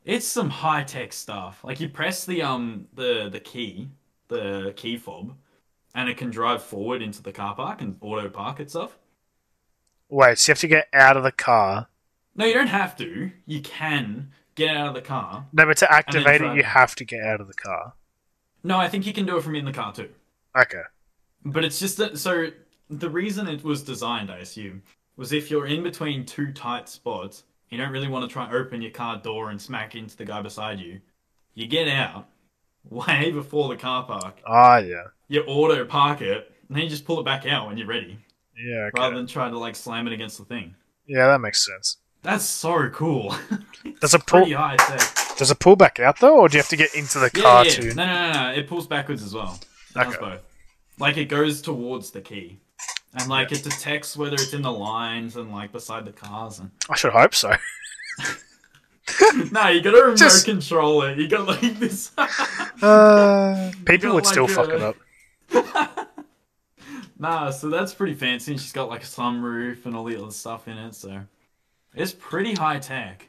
it's 0.05 0.27
some 0.27 0.51
high 0.51 0.83
tech 0.83 1.13
stuff. 1.13 1.63
Like 1.65 1.81
you 1.81 1.89
press 1.89 2.25
the 2.25 2.43
um 2.43 2.87
the 2.95 3.29
the 3.31 3.41
key, 3.41 3.89
the 4.29 4.73
key 4.77 4.97
fob, 4.97 5.35
and 5.95 6.09
it 6.09 6.17
can 6.17 6.31
drive 6.31 6.63
forward 6.63 7.03
into 7.03 7.23
the 7.23 7.33
car 7.33 7.55
park 7.55 7.81
and 7.81 7.97
auto 8.01 8.29
park 8.29 8.61
itself. 8.61 8.99
Wait, 10.09 10.39
so 10.39 10.51
you 10.51 10.53
have 10.53 10.59
to 10.61 10.69
get 10.69 10.89
out 10.93 11.17
of 11.17 11.23
the 11.23 11.33
car. 11.33 11.89
No, 12.35 12.45
you 12.45 12.55
don't 12.55 12.67
have 12.69 12.97
to. 12.97 13.31
You 13.47 13.61
can 13.61 14.33
get 14.67 14.77
out 14.77 14.89
of 14.89 14.95
the 14.95 15.01
car. 15.03 15.47
No, 15.53 15.67
but 15.67 15.77
to 15.79 15.93
activate 15.93 16.41
it, 16.41 16.55
you 16.57 16.63
have 16.63 16.95
to 16.97 17.05
get 17.05 17.23
out 17.23 17.41
of 17.41 17.47
the 17.49 17.55
car. 17.55 17.95
No, 18.63 18.79
I 18.79 18.89
think 18.89 19.07
you 19.07 19.13
can 19.13 19.27
do 19.27 19.37
it 19.37 19.43
from 19.43 19.55
in 19.55 19.65
the 19.65 19.73
car 19.73 19.93
too. 19.93 20.11
Okay. 20.57 20.83
But 21.45 21.65
it's 21.65 21.79
just 21.81 21.97
that. 21.99 22.19
So 22.19 22.49
the 22.89 23.09
reason 23.11 23.49
it 23.49 23.65
was 23.65 23.83
designed, 23.83 24.31
I 24.31 24.39
assume, 24.39 24.83
was 25.17 25.33
if 25.33 25.51
you're 25.51 25.67
in 25.67 25.83
between 25.83 26.27
two 26.27 26.53
tight 26.53 26.89
spots, 26.89 27.45
you 27.71 27.79
don't 27.79 27.93
really 27.93 28.09
want 28.09 28.29
to 28.29 28.33
try 28.33 28.45
and 28.47 28.55
open 28.55 28.83
your 28.83 28.91
car 28.91 29.17
door 29.19 29.51
and 29.51 29.61
smack 29.61 29.95
into 29.95 30.17
the 30.17 30.25
guy 30.25 30.43
beside 30.43 30.79
you. 30.81 31.01
You 31.55 31.67
get 31.67 31.89
out 31.89 32.29
way 32.91 33.31
before 33.31 33.69
the 33.69 33.77
car 33.77 34.05
park. 34.05 34.41
Ah, 34.47 34.79
yeah. 34.79 35.05
You 35.29 35.43
auto 35.47 35.85
park 35.85 36.21
it, 36.21 36.53
and 36.69 36.77
then 36.77 36.85
you 36.85 36.91
just 36.91 37.05
pull 37.05 37.21
it 37.21 37.25
back 37.25 37.47
out 37.47 37.67
when 37.69 37.77
you're 37.79 37.87
ready, 37.87 38.19
Yeah, 38.57 38.89
okay. 38.89 39.01
rather 39.01 39.17
than 39.17 39.27
try 39.27 39.49
to 39.49 39.59
like 39.59 39.77
slam 39.77 40.07
it 40.09 40.13
against 40.13 40.39
the 40.39 40.45
thing. 40.45 40.75
yeah, 41.07 41.27
that 41.29 41.41
makes 41.41 41.65
sense. 41.65 41.99
That's 42.23 42.45
so 42.45 42.89
cool. 42.91 43.35
Does 44.01 44.15
it 44.15 44.27
pull? 44.27 44.45
High 44.55 44.77
tech. 44.77 45.37
Does 45.39 45.51
it 45.51 45.59
pull 45.59 45.75
back 45.77 45.99
out 46.01 46.21
though, 46.21 46.39
or 46.41 46.49
do 46.49 46.57
you 46.57 46.61
have 46.63 46.69
to 46.69 46.77
get 46.77 46.95
into 46.95 47.19
the 47.19 47.31
Yeah, 47.35 47.43
car 47.43 47.65
yeah. 47.65 47.71
too? 47.71 47.95
No, 47.95 48.05
no, 48.07 48.33
no, 48.33 48.43
no. 48.51 48.51
It 48.59 48.69
pulls 48.69 48.87
backwards 48.87 49.23
as 49.23 49.35
well. 49.35 49.59
It 49.97 49.99
Okay. 50.07 50.17
both. 50.21 50.43
Like 50.99 51.17
it 51.17 51.27
goes 51.27 51.63
towards 51.63 52.11
the 52.11 52.21
key, 52.21 52.59
and 53.15 53.27
like 53.29 53.53
it 53.53 53.65
detects 53.65 54.17
whether 54.19 54.35
it's 54.35 54.53
in 54.53 54.61
the 54.63 54.71
lines 54.73 55.37
and 55.37 55.51
like 55.51 55.73
beside 55.73 56.05
the 56.05 56.13
cars. 56.13 56.59
And 56.59 56.71
I 56.91 56.97
should 56.97 57.13
hope 57.13 57.35
so. 57.35 57.55
no, 59.51 59.69
you 59.69 59.81
gotta 59.81 60.03
remote 60.03 60.19
Just- 60.19 60.45
control 60.45 61.03
it. 61.05 61.17
You 61.19 61.27
got 61.27 61.47
like 61.47 61.79
this. 61.79 62.13
Uh, 62.83 63.73
people 63.87 64.13
would 64.15 64.27
still 64.27 64.45
like 64.47 64.53
fuck 64.55 64.69
a- 64.69 64.77
it 64.77 64.83
up. 64.83 64.97
nah, 67.19 67.51
so 67.51 67.69
that's 67.71 67.95
pretty 67.95 68.15
fancy. 68.15 68.53
And 68.53 68.61
she's 68.61 68.73
got 68.73 68.89
like 68.89 69.03
a 69.03 69.07
sunroof 69.07 69.87
and 69.87 69.97
all 69.97 70.05
the 70.05 70.21
other 70.21 70.31
stuff 70.31 70.69
in 70.69 70.77
it. 70.79 70.95
So 70.95 71.21
it's 71.95 72.13
pretty 72.13 72.55
high 72.55 72.79
tech. 72.79 73.29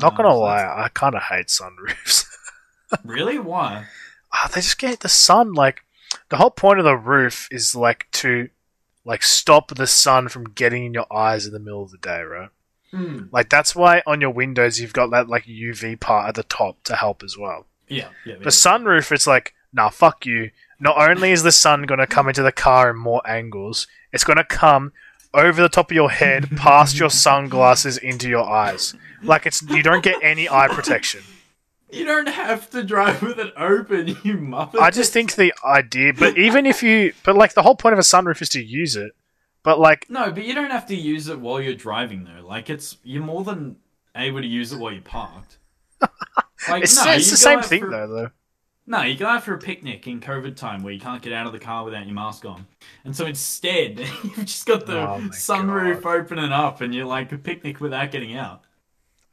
Not 0.00 0.12
Uh, 0.12 0.16
gonna 0.16 0.30
so 0.30 0.38
lie, 0.40 0.62
I 0.84 0.88
kind 0.92 1.14
of 1.14 1.22
hate 1.22 1.46
sunroofs. 1.48 2.26
Really? 3.04 3.38
Why? 3.38 3.86
Ah, 4.32 4.50
they 4.52 4.60
just 4.60 4.78
get 4.78 4.98
the 4.98 5.08
sun. 5.08 5.52
Like 5.52 5.82
the 6.28 6.36
whole 6.38 6.50
point 6.50 6.80
of 6.80 6.84
the 6.84 6.96
roof 6.96 7.46
is 7.52 7.74
like 7.76 8.08
to 8.12 8.48
like 9.04 9.22
stop 9.22 9.72
the 9.74 9.86
sun 9.86 10.28
from 10.28 10.50
getting 10.50 10.86
in 10.86 10.94
your 10.94 11.06
eyes 11.12 11.46
in 11.46 11.52
the 11.52 11.60
middle 11.60 11.84
of 11.84 11.92
the 11.92 11.98
day, 11.98 12.22
right? 12.22 12.48
Hmm. 12.90 13.26
Like 13.30 13.48
that's 13.48 13.76
why 13.76 14.02
on 14.08 14.20
your 14.20 14.30
windows 14.30 14.80
you've 14.80 14.92
got 14.92 15.10
that 15.12 15.28
like 15.28 15.44
UV 15.44 16.00
part 16.00 16.28
at 16.28 16.34
the 16.34 16.42
top 16.42 16.82
to 16.84 16.96
help 16.96 17.22
as 17.22 17.38
well. 17.38 17.66
Yeah, 17.86 18.08
yeah. 18.26 18.36
The 18.38 18.50
sunroof, 18.50 19.12
it's 19.12 19.26
like, 19.28 19.54
nah, 19.72 19.90
fuck 19.90 20.26
you. 20.26 20.50
Not 20.80 20.98
only 20.98 21.30
is 21.30 21.44
the 21.44 21.52
sun 21.52 21.82
gonna 21.84 22.08
come 22.08 22.26
into 22.26 22.42
the 22.42 22.50
car 22.50 22.90
in 22.90 22.96
more 22.96 23.22
angles, 23.24 23.86
it's 24.12 24.24
gonna 24.24 24.42
come 24.42 24.92
over 25.34 25.60
the 25.62 25.68
top 25.68 25.90
of 25.90 25.94
your 25.94 26.10
head, 26.10 26.50
past 26.56 26.98
your 26.98 27.10
sunglasses 27.26 27.96
into 27.98 28.28
your 28.28 28.48
eyes. 28.48 28.94
Like 29.22 29.46
it's 29.46 29.62
you 29.62 29.82
don't 29.82 30.02
get 30.02 30.16
any 30.22 30.48
eye 30.48 30.68
protection. 30.70 31.22
You 31.92 32.04
don't 32.04 32.28
have 32.28 32.70
to 32.70 32.84
drive 32.84 33.20
with 33.20 33.38
it 33.38 33.52
open, 33.56 34.06
you 34.08 34.36
muppet. 34.38 34.78
I 34.80 34.90
just 34.90 35.12
think 35.12 35.34
the 35.34 35.52
idea, 35.64 36.12
but 36.12 36.38
even 36.38 36.64
if 36.64 36.82
you, 36.84 37.12
but 37.24 37.34
like 37.34 37.54
the 37.54 37.62
whole 37.62 37.74
point 37.74 37.92
of 37.94 37.98
a 37.98 38.02
sunroof 38.02 38.40
is 38.40 38.48
to 38.50 38.62
use 38.64 38.94
it. 38.94 39.12
But 39.64 39.80
like, 39.80 40.06
No, 40.08 40.30
but 40.30 40.44
you 40.44 40.54
don't 40.54 40.70
have 40.70 40.86
to 40.86 40.94
use 40.96 41.26
it 41.28 41.40
while 41.40 41.60
you're 41.60 41.74
driving 41.74 42.24
though. 42.24 42.46
Like 42.46 42.70
it's 42.70 42.96
you're 43.02 43.22
more 43.24 43.42
than 43.44 43.76
able 44.16 44.40
to 44.40 44.46
use 44.46 44.72
it 44.72 44.78
while 44.78 44.92
you're 44.92 45.02
parked. 45.02 45.58
Like 46.68 46.82
it's, 46.82 47.02
no, 47.02 47.10
it's 47.12 47.24
you 47.24 47.30
the 47.30 47.36
same 47.38 47.62
thing 47.62 47.80
for- 47.84 47.90
though, 47.90 48.06
though. 48.06 48.30
No, 48.90 49.02
you 49.02 49.16
go 49.16 49.26
out 49.26 49.44
for 49.44 49.54
a 49.54 49.58
picnic 49.58 50.08
in 50.08 50.18
COVID 50.20 50.56
time 50.56 50.82
where 50.82 50.92
you 50.92 50.98
can't 50.98 51.22
get 51.22 51.32
out 51.32 51.46
of 51.46 51.52
the 51.52 51.60
car 51.60 51.84
without 51.84 52.06
your 52.06 52.14
mask 52.14 52.44
on. 52.44 52.66
And 53.04 53.14
so 53.14 53.24
instead, 53.24 54.00
you've 54.24 54.44
just 54.44 54.66
got 54.66 54.84
the 54.84 54.98
Oh 55.02 55.20
sunroof 55.30 56.02
God. 56.02 56.16
opening 56.16 56.50
up 56.52 56.80
and 56.80 56.92
you're 56.92 57.06
like 57.06 57.30
a 57.30 57.38
picnic 57.38 57.80
without 57.80 58.10
getting 58.10 58.36
out. 58.36 58.62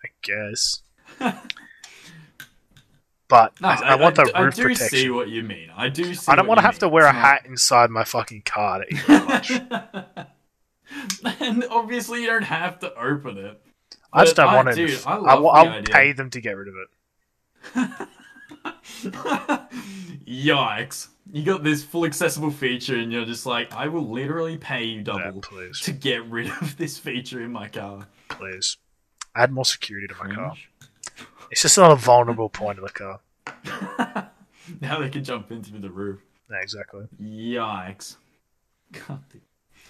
I 0.06 0.10
guess. 0.22 0.84
But 3.30 3.60
No, 3.60 3.68
I, 3.68 3.76
I 3.82 3.96
want 3.96 4.16
the 4.16 4.32
I 4.34 4.40
roof 4.42 4.56
do 4.56 4.64
protection. 4.64 4.88
see 5.00 5.10
what 5.10 5.28
you 5.28 5.44
mean. 5.44 5.70
I 5.76 5.90
do 5.90 6.14
see 6.14 6.32
I 6.32 6.36
don't 6.36 6.48
want 6.48 6.60
to 6.60 6.66
have 6.66 6.80
to 6.80 6.88
wear 6.88 7.06
a 7.06 7.12
hat 7.12 7.46
inside 7.46 7.90
my 7.90 8.06
fucking 8.06 8.44
car 8.46 8.86
to 8.86 8.94
eat 8.94 9.10
lunch. 9.10 9.52
and 11.42 11.66
obviously 11.70 12.22
you 12.22 12.28
don't 12.28 12.44
have 12.44 12.80
to 12.80 12.94
open 12.98 13.38
it. 13.38 13.62
I 14.14 14.24
just 14.24 14.38
don't 14.38 14.48
I- 14.48 14.56
want 14.56 14.70
it. 14.70 15.06
I 15.06 15.16
I, 15.18 15.34
will 15.36 15.42
the 15.42 15.48
I'll 15.50 15.68
idea. 15.68 15.94
pay 15.94 16.12
them 16.14 16.30
to 16.30 16.40
get 16.40 16.52
rid 16.56 16.70
of 16.70 16.76
it. 16.76 18.08
Yikes. 20.28 21.08
You 21.32 21.44
got 21.44 21.64
this 21.64 21.84
full 21.84 22.06
accessible 22.06 22.52
feature 22.52 22.96
and 22.96 23.12
you're 23.12 23.26
just 23.26 23.46
like, 23.46 23.74
I 23.74 23.88
will 23.88 24.08
literally 24.10 24.58
pay 24.58 24.84
you 24.86 25.02
double 25.02 25.42
please, 25.42 25.82
to 25.82 25.92
get 25.92 26.26
rid 26.30 26.50
of 26.62 26.78
this 26.78 26.98
feature 26.98 27.42
in 27.42 27.52
my 27.52 27.68
car. 27.68 28.08
please. 28.30 28.78
Add 29.36 29.52
more 29.52 29.66
security 29.66 30.08
to 30.08 30.16
my 30.16 30.34
car. 30.34 30.56
It's 31.52 31.62
just 31.62 31.78
another 31.78 31.96
vulnerable 31.96 32.50
point 32.50 32.80
of 32.80 32.86
the 32.86 32.92
car. 32.92 33.20
now 34.82 35.00
they 35.00 35.10
can 35.10 35.24
jump 35.24 35.52
into 35.52 35.74
the 35.74 35.90
roof. 35.90 36.22
Yeah, 36.50 36.58
exactly. 36.62 37.06
Yikes. 37.22 38.18
God. 38.92 39.24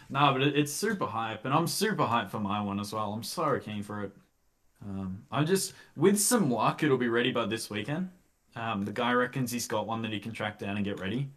No, 0.09 0.33
but 0.33 0.41
it's 0.41 0.71
super 0.71 1.05
hype, 1.05 1.45
and 1.45 1.53
I'm 1.53 1.67
super 1.67 2.03
hyped 2.03 2.29
for 2.29 2.39
my 2.39 2.61
one 2.61 2.79
as 2.79 2.93
well. 2.93 3.11
I'm 3.13 3.23
so 3.23 3.59
keen 3.59 3.83
for 3.83 4.03
it. 4.03 4.11
Um, 4.85 5.23
I'm 5.31 5.45
just, 5.45 5.73
with 5.95 6.19
some 6.19 6.49
luck, 6.49 6.83
it'll 6.83 6.97
be 6.97 7.09
ready 7.09 7.31
by 7.31 7.45
this 7.45 7.69
weekend. 7.69 8.09
Um, 8.57 8.85
the 8.85 8.91
guy 8.91 9.13
reckons 9.13 9.51
he's 9.51 9.67
got 9.67 9.85
one 9.85 10.01
that 10.01 10.11
he 10.11 10.19
can 10.19 10.31
track 10.31 10.57
down 10.57 10.77
and 10.77 10.83
get 10.83 10.99
ready, 10.99 11.29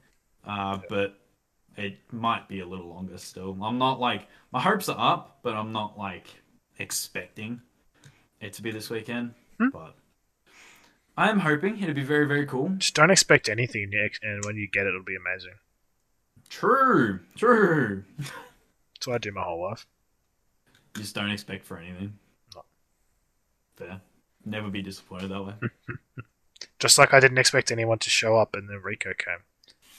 uh, 0.46 0.78
but 0.88 1.18
it 1.76 1.98
might 2.10 2.48
be 2.48 2.60
a 2.60 2.66
little 2.66 2.88
longer 2.88 3.18
still. 3.18 3.58
I'm 3.62 3.76
not 3.76 4.00
like, 4.00 4.26
my 4.52 4.60
hopes 4.60 4.88
are 4.88 4.96
up, 4.98 5.40
but 5.42 5.54
I'm 5.54 5.70
not 5.70 5.98
like 5.98 6.28
expecting 6.78 7.60
it 8.40 8.54
to 8.54 8.62
be 8.62 8.70
this 8.70 8.88
weekend. 8.88 9.34
Hmm. 9.58 9.68
But 9.68 9.94
I'm 11.16 11.40
hoping 11.40 11.78
it'll 11.82 11.94
be 11.94 12.02
very, 12.02 12.26
very 12.26 12.46
cool. 12.46 12.70
Just 12.78 12.94
don't 12.94 13.10
expect 13.10 13.50
anything, 13.50 13.90
Nick, 13.90 14.18
and 14.22 14.42
when 14.46 14.56
you 14.56 14.66
get 14.72 14.86
it, 14.86 14.88
it'll 14.88 15.02
be 15.02 15.16
amazing. 15.16 15.58
True, 16.48 17.20
true. 17.36 18.02
That's 18.18 19.06
what 19.06 19.16
I 19.16 19.18
do 19.18 19.32
my 19.32 19.42
whole 19.42 19.62
life. 19.62 19.86
You 20.96 21.02
just 21.02 21.14
don't 21.14 21.30
expect 21.30 21.66
for 21.66 21.76
anything. 21.76 22.14
No. 22.54 22.64
Fair. 23.76 24.00
Never 24.46 24.70
be 24.70 24.80
disappointed 24.80 25.30
that 25.30 25.44
way. 25.44 25.54
Just 26.78 26.98
like 26.98 27.12
I 27.14 27.20
didn't 27.20 27.38
expect 27.38 27.70
anyone 27.70 27.98
to 27.98 28.10
show 28.10 28.36
up, 28.36 28.54
and 28.54 28.68
then 28.68 28.80
Rico 28.82 29.12
came. 29.16 29.38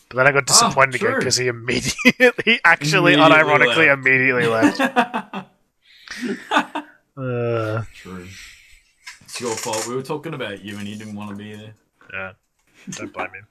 But 0.09 0.17
then 0.17 0.27
I 0.27 0.31
got 0.31 0.45
disappointed 0.45 0.95
again 0.95 1.15
because 1.19 1.37
he 1.37 1.47
immediately, 1.47 2.13
he 2.43 2.59
actually, 2.65 3.13
Immediately 3.13 3.37
unironically, 3.37 3.87
left. 3.87 3.99
immediately 3.99 4.47
left. 4.47 5.47
Uh, 7.17 7.83
True. 7.93 8.25
It's 9.21 9.39
your 9.41 9.55
fault. 9.55 9.85
We 9.87 9.95
were 9.95 10.01
talking 10.01 10.33
about 10.33 10.63
you 10.63 10.77
and 10.77 10.87
you 10.87 10.95
didn't 10.95 11.15
want 11.15 11.29
to 11.29 11.35
be 11.35 11.53
there. 11.53 11.73
yeah, 12.11 12.31
don't 12.91 13.13
blame 13.13 13.27
him. 13.33 13.47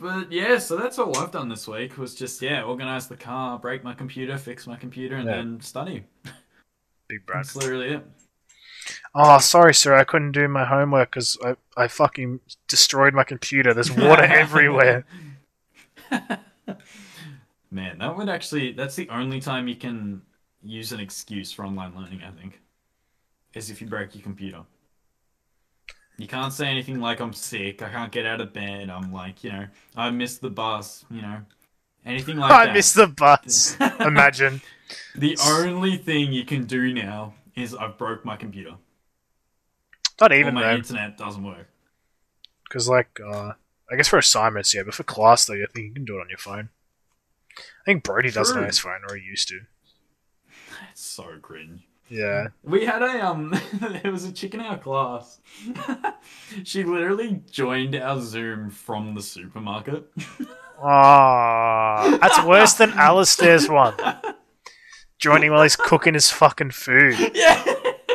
But 0.00 0.30
yeah, 0.30 0.58
so 0.58 0.76
that's 0.76 0.98
all 0.98 1.16
I've 1.18 1.30
done 1.32 1.48
this 1.48 1.66
week 1.66 1.96
was 1.98 2.14
just 2.14 2.40
yeah, 2.42 2.62
organize 2.62 3.08
the 3.08 3.16
car, 3.16 3.58
break 3.58 3.82
my 3.82 3.94
computer, 3.94 4.36
fix 4.38 4.66
my 4.66 4.76
computer, 4.76 5.16
and 5.16 5.26
Yeah. 5.26 5.36
then 5.36 5.60
study. 5.60 6.04
Big 7.08 7.24
Brad. 7.26 7.38
That's 7.44 7.56
literally 7.56 7.88
it. 7.94 8.06
Oh, 9.14 9.38
sorry, 9.38 9.74
sir. 9.74 9.94
I 9.96 10.04
couldn't 10.04 10.32
do 10.32 10.48
my 10.48 10.64
homework 10.64 11.10
because 11.10 11.36
I, 11.44 11.56
I 11.76 11.88
fucking 11.88 12.40
destroyed 12.66 13.14
my 13.14 13.24
computer. 13.24 13.74
There's 13.74 13.90
water 13.90 14.22
everywhere. 14.24 15.04
Man, 17.70 17.98
that 17.98 18.16
would 18.16 18.28
actually 18.28 18.72
that's 18.72 18.96
the 18.96 19.08
only 19.10 19.40
time 19.40 19.68
you 19.68 19.76
can 19.76 20.22
use 20.62 20.92
an 20.92 21.00
excuse 21.00 21.52
for 21.52 21.64
online 21.64 21.94
learning, 21.94 22.22
I 22.22 22.30
think. 22.30 22.60
Is 23.54 23.70
if 23.70 23.80
you 23.80 23.86
break 23.86 24.14
your 24.14 24.22
computer. 24.22 24.62
You 26.16 26.26
can't 26.26 26.52
say 26.52 26.66
anything 26.66 27.00
like 27.00 27.20
I'm 27.20 27.32
sick, 27.32 27.80
I 27.80 27.90
can't 27.90 28.10
get 28.10 28.26
out 28.26 28.40
of 28.40 28.52
bed, 28.52 28.90
I'm 28.90 29.12
like, 29.12 29.44
you 29.44 29.52
know, 29.52 29.66
I 29.96 30.10
missed 30.10 30.40
the 30.40 30.50
bus, 30.50 31.04
you 31.10 31.22
know. 31.22 31.42
Anything 32.04 32.38
like 32.38 32.50
I 32.52 32.64
that. 32.64 32.70
I 32.70 32.74
missed 32.74 32.96
the 32.96 33.06
bus. 33.06 33.76
Imagine. 34.00 34.60
the 35.14 35.36
only 35.46 35.96
thing 35.96 36.32
you 36.32 36.44
can 36.44 36.64
do 36.64 36.92
now 36.92 37.34
is 37.58 37.74
I've 37.74 37.98
broke 37.98 38.24
my 38.24 38.36
computer. 38.36 38.76
Not 40.20 40.32
Or 40.32 40.34
even 40.34 40.54
my 40.54 40.62
though, 40.62 40.74
internet 40.76 41.16
doesn't 41.16 41.42
work. 41.44 41.68
because 42.64 42.88
like, 42.88 43.20
uh, 43.24 43.52
I 43.90 43.96
guess 43.96 44.08
for 44.08 44.18
assignments, 44.18 44.74
yeah, 44.74 44.82
but 44.84 44.94
for 44.94 45.02
class 45.04 45.44
though, 45.46 45.54
I 45.54 45.66
think 45.72 45.86
you 45.88 45.94
can 45.94 46.04
do 46.04 46.18
it 46.18 46.20
on 46.22 46.28
your 46.28 46.38
phone. 46.38 46.70
I 47.58 47.84
think 47.84 48.04
Brody 48.04 48.30
does 48.30 48.50
it 48.50 48.56
on 48.56 48.64
his 48.64 48.78
phone, 48.78 49.00
or 49.08 49.16
he 49.16 49.24
used 49.24 49.48
to. 49.48 49.60
It's 50.90 51.02
so 51.02 51.38
cringe. 51.40 51.82
Yeah. 52.08 52.48
We 52.62 52.84
had 52.86 53.02
a 53.02 53.26
um 53.26 53.54
there 54.02 54.10
was 54.12 54.24
a 54.24 54.32
chick 54.32 54.54
in 54.54 54.60
our 54.60 54.78
class. 54.78 55.40
she 56.64 56.82
literally 56.84 57.42
joined 57.50 57.94
our 57.96 58.20
Zoom 58.20 58.70
from 58.70 59.14
the 59.14 59.22
supermarket. 59.22 60.08
Ah, 60.80 62.18
that's 62.20 62.40
worse 62.44 62.74
than 62.74 62.92
Alistair's 62.92 63.68
one. 63.68 63.94
Joining 65.18 65.50
while 65.50 65.62
he's 65.62 65.76
cooking 65.76 66.14
his 66.14 66.30
fucking 66.30 66.70
food. 66.70 67.16
yeah. 67.34 67.62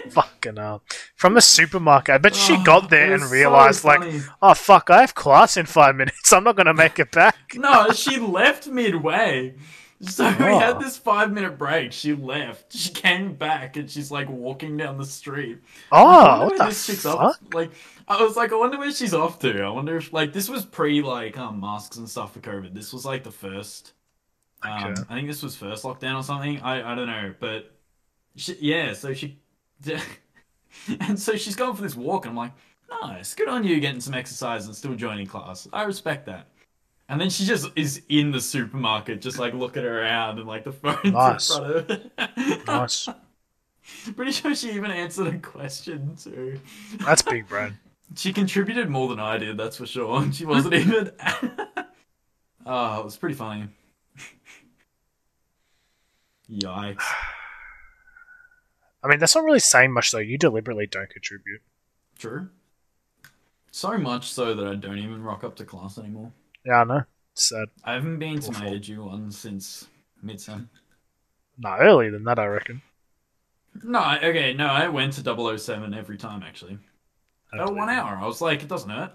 Fucking 0.10 0.58
hell. 0.58 0.84
From 1.16 1.34
the 1.34 1.42
supermarket. 1.42 2.16
I 2.16 2.18
bet 2.18 2.36
she 2.36 2.54
Oh, 2.54 2.64
got 2.64 2.90
there 2.90 3.12
and 3.14 3.22
was 3.22 3.30
so 3.30 3.34
realized, 3.36 3.84
like, 3.84 4.02
oh 4.42 4.54
fuck, 4.54 4.90
I 4.90 5.02
have 5.02 5.16
class 5.16 5.58
in 5.58 5.66
five 5.66 5.96
minutes. 5.96 6.32
I'm 6.34 6.44
not 6.44 6.56
gonna 6.56 6.74
make 6.74 7.00
it 7.00 7.12
back. 7.12 7.36
No, 7.56 7.92
she 7.92 8.18
left 8.18 8.68
midway. 8.68 9.56
So 10.02 10.26
we 10.26 10.46
had 10.46 10.76
Oh. 10.76 10.80
this 10.80 10.98
five 10.98 11.32
minute 11.32 11.58
break. 11.58 11.94
She 11.94 12.14
left. 12.14 12.74
She 12.76 12.90
came 12.90 13.36
back 13.36 13.78
and 13.78 13.90
she's 13.90 14.12
like 14.12 14.28
walking 14.30 14.76
down 14.76 14.98
the 14.98 15.06
street. 15.06 15.60
Oh, 15.92 16.46
what 16.46 16.58
the 16.58 16.66
this 16.66 16.86
chick's 16.88 17.04
fuck? 17.04 17.20
off. 17.20 17.40
Like, 17.54 17.72
I 18.08 18.22
was 18.22 18.36
like, 18.36 18.52
I 18.52 18.56
wonder 18.56 18.78
where 18.78 18.92
she's 18.92 19.14
off 19.14 19.40
to. 19.40 19.62
I 19.62 19.70
wonder 19.70 19.96
if 19.98 20.12
like 20.12 20.34
this 20.34 20.50
was 20.50 20.66
pre 20.66 21.02
like 21.02 21.38
um 21.38 21.62
masks 21.62 21.96
and 21.98 22.10
stuff 22.10 22.34
for 22.34 22.40
COVID. 22.40 22.74
This 22.74 22.92
was 22.92 23.06
like 23.06 23.24
the 23.24 23.32
first. 23.32 23.94
Um, 24.64 24.92
Okay. 24.92 25.02
I 25.10 25.14
think 25.16 25.28
this 25.28 25.44
was 25.44 25.56
first 25.56 25.84
lockdown 25.84 26.20
or 26.20 26.24
something. 26.24 26.60
I 26.62 26.92
I 26.92 26.96
don't 26.96 27.08
know, 27.08 27.34
but 27.40 27.72
she, 28.36 28.56
yeah. 28.62 28.94
So 28.94 29.14
she, 29.14 29.40
and 31.00 31.20
so 31.20 31.36
she's 31.36 31.56
going 31.56 31.76
for 31.76 31.82
this 31.82 31.96
walk, 31.96 32.26
and 32.26 32.32
I'm 32.32 32.38
like, 32.38 32.54
nice, 33.02 33.34
good 33.36 33.48
on 33.50 33.64
you, 33.64 33.80
getting 33.80 34.02
some 34.02 34.14
exercise 34.14 34.66
and 34.66 34.76
still 34.76 34.96
joining 34.96 35.28
class. 35.28 35.68
I 35.74 35.84
respect 35.84 36.26
that. 36.28 36.48
And 37.10 37.20
then 37.20 37.30
she 37.30 37.46
just 37.46 37.70
is 37.76 38.02
in 38.10 38.32
the 38.32 38.40
supermarket, 38.40 39.22
just 39.22 39.38
like 39.38 39.54
looking 39.54 39.84
around 39.84 40.40
and 40.40 40.48
like 40.48 40.64
the 40.64 40.72
phone 40.72 40.98
Nice. 41.12 41.50
in 41.56 41.64
front 41.64 41.76
of 41.92 42.02
her. 42.18 42.64
Nice. 42.66 43.10
Pretty 44.16 44.32
sure 44.32 44.56
she 44.56 44.72
even 44.72 44.90
answered 44.92 45.28
a 45.28 45.38
question 45.40 46.16
too. 46.16 46.60
That's 47.00 47.22
big 47.22 47.48
brain. 47.48 47.78
She 48.16 48.32
contributed 48.32 48.90
more 48.90 49.10
than 49.10 49.20
I 49.20 49.38
did, 49.38 49.58
that's 49.58 49.76
for 49.78 49.86
sure. 49.86 50.32
She 50.32 50.46
wasn't 50.46 50.76
even. 50.76 51.12
oh, 52.66 53.00
it 53.00 53.06
was 53.06 53.18
pretty 53.18 53.36
funny. 53.36 53.68
Yikes. 56.50 57.04
I 59.04 59.08
mean, 59.10 59.20
that's 59.20 59.36
not 59.36 59.44
really 59.44 59.60
saying 59.60 59.92
much 59.92 60.12
though. 60.12 60.20
You 60.20 60.38
deliberately 60.38 60.88
don't 60.88 61.10
contribute. 61.10 61.62
True. 62.18 62.50
So 63.72 63.98
much 63.98 64.32
so 64.32 64.54
that 64.54 64.66
I 64.68 64.76
don't 64.76 65.00
even 65.00 65.24
rock 65.24 65.44
up 65.44 65.56
to 65.58 65.66
class 65.66 65.98
anymore. 65.98 66.32
Yeah, 66.66 66.82
I 66.82 66.84
know. 66.86 67.04
It's 67.34 67.50
sad. 67.50 67.66
I 67.84 67.94
haven't 67.94 68.20
been 68.20 68.40
to 68.40 68.52
my 68.52 68.68
edu 68.68 69.00
one 69.00 69.32
since 69.32 69.88
midsem. 70.24 70.68
No, 71.58 71.76
earlier 71.80 72.12
than 72.12 72.24
that, 72.26 72.40
I 72.40 72.46
reckon. 72.46 72.82
No, 73.84 74.18
okay, 74.24 74.54
no, 74.54 74.68
I 74.68 74.88
went 74.88 75.14
to 75.14 75.58
007 75.58 75.94
every 75.94 76.18
time 76.18 76.44
actually. 76.44 76.78
I 77.52 77.58
Oh, 77.60 77.72
one 77.72 77.90
hour. 77.90 78.16
I 78.16 78.26
was 78.26 78.42
like, 78.42 78.62
it 78.62 78.70
doesn't 78.70 78.90
hurt. 78.90 79.14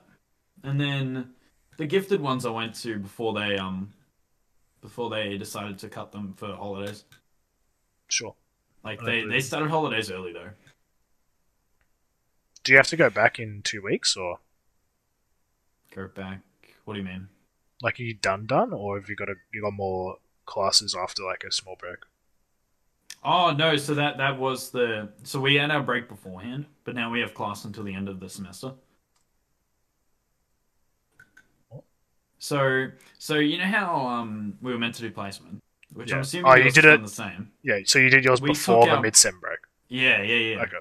And 0.65 0.81
then 0.81 1.31
the 1.77 1.87
gifted 1.87 2.21
ones 2.21 2.45
I 2.45 2.51
went 2.51 2.75
to 2.81 2.99
before 2.99 3.33
they 3.33 3.57
um 3.57 3.93
before 4.81 5.11
they 5.11 5.39
decided 5.39 5.79
to 5.79 5.89
cut 5.89 6.13
them 6.13 6.35
for 6.37 6.55
holidays. 6.55 7.05
Sure. 8.09 8.35
Like 8.85 9.01
they 9.03 9.25
they 9.25 9.41
started 9.41 9.71
holidays 9.71 10.11
early 10.11 10.33
though. 10.33 10.51
Do 12.63 12.73
you 12.73 12.79
have 12.79 12.87
to 12.89 12.97
go 12.97 13.11
back 13.11 13.39
in 13.39 13.63
two 13.63 13.83
weeks, 13.83 14.17
or 14.17 14.39
Go 15.95 16.09
back. 16.09 16.41
What 16.85 16.95
do 16.95 17.01
you 17.01 17.05
mean? 17.07 17.29
like 17.83 17.99
are 17.99 18.03
you 18.05 18.15
done 18.15 18.47
done, 18.47 18.73
or 18.73 18.99
have 18.99 19.09
you 19.09 19.17
got 19.17 19.29
a 19.29 19.35
you 19.53 19.63
got 19.63 19.73
more 19.73 20.19
classes 20.47 20.95
after 20.95 21.23
like 21.25 21.45
a 21.45 21.53
small 21.53 21.77
break? 21.77 21.99
Oh 23.23 23.53
no, 23.53 23.77
so 23.77 23.95
that 23.95 24.17
that 24.19 24.39
was 24.41 24.71
the 24.71 25.11
so 25.23 25.39
we 25.41 25.55
had 25.57 25.71
our 25.71 25.83
break 25.83 26.09
beforehand, 26.09 26.67
but 26.85 26.95
now 26.97 27.11
we 27.11 27.21
have 27.21 27.33
class 27.35 27.65
until 27.65 27.85
the 27.85 27.95
end 27.95 28.09
of 28.09 28.19
the 28.21 28.29
semester. 28.29 28.75
So 32.39 32.91
so 33.19 33.35
you 33.37 33.59
know 33.59 33.65
how 33.65 34.07
um 34.07 34.57
we 34.61 34.73
were 34.73 34.79
meant 34.79 34.95
to 34.97 35.03
do 35.03 35.11
placement, 35.11 35.63
which 35.95 36.13
I'm 36.13 36.21
assuming 36.21 36.51
Oh, 36.51 36.55
you 36.57 36.71
did 36.71 36.85
it- 36.85 37.03
the 37.03 37.09
same. 37.09 37.51
Yeah, 37.63 37.79
so 37.85 37.99
you 37.99 38.11
did 38.11 38.25
yours 38.25 38.41
We 38.41 38.51
before 38.51 38.85
the 38.87 38.93
out- 38.93 39.03
mid 39.03 39.17
sem 39.17 39.39
break. 39.41 39.59
Yeah, 39.89 40.23
yeah, 40.23 40.35
yeah. 40.57 40.63
Okay. 40.63 40.77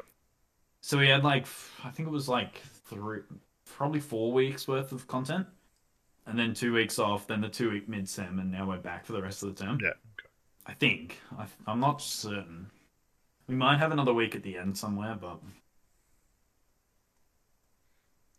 So 0.82 0.98
we 0.98 1.08
had 1.08 1.24
like 1.24 1.48
I 1.84 1.90
think 1.90 2.08
it 2.08 2.12
was 2.12 2.28
like 2.30 2.60
three, 2.90 3.20
probably 3.66 4.00
four 4.00 4.32
weeks 4.32 4.68
worth 4.68 4.92
of 4.92 5.08
content, 5.08 5.48
and 6.26 6.38
then 6.38 6.54
two 6.54 6.74
weeks 6.74 7.00
off, 7.00 7.28
then 7.28 7.42
the 7.42 7.50
two 7.50 7.70
week 7.72 7.88
mid 7.90 8.08
sem, 8.10 8.40
and 8.40 8.52
now 8.52 8.68
we're 8.68 8.78
back 8.78 9.06
for 9.06 9.14
the 9.14 9.22
rest 9.22 9.44
of 9.44 9.56
the 9.56 9.64
term. 9.64 9.80
Yeah. 9.82 9.94
I 10.66 10.74
think 10.74 11.20
I, 11.38 11.46
I'm 11.66 11.80
not 11.80 12.02
certain. 12.02 12.70
We 13.48 13.56
might 13.56 13.78
have 13.78 13.94
another 13.94 14.14
week 14.14 14.36
at 14.36 14.44
the 14.44 14.58
end 14.58 14.78
somewhere, 14.78 15.16
but 15.20 15.40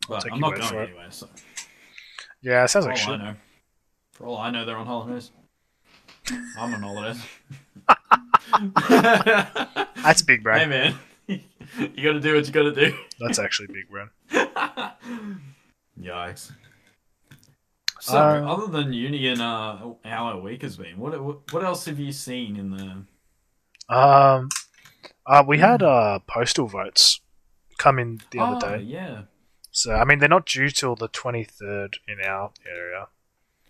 but 0.07 0.31
I'm 0.31 0.39
not 0.39 0.55
going 0.55 0.75
anywhere. 0.87 1.11
So 1.11 1.27
Yeah, 2.41 2.63
it 2.63 2.67
sounds 2.69 2.85
for 2.85 2.91
like 2.93 3.07
all 3.07 3.13
I 3.13 3.17
shit. 3.17 3.23
know, 3.25 3.35
for 4.11 4.25
all 4.27 4.37
I 4.37 4.49
know, 4.51 4.65
they're 4.65 4.77
on 4.77 4.85
holidays. 4.85 5.31
I'm 6.57 6.73
on 6.73 6.81
holidays. 6.81 7.21
That's 10.03 10.21
big 10.21 10.43
brain. 10.43 10.59
hey 10.59 10.65
man, 10.67 10.95
you 11.27 12.03
got 12.03 12.13
to 12.13 12.19
do 12.19 12.35
what 12.35 12.45
you 12.47 12.51
got 12.53 12.63
to 12.63 12.73
do. 12.73 12.95
That's 13.19 13.39
actually 13.39 13.67
big 13.67 13.89
brain. 13.89 14.09
Yikes. 15.99 16.51
So, 18.01 18.17
Uh, 18.17 18.53
other 18.53 18.67
than 18.67 18.93
uni 18.93 19.27
and 19.27 19.41
uh, 19.41 19.77
how 20.05 20.25
our 20.27 20.39
week 20.39 20.61
has 20.61 20.77
been, 20.77 20.97
what 20.97 21.21
what 21.21 21.51
what 21.51 21.63
else 21.63 21.85
have 21.85 21.99
you 21.99 22.11
seen 22.11 22.55
in 22.57 22.71
the? 22.71 23.93
Um, 23.93 24.49
uh, 25.25 25.43
we 25.45 25.57
had 25.57 25.83
uh 25.83 26.19
postal 26.27 26.67
votes 26.67 27.19
come 27.77 27.99
in 27.99 28.21
the 28.31 28.39
other 28.39 28.65
oh, 28.65 28.77
day. 28.77 28.83
yeah. 28.83 29.21
So 29.71 29.93
I 29.93 30.05
mean, 30.05 30.19
they're 30.19 30.29
not 30.29 30.45
due 30.45 30.69
till 30.69 30.95
the 30.95 31.07
twenty 31.09 31.43
third 31.43 31.97
in 32.07 32.19
our 32.25 32.51
area, 32.69 33.07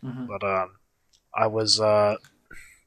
Mhm. 0.03 0.27
but 0.27 0.43
um, 0.43 0.75
I 1.35 1.47
was 1.47 1.79
uh, 1.81 2.17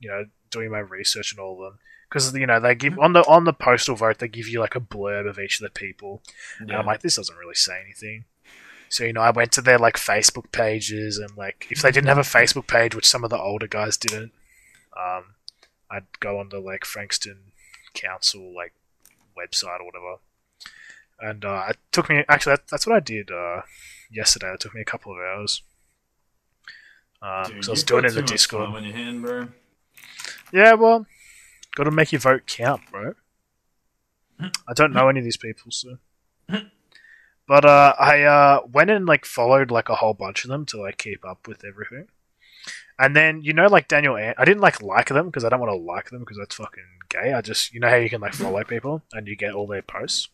you 0.03 0.09
know, 0.11 0.27
doing 0.51 0.71
my 0.71 0.81
research 0.81 1.33
and 1.33 1.41
all 1.41 1.55
of 1.55 1.73
them 1.73 1.79
because 2.09 2.35
you 2.35 2.47
know 2.47 2.61
they 2.61 2.75
give 2.75 2.99
on 2.99 3.15
the 3.15 3.21
on 3.27 3.45
the 3.45 3.55
postal 3.55 3.97
vote 3.97 4.19
they 4.19 4.29
give 4.29 4.47
you 4.47 4.61
like 4.61 4.77
a 4.77 4.81
blurb 4.81 5.27
of 5.27 5.39
each 5.39 5.59
of 5.59 5.65
the 5.65 5.71
people, 5.71 6.23
and 6.59 6.71
I'm 6.73 6.85
like, 6.87 7.01
this 7.01 7.17
doesn't 7.17 7.37
really 7.39 7.55
say 7.55 7.81
anything. 7.83 8.25
So 8.91 9.05
you 9.05 9.15
know, 9.15 9.23
I 9.23 9.31
went 9.31 9.53
to 9.53 9.63
their 9.63 9.79
like 9.79 9.97
Facebook 9.97 10.53
pages 10.53 11.17
and 11.17 11.35
like 11.39 11.69
if 11.71 11.81
they 11.81 11.91
didn't 11.91 12.09
have 12.09 12.19
a 12.19 12.23
Facebook 12.23 12.67
page, 12.67 12.95
which 12.95 13.07
some 13.07 13.25
of 13.25 13.31
the 13.31 13.39
older 13.39 13.67
guys 13.67 13.97
didn't, 13.97 14.33
um, 14.95 15.25
I'd 15.91 16.05
go 16.21 16.39
on 16.39 16.51
the 16.51 16.59
like 16.61 16.85
Frankston 16.85 17.53
Council 17.95 18.55
like 18.55 18.75
website 19.39 19.81
or 19.81 19.87
whatever, 19.87 20.17
and 21.21 21.45
uh, 21.47 21.65
it 21.71 21.79
took 21.93 22.11
me 22.11 22.25
actually 22.29 22.57
that, 22.57 22.69
that's 22.69 22.87
what 22.87 22.97
I 22.97 23.01
did 23.01 23.31
uh, 23.31 23.63
yesterday. 24.11 24.53
It 24.53 24.61
took 24.61 24.75
me 24.75 24.83
a 24.83 24.85
couple 24.85 25.13
of 25.13 25.19
hours. 25.19 25.63
Um, 27.23 27.45
Dude, 27.47 27.57
'cause 27.57 27.69
I 27.69 27.73
was 27.73 27.85
doing 27.85 28.05
it 28.05 28.09
in 28.09 28.15
the 28.17 28.23
Discord. 28.23 28.69
on 28.69 28.85
your 28.85 28.95
hand, 28.97 29.23
bro. 29.23 29.49
Yeah, 30.53 30.75
well, 30.75 31.07
got 31.75 31.85
to 31.85 31.91
make 31.91 32.13
your 32.13 32.21
vote 32.21 32.47
count, 32.47 32.83
bro. 32.91 33.15
I 34.41 34.73
don't 34.75 34.93
know 34.93 35.09
any 35.09 35.21
of 35.21 35.25
these 35.25 35.37
people, 35.37 35.71
so. 35.71 35.99
But 37.49 37.65
uh, 37.65 37.95
I 37.99 38.23
uh, 38.23 38.61
went 38.73 38.91
and 38.91 39.07
like 39.07 39.25
followed 39.25 39.71
like 39.71 39.89
a 39.89 39.97
whole 39.97 40.15
bunch 40.15 40.45
of 40.45 40.51
them 40.51 40.65
to 40.67 40.81
like 40.81 40.99
keep 40.99 41.25
up 41.25 41.47
with 41.49 41.65
everything, 41.65 42.07
and 42.99 43.17
then 43.17 43.43
you 43.43 43.53
know 43.53 43.67
like 43.67 43.89
Daniel, 43.89 44.17
An- 44.17 44.35
I 44.39 44.45
didn't 44.45 44.63
like 44.63 44.81
like 44.83 45.09
them 45.09 45.27
because 45.27 45.45
I 45.45 45.49
don't 45.49 45.61
want 45.61 45.73
to 45.73 45.77
like 45.77 46.11
them 46.11 46.21
because 46.21 46.39
that's 46.39 46.55
fucking 46.55 46.85
gay. 47.09 47.33
I 47.33 47.41
just 47.41 47.73
you 47.75 47.81
know 47.81 47.91
how 47.91 47.97
you 47.97 48.09
can 48.09 48.21
like 48.21 48.35
follow 48.35 48.63
people 48.65 49.03
and 49.13 49.27
you 49.27 49.37
get 49.37 49.55
all 49.55 49.67
their 49.67 49.83
posts. 49.83 50.29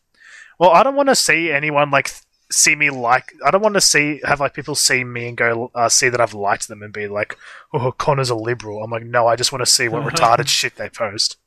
Well, 0.59 0.69
I 0.69 0.83
don't 0.83 0.95
want 0.95 1.09
to 1.09 1.15
see 1.15 1.51
anyone 1.51 1.89
like 1.89 2.11
see 2.51 2.75
me 2.75 2.89
like. 2.89 3.33
I 3.45 3.51
don't 3.51 3.61
want 3.61 3.75
to 3.75 3.81
see 3.81 4.21
have 4.23 4.39
like 4.39 4.53
people 4.53 4.75
see 4.75 5.03
me 5.03 5.27
and 5.27 5.37
go 5.37 5.71
uh, 5.75 5.89
see 5.89 6.09
that 6.09 6.21
I've 6.21 6.33
liked 6.33 6.67
them 6.67 6.81
and 6.81 6.93
be 6.93 7.07
like, 7.07 7.37
oh, 7.73 7.91
Connor's 7.91 8.29
a 8.29 8.35
liberal. 8.35 8.83
I'm 8.83 8.91
like, 8.91 9.03
no, 9.03 9.27
I 9.27 9.35
just 9.35 9.51
want 9.51 9.61
to 9.61 9.71
see 9.71 9.87
what 9.87 10.03
retarded 10.13 10.47
shit 10.47 10.75
they 10.75 10.89
post. 10.89 11.37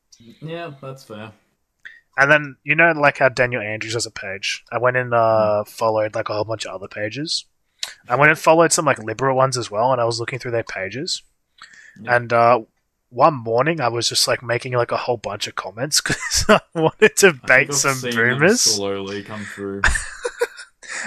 Yeah, 0.40 0.72
that's 0.80 1.04
fair. 1.04 1.32
And 2.16 2.30
then 2.30 2.56
you 2.62 2.74
know, 2.74 2.92
like 2.92 3.18
how 3.18 3.28
Daniel 3.28 3.62
Andrews 3.62 3.94
has 3.94 4.06
a 4.06 4.10
page. 4.10 4.64
I 4.70 4.78
went 4.78 4.96
and 4.96 5.14
uh, 5.14 5.64
followed 5.64 6.14
like 6.14 6.28
a 6.28 6.34
whole 6.34 6.44
bunch 6.44 6.66
of 6.66 6.74
other 6.74 6.88
pages. 6.88 7.46
I 8.08 8.16
went 8.16 8.30
and 8.30 8.38
followed 8.38 8.72
some 8.72 8.84
like 8.84 8.98
liberal 8.98 9.36
ones 9.36 9.56
as 9.56 9.70
well, 9.70 9.92
and 9.92 10.00
I 10.00 10.04
was 10.04 10.20
looking 10.20 10.38
through 10.38 10.52
their 10.52 10.62
pages. 10.62 11.22
Yeah. 12.00 12.16
And 12.16 12.32
uh, 12.32 12.60
one 13.08 13.34
morning, 13.34 13.80
I 13.80 13.88
was 13.88 14.08
just 14.08 14.26
like 14.26 14.42
making 14.42 14.72
like 14.72 14.92
a 14.92 14.96
whole 14.96 15.16
bunch 15.16 15.46
of 15.46 15.54
comments 15.54 16.00
because 16.06 16.44
I 16.48 16.60
wanted 16.74 17.16
to 17.18 17.32
bait 17.46 17.72
some 17.72 18.00
boomers. 18.00 18.60
slowly 18.60 19.22
come 19.22 19.44
through. 19.44 19.82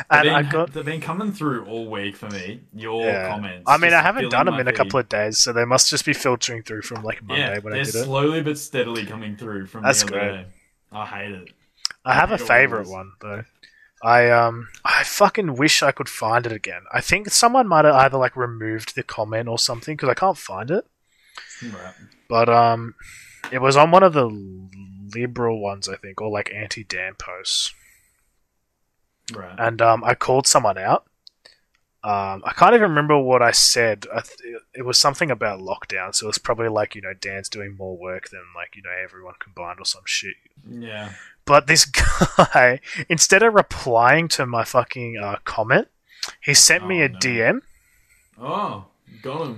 And 0.10 0.30
I 0.30 0.42
been, 0.42 0.52
got 0.52 0.74
they've 0.74 0.86
been 0.86 1.02
coming 1.02 1.32
through 1.32 1.66
all 1.66 1.90
week 1.90 2.16
for 2.16 2.30
me. 2.30 2.62
Your 2.74 3.06
Yeah. 3.06 3.28
comments. 3.28 3.64
I 3.68 3.78
mean, 3.78 3.94
I 3.94 4.02
haven't 4.02 4.30
done 4.30 4.46
them 4.48 4.60
in 4.60 4.68
a 4.68 4.74
couple 4.74 5.00
of 5.00 5.08
days, 5.10 5.38
so 5.38 5.54
they 5.54 5.66
must 5.66 5.90
just 5.90 6.06
be 6.06 6.14
filtering 6.14 6.64
through 6.64 6.82
from 6.84 7.04
like 7.04 7.22
Monday 7.24 7.56
Yeah, 7.56 7.60
when 7.60 7.74
I 7.74 7.78
they're 7.78 7.86
did 7.86 7.96
it. 7.96 8.04
slowly 8.06 8.42
but 8.42 8.58
steadily 8.58 9.06
coming 9.06 9.36
through 9.36 9.68
from 9.68 9.84
That's 9.84 10.04
the 10.04 10.08
other 10.08 10.20
great. 10.20 10.32
day. 10.44 10.46
I 10.92 11.06
hate 11.06 11.32
it. 11.32 11.50
I 12.06 12.14
have 12.14 12.32
a 12.32 12.38
favorite 12.38 12.88
one 12.88 13.12
though. 13.22 13.44
I 14.04 14.30
um 14.30 14.68
I 14.84 15.04
fucking 15.04 15.56
wish 15.56 15.82
I 15.82 15.92
could 15.92 16.10
find 16.10 16.46
it 16.46 16.52
again. 16.52 16.84
I 16.92 17.02
think 17.02 17.30
someone 17.30 17.68
might 17.68 17.86
have 17.86 17.96
either 17.96 18.18
like 18.18 18.36
removed 18.36 18.96
the 18.96 19.04
comment 19.04 19.48
or 19.48 19.58
something 19.58 19.96
because 19.96 20.10
I 20.10 20.14
can't 20.14 20.38
find 20.38 20.70
it. 20.70 20.86
Right. 21.64 21.94
But 22.30 22.50
um, 22.50 22.96
it 23.52 23.62
was 23.62 23.78
on 23.78 23.92
one 23.92 24.04
of 24.04 24.14
the 24.14 24.26
liberal 25.16 25.60
ones, 25.62 25.88
I 25.88 25.96
think, 25.96 26.22
or 26.22 26.30
like 26.30 26.52
anti-Dan 26.54 27.14
posts, 27.18 27.74
Right. 29.34 29.56
and 29.58 29.82
um, 29.82 30.04
I 30.04 30.14
called 30.16 30.46
someone 30.48 30.78
out. 30.78 31.06
Um, 32.04 32.44
I 32.46 32.54
can't 32.56 32.76
even 32.76 32.90
remember 32.90 33.18
what 33.18 33.42
I 33.42 33.50
said. 33.50 34.06
I 34.14 34.22
th- 34.22 34.58
it 34.76 34.84
was 34.86 35.00
something 35.00 35.32
about 35.32 35.60
lockdown, 35.60 36.14
so 36.14 36.30
it's 36.30 36.38
probably 36.38 36.68
like 36.70 36.94
you 36.94 37.02
know 37.02 37.14
Dan's 37.20 37.50
doing 37.50 37.76
more 37.76 37.98
work 37.98 38.30
than 38.30 38.42
like 38.56 38.76
you 38.76 38.84
know 38.84 38.92
everyone 39.04 39.34
combined 39.40 39.80
or 39.80 39.86
some 39.86 40.04
shit. 40.06 40.36
yeah. 40.70 41.14
But 41.46 41.66
this 41.68 41.86
guy, 42.54 42.80
instead 43.10 43.42
of 43.44 43.54
replying 43.56 44.28
to 44.30 44.46
my 44.46 44.64
fucking 44.64 45.18
uh, 45.18 45.38
comment, 45.46 45.88
he 46.42 46.54
sent 46.54 46.86
me 46.88 47.02
Oh, 47.02 47.06
a 47.06 47.10
no. 47.10 47.20
DM 47.20 47.62
Oh, 48.40 48.86
got 49.24 49.42
him. 49.48 49.58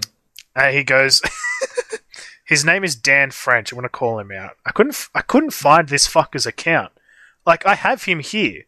and 0.55 0.75
he 0.75 0.83
goes, 0.85 1.21
His 2.45 2.63
name 2.63 2.85
is 2.85 2.95
Dan 2.95 3.31
French. 3.31 3.71
I'm 3.73 3.77
gonna 3.77 3.89
call 3.89 4.19
him 4.19 4.31
out. 4.31 4.55
I 4.65 4.71
couldn't. 4.71 4.93
f- 4.93 5.09
I 5.13 5.19
couldn't 5.21 5.51
find 5.51 5.89
this 5.89 6.07
fucker's 6.07 6.45
account. 6.45 6.93
Like 7.45 7.65
I 7.65 7.75
have 7.75 8.03
him 8.03 8.19
here, 8.19 8.63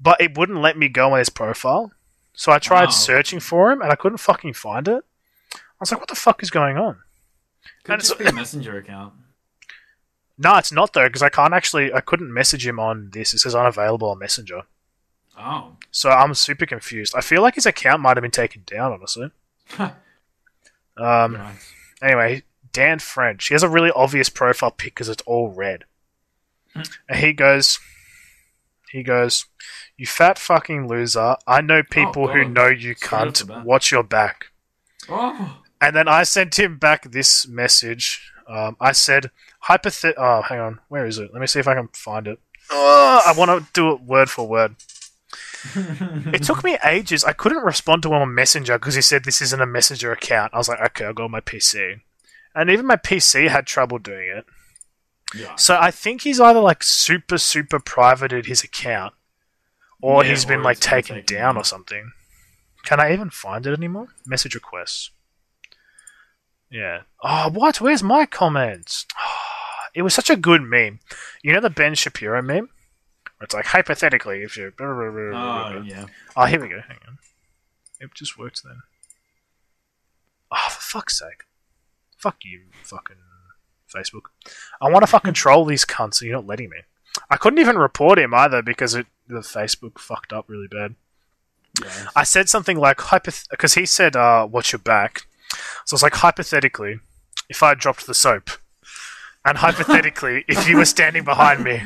but 0.00 0.20
it 0.20 0.36
wouldn't 0.36 0.60
let 0.60 0.76
me 0.78 0.88
go 0.88 1.12
on 1.12 1.18
his 1.18 1.28
profile. 1.30 1.92
So 2.32 2.52
I 2.52 2.58
tried 2.58 2.86
Wow. 2.86 2.90
searching 2.90 3.40
for 3.40 3.70
him, 3.70 3.82
and 3.82 3.92
I 3.92 3.96
couldn't 3.96 4.18
fucking 4.18 4.54
find 4.54 4.88
it. 4.88 5.04
I 5.54 5.58
was 5.80 5.90
like, 5.92 6.00
"What 6.00 6.08
the 6.08 6.14
fuck 6.14 6.42
is 6.42 6.50
going 6.50 6.76
on?" 6.78 7.00
Could 7.84 7.92
And 7.92 8.00
just 8.00 8.12
it's- 8.12 8.26
be 8.26 8.30
a 8.30 8.32
messenger 8.40 8.78
account. 8.78 9.14
No, 10.38 10.56
it's 10.56 10.72
not 10.72 10.94
though, 10.94 11.06
because 11.06 11.22
I 11.22 11.28
can't 11.28 11.52
actually. 11.52 11.92
I 11.92 12.00
couldn't 12.00 12.32
message 12.32 12.66
him 12.66 12.80
on 12.80 13.10
this. 13.10 13.34
It 13.34 13.40
says 13.40 13.54
unavailable 13.54 14.08
on 14.10 14.18
Messenger. 14.18 14.62
Oh. 15.38 15.76
So 15.90 16.08
I'm 16.10 16.32
super 16.34 16.64
confused. 16.66 17.14
I 17.14 17.20
feel 17.20 17.42
like 17.42 17.56
his 17.56 17.66
account 17.66 18.00
might 18.00 18.16
have 18.16 18.22
been 18.22 18.30
taken 18.30 18.62
down, 18.66 18.92
honestly. 18.92 19.30
Um. 20.96 21.34
Right. 21.36 21.54
Anyway, 22.02 22.42
Dan 22.72 22.98
French. 22.98 23.48
He 23.48 23.54
has 23.54 23.62
a 23.62 23.68
really 23.68 23.90
obvious 23.94 24.28
profile 24.28 24.70
pic 24.70 24.94
because 24.94 25.08
it's 25.08 25.22
all 25.26 25.48
red. 25.50 25.84
And 26.74 27.18
he 27.18 27.32
goes, 27.32 27.78
he 28.90 29.02
goes, 29.02 29.46
"You 29.96 30.06
fat 30.06 30.38
fucking 30.38 30.88
loser! 30.88 31.36
I 31.46 31.60
know 31.60 31.82
people 31.82 32.28
who 32.28 32.44
know 32.44 32.68
you 32.68 32.94
Straight 32.94 33.12
off 33.12 33.34
the 33.34 33.44
cunt. 33.44 33.64
Watch 33.64 33.92
your 33.92 34.02
back." 34.02 34.46
Oh. 35.08 35.58
And 35.80 35.96
then 35.96 36.08
I 36.08 36.24
sent 36.24 36.58
him 36.58 36.78
back 36.78 37.10
this 37.10 37.46
message. 37.48 38.32
Um, 38.48 38.76
I 38.80 38.92
said, 38.92 39.30
"Hypothet." 39.68 40.14
Oh, 40.16 40.42
hang 40.42 40.60
on. 40.60 40.80
Where 40.88 41.06
is 41.06 41.18
it? 41.18 41.32
Let 41.32 41.40
me 41.40 41.46
see 41.46 41.60
if 41.60 41.68
I 41.68 41.74
can 41.74 41.88
find 41.88 42.26
it. 42.26 42.38
Oh, 42.70 43.22
I 43.24 43.32
want 43.32 43.50
to 43.50 43.72
do 43.72 43.92
it 43.92 44.02
word 44.02 44.30
for 44.30 44.46
word. 44.46 44.76
It 46.32 46.42
took 46.42 46.64
me 46.64 46.78
ages. 46.84 47.22
I 47.24 47.32
couldn't 47.32 47.64
respond 47.64 48.02
to 48.02 48.08
him 48.08 48.22
on 48.22 48.34
Messenger 48.34 48.78
because 48.78 48.94
he 48.94 49.02
said 49.02 49.24
this 49.24 49.42
isn't 49.42 49.60
a 49.60 49.66
Messenger 49.66 50.12
account. 50.12 50.54
I 50.54 50.58
was 50.58 50.68
like, 50.68 50.80
okay, 50.80 51.04
I'll 51.04 51.12
go 51.12 51.24
on 51.24 51.30
my 51.30 51.40
PC. 51.40 52.00
And 52.54 52.70
even 52.70 52.86
my 52.86 52.96
PC 52.96 53.48
had 53.48 53.66
trouble 53.66 53.98
doing 53.98 54.28
it. 54.28 54.46
Yeah. 55.34 55.54
So 55.56 55.78
I 55.80 55.90
think 55.90 56.22
he's 56.22 56.40
either 56.40 56.60
like 56.60 56.82
super, 56.82 57.38
super 57.38 57.78
privated 57.78 58.46
his 58.46 58.64
account 58.64 59.14
or 60.02 60.24
Yeah, 60.24 60.30
he's 60.30 60.44
been 60.44 60.60
or 60.60 60.64
like 60.64 60.80
taken 60.80 61.16
taken 61.16 61.36
down 61.36 61.56
or 61.56 61.64
something. 61.64 62.12
Can 62.84 63.00
I 63.00 63.12
even 63.12 63.30
find 63.30 63.66
it 63.66 63.72
anymore? 63.76 64.08
Message 64.26 64.54
requests. 64.54 65.10
Yeah. 66.70 67.02
Oh, 67.22 67.50
what? 67.50 67.80
Where's 67.80 68.02
my 68.02 68.26
comments? 68.26 69.06
It 69.92 70.02
was 70.02 70.14
such 70.14 70.30
a 70.30 70.36
good 70.36 70.62
meme. 70.62 71.00
You 71.42 71.52
know 71.52 71.60
the 71.60 71.68
Ben 71.68 71.96
Shapiro 71.96 72.40
meme? 72.42 72.68
Where 72.68 73.44
it's 73.44 73.52
like, 73.52 73.64
hypothetically, 73.64 74.44
if 74.44 74.56
you. 74.56 74.72
Oh, 74.78 75.82
yeah. 75.84 76.06
Oh, 76.36 76.44
here 76.44 76.60
we 76.60 76.68
go. 76.68 76.78
Hang 76.86 76.98
on. 77.08 77.18
It 77.98 78.14
just 78.14 78.38
works 78.38 78.62
then. 78.62 78.82
Oh, 80.52 80.68
for 80.70 80.80
fuck's 80.80 81.18
sake. 81.18 81.42
Fuck 82.16 82.44
you, 82.44 82.66
fucking 82.84 83.16
Facebook. 83.94 84.26
I 84.80 84.90
want 84.90 85.02
to 85.02 85.06
fucking 85.06 85.34
troll 85.34 85.64
these 85.64 85.84
cunts 85.84 86.20
and 86.20 86.28
you're 86.28 86.38
not 86.38 86.46
letting 86.46 86.70
me. 86.70 86.78
I 87.28 87.36
couldn't 87.36 87.58
even 87.58 87.76
report 87.76 88.18
him 88.18 88.34
either 88.34 88.62
because 88.62 88.94
it 88.94 89.06
the 89.26 89.40
Facebook 89.40 89.98
fucked 89.98 90.32
up 90.32 90.46
really 90.48 90.68
bad. 90.68 90.94
Yeah. 91.80 92.06
I 92.16 92.24
said 92.24 92.48
something 92.48 92.76
like 92.76 92.98
hypoth 92.98 93.48
because 93.50 93.74
he 93.74 93.86
said, 93.86 94.16
uh, 94.16 94.46
"Watch 94.50 94.72
your 94.72 94.80
back." 94.80 95.22
So 95.84 95.94
I 95.94 95.96
was 95.96 96.02
like, 96.02 96.14
hypothetically, 96.16 97.00
if 97.48 97.62
I 97.62 97.74
dropped 97.74 98.06
the 98.06 98.14
soap, 98.14 98.50
and 99.44 99.58
hypothetically, 99.66 100.44
if 100.48 100.68
you 100.68 100.76
were 100.76 100.84
standing 100.84 101.24
behind 101.24 101.64
me, 101.64 101.80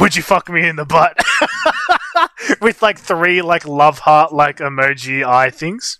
would 0.00 0.16
you 0.16 0.22
fuck 0.22 0.48
me 0.48 0.66
in 0.66 0.76
the 0.76 0.84
butt? 0.84 1.18
With 2.60 2.82
like 2.82 2.98
three 2.98 3.42
like 3.42 3.66
love 3.66 4.00
heart 4.00 4.32
like 4.32 4.58
emoji 4.58 5.24
eye 5.24 5.50
things. 5.50 5.98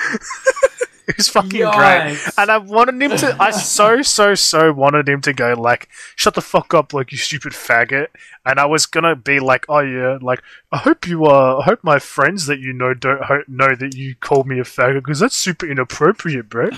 it 1.08 1.16
was 1.16 1.28
fucking 1.28 1.60
great. 1.60 2.18
And 2.38 2.50
I 2.50 2.58
wanted 2.58 3.00
him 3.02 3.16
to. 3.18 3.36
I 3.40 3.50
so 3.50 4.02
so 4.02 4.34
so 4.34 4.72
wanted 4.72 5.08
him 5.08 5.20
to 5.22 5.32
go 5.32 5.54
like, 5.54 5.88
"Shut 6.16 6.34
the 6.34 6.40
fuck 6.40 6.72
up, 6.74 6.92
like 6.92 7.12
you 7.12 7.18
stupid 7.18 7.52
faggot." 7.52 8.08
And 8.46 8.58
I 8.60 8.66
was 8.66 8.86
gonna 8.86 9.16
be 9.16 9.40
like, 9.40 9.66
"Oh 9.68 9.80
yeah, 9.80 10.18
like 10.20 10.42
I 10.72 10.78
hope 10.78 11.06
you 11.06 11.26
uh, 11.26 11.58
I 11.60 11.64
hope 11.64 11.80
my 11.82 11.98
friends 11.98 12.46
that 12.46 12.60
you 12.60 12.72
know 12.72 12.94
don't 12.94 13.22
ho- 13.22 13.44
know 13.48 13.74
that 13.74 13.94
you 13.94 14.14
called 14.16 14.46
me 14.46 14.58
a 14.60 14.64
faggot 14.64 14.96
because 15.04 15.20
that's 15.20 15.36
super 15.36 15.66
inappropriate, 15.66 16.48
bro." 16.48 16.70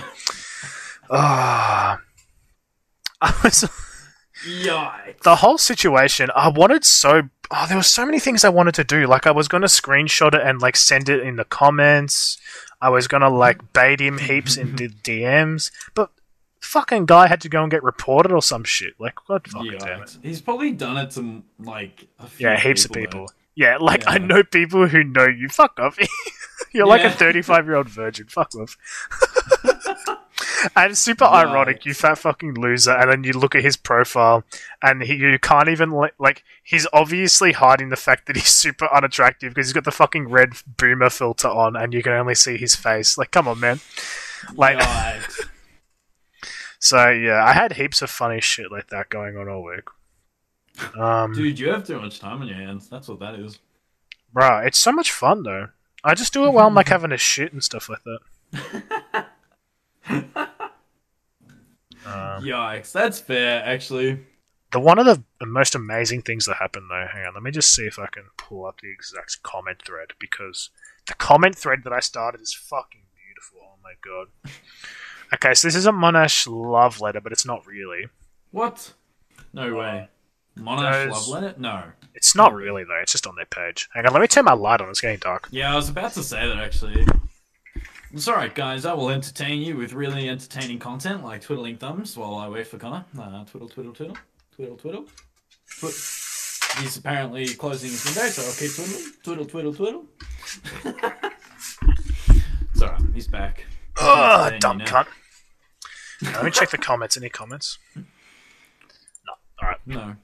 Ah, 1.09 1.99
I 3.21 3.33
was 3.43 3.63
Yikes. 4.47 5.21
the 5.23 5.37
whole 5.37 5.57
situation. 5.57 6.29
I 6.35 6.49
wanted 6.49 6.83
so. 6.83 7.29
Oh, 7.51 7.65
there 7.67 7.77
were 7.77 7.83
so 7.83 8.05
many 8.05 8.19
things 8.19 8.43
I 8.43 8.49
wanted 8.49 8.73
to 8.75 8.83
do. 8.83 9.05
Like 9.05 9.27
I 9.27 9.31
was 9.31 9.47
gonna 9.47 9.67
screenshot 9.67 10.33
it 10.33 10.41
and 10.43 10.59
like 10.61 10.75
send 10.75 11.07
it 11.07 11.21
in 11.21 11.35
the 11.35 11.45
comments. 11.45 12.37
I 12.83 12.89
was 12.89 13.07
gonna 13.07 13.29
like 13.29 13.71
bait 13.73 14.01
him 14.01 14.17
heaps 14.17 14.57
in 14.57 14.75
the 14.75 14.89
DMs, 14.89 15.71
but 15.95 16.11
fucking 16.61 17.05
guy 17.05 17.27
had 17.27 17.41
to 17.41 17.49
go 17.49 17.61
and 17.61 17.71
get 17.71 17.81
reported 17.83 18.31
or 18.31 18.41
some 18.41 18.63
shit. 18.63 18.93
Like, 18.99 19.15
god 19.27 19.47
fucking 19.47 19.77
damn 19.79 20.01
it. 20.03 20.17
He's 20.21 20.41
probably 20.41 20.71
done 20.71 20.97
it 20.97 21.11
to 21.11 21.43
like 21.59 22.07
a 22.19 22.27
few 22.27 22.47
Yeah, 22.49 22.59
heaps 22.59 22.85
of 22.85 22.91
though. 22.91 22.99
people. 22.99 23.31
Yeah, 23.55 23.77
like 23.79 24.03
I 24.07 24.17
know 24.17 24.43
people 24.43 24.87
who 24.87 25.03
know 25.03 25.27
you. 25.27 25.47
Fuck 25.47 25.79
off. 25.79 25.97
You're 26.73 26.87
like 26.87 27.03
a 27.03 27.09
35 27.23 27.65
year 27.65 27.75
old 27.75 27.87
virgin. 27.89 28.27
Fuck 28.27 28.53
off. 28.55 28.77
and 30.75 30.91
it's 30.91 30.99
super 30.99 31.25
ironic, 31.25 31.85
you 31.85 31.93
fat 31.93 32.17
fucking 32.17 32.55
loser. 32.55 32.91
And 32.91 33.11
then 33.11 33.23
you 33.23 33.33
look 33.33 33.55
at 33.55 33.63
his 33.63 33.77
profile, 33.77 34.43
and 34.81 35.03
he, 35.03 35.15
you 35.15 35.39
can't 35.39 35.69
even 35.69 35.91
li- 35.91 36.09
like. 36.19 36.43
He's 36.63 36.87
obviously 36.93 37.51
hiding 37.51 37.89
the 37.89 37.95
fact 37.95 38.27
that 38.27 38.35
he's 38.35 38.47
super 38.63 38.87
unattractive 38.93 39.53
because 39.53 39.67
he's 39.67 39.73
got 39.73 39.85
the 39.85 39.91
fucking 39.91 40.29
red 40.29 40.53
boomer 40.77 41.09
filter 41.09 41.49
on, 41.49 41.75
and 41.75 41.93
you 41.93 42.03
can 42.03 42.13
only 42.13 42.35
see 42.35 42.57
his 42.57 42.75
face. 42.75 43.17
Like, 43.17 43.31
come 43.31 43.47
on, 43.47 43.59
man. 43.59 43.79
Like, 44.55 44.81
so 46.79 47.09
yeah, 47.09 47.43
I 47.43 47.53
had 47.53 47.73
heaps 47.73 48.01
of 48.01 48.09
funny 48.09 48.41
shit 48.41 48.71
like 48.71 48.87
that 48.89 49.09
going 49.09 49.37
on 49.37 49.47
all 49.47 49.63
week. 49.63 49.87
Um, 50.97 51.33
Dude, 51.33 51.59
you 51.59 51.69
have 51.69 51.85
too 51.85 51.99
much 51.99 52.19
time 52.19 52.41
on 52.41 52.47
your 52.47 52.57
hands. 52.57 52.89
That's 52.89 53.07
what 53.07 53.19
that 53.19 53.35
is. 53.35 53.59
Bruh, 54.35 54.65
it's 54.65 54.79
so 54.79 54.91
much 54.91 55.11
fun 55.11 55.43
though. 55.43 55.69
I 56.03 56.15
just 56.15 56.33
do 56.33 56.45
it 56.45 56.53
while 56.53 56.67
I'm 56.67 56.75
like 56.75 56.87
having 56.89 57.11
a 57.11 57.17
shit 57.17 57.53
and 57.53 57.63
stuff 57.63 57.89
like 57.89 58.01
that. 58.03 59.27
Um, 62.05 62.43
Yikes. 62.43 62.91
That's 62.91 63.19
fair, 63.19 63.63
actually. 63.65 64.19
the 64.71 64.79
one 64.79 64.99
of 64.99 65.05
the 65.05 65.23
most 65.45 65.75
amazing 65.75 66.21
things 66.23 66.45
that 66.45 66.55
happened 66.57 66.87
though, 66.89 67.07
hang 67.11 67.25
on, 67.25 67.33
let 67.33 67.43
me 67.43 67.51
just 67.51 67.73
see 67.75 67.83
if 67.85 67.99
I 67.99 68.07
can 68.07 68.23
pull 68.37 68.65
up 68.65 68.81
the 68.81 68.91
exact 68.91 69.41
comment 69.43 69.83
thread 69.85 70.09
because 70.19 70.69
the 71.07 71.13
comment 71.13 71.55
thread 71.57 71.81
that 71.83 71.93
I 71.93 71.99
started 71.99 72.41
is 72.41 72.53
fucking 72.53 73.01
beautiful. 73.27 73.59
Oh 73.63 73.77
my 73.83 73.93
god. 74.03 74.27
Okay, 75.33 75.53
so 75.53 75.67
this 75.67 75.75
is 75.75 75.85
a 75.85 75.91
Monash 75.91 76.47
love 76.47 77.01
letter, 77.01 77.19
but 77.21 77.31
it's 77.31 77.45
not 77.45 77.65
really. 77.65 78.07
What? 78.51 78.93
No 79.53 79.75
way. 79.75 80.07
Monash 80.57 81.05
Those- 81.09 81.27
love 81.29 81.43
letter? 81.43 81.55
No. 81.59 81.83
It's 82.15 82.35
not 82.35 82.53
really 82.53 82.83
though. 82.83 82.99
It's 83.01 83.11
just 83.11 83.25
on 83.27 83.35
their 83.35 83.45
page. 83.45 83.89
Hang 83.93 84.05
on, 84.05 84.13
let 84.13 84.21
me 84.21 84.27
turn 84.27 84.45
my 84.45 84.53
light 84.53 84.81
on. 84.81 84.89
It's 84.89 85.01
getting 85.01 85.17
dark. 85.19 85.47
Yeah, 85.51 85.73
I 85.73 85.75
was 85.75 85.89
about 85.89 86.13
to 86.13 86.23
say 86.23 86.47
that 86.47 86.57
actually. 86.57 87.05
It's 88.13 88.27
alright, 88.27 88.53
guys. 88.53 88.85
I 88.85 88.93
will 88.93 89.09
entertain 89.09 89.61
you 89.61 89.75
with 89.75 89.91
really 89.93 90.29
entertaining 90.29 90.77
content 90.77 91.23
like 91.23 91.41
twiddling 91.41 91.77
thumbs 91.77 92.15
while 92.15 92.35
I 92.35 92.47
wait 92.47 92.67
for 92.67 92.77
Connor. 92.77 93.05
Uh, 93.19 93.43
twiddle, 93.45 93.67
twiddle, 93.67 93.91
twiddle. 93.93 94.15
Twiddle, 94.55 94.77
twiddle. 94.77 95.05
Twi- 95.79 95.89
He's 96.81 96.97
apparently 96.97 97.47
closing 97.55 97.89
his 97.89 98.05
window, 98.05 98.21
so 98.29 98.41
I'll 98.43 98.53
keep 98.53 98.71
twiddling. 98.75 99.13
Twiddle, 99.23 99.45
twiddle, 99.45 99.73
twiddle. 99.73 100.05
it's 102.73 102.81
alright. 102.81 103.01
He's 103.15 103.27
back. 103.27 103.65
Entertain 103.99 104.59
dumb 104.59 104.79
you 104.79 104.85
now. 104.85 104.91
cunt. 104.91 105.07
Let 106.21 106.45
me 106.45 106.51
check 106.51 106.69
the 106.69 106.77
comments. 106.77 107.17
Any 107.17 107.29
comments? 107.29 107.79
No. 107.95 108.03
Alright. 109.61 109.79
No. 109.87 110.15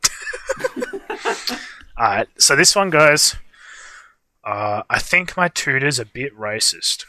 Alright, 1.99 2.27
so 2.37 2.55
this 2.55 2.75
one 2.75 2.89
goes 2.91 3.35
uh, 4.43 4.83
I 4.89 4.99
think 4.99 5.35
my 5.35 5.47
tutor's 5.49 5.97
a 5.99 6.05
bit 6.05 6.37
racist. 6.37 7.05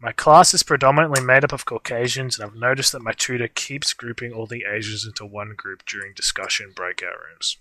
My 0.00 0.12
class 0.12 0.54
is 0.54 0.62
predominantly 0.62 1.20
made 1.20 1.42
up 1.42 1.52
of 1.52 1.64
Caucasians, 1.64 2.38
and 2.38 2.48
I've 2.48 2.56
noticed 2.56 2.92
that 2.92 3.02
my 3.02 3.10
tutor 3.12 3.48
keeps 3.48 3.92
grouping 3.92 4.32
all 4.32 4.46
the 4.46 4.64
Asians 4.64 5.04
into 5.04 5.26
one 5.26 5.54
group 5.56 5.84
during 5.84 6.12
discussion 6.14 6.72
breakout 6.74 7.18
rooms. 7.18 7.56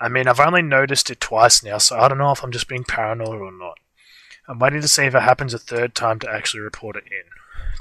I 0.00 0.08
mean, 0.08 0.26
I've 0.26 0.40
only 0.40 0.62
noticed 0.62 1.10
it 1.10 1.20
twice 1.20 1.62
now, 1.62 1.76
so 1.76 1.98
I 1.98 2.08
don't 2.08 2.16
know 2.16 2.32
if 2.32 2.42
I'm 2.42 2.50
just 2.50 2.66
being 2.66 2.84
paranoid 2.84 3.40
or 3.40 3.52
not. 3.52 3.78
I'm 4.48 4.58
waiting 4.58 4.80
to 4.80 4.88
see 4.88 5.04
if 5.04 5.14
it 5.14 5.22
happens 5.22 5.52
a 5.52 5.58
third 5.58 5.94
time 5.94 6.18
to 6.20 6.30
actually 6.30 6.60
report 6.60 6.96
it 6.96 7.04
in. 7.06 7.24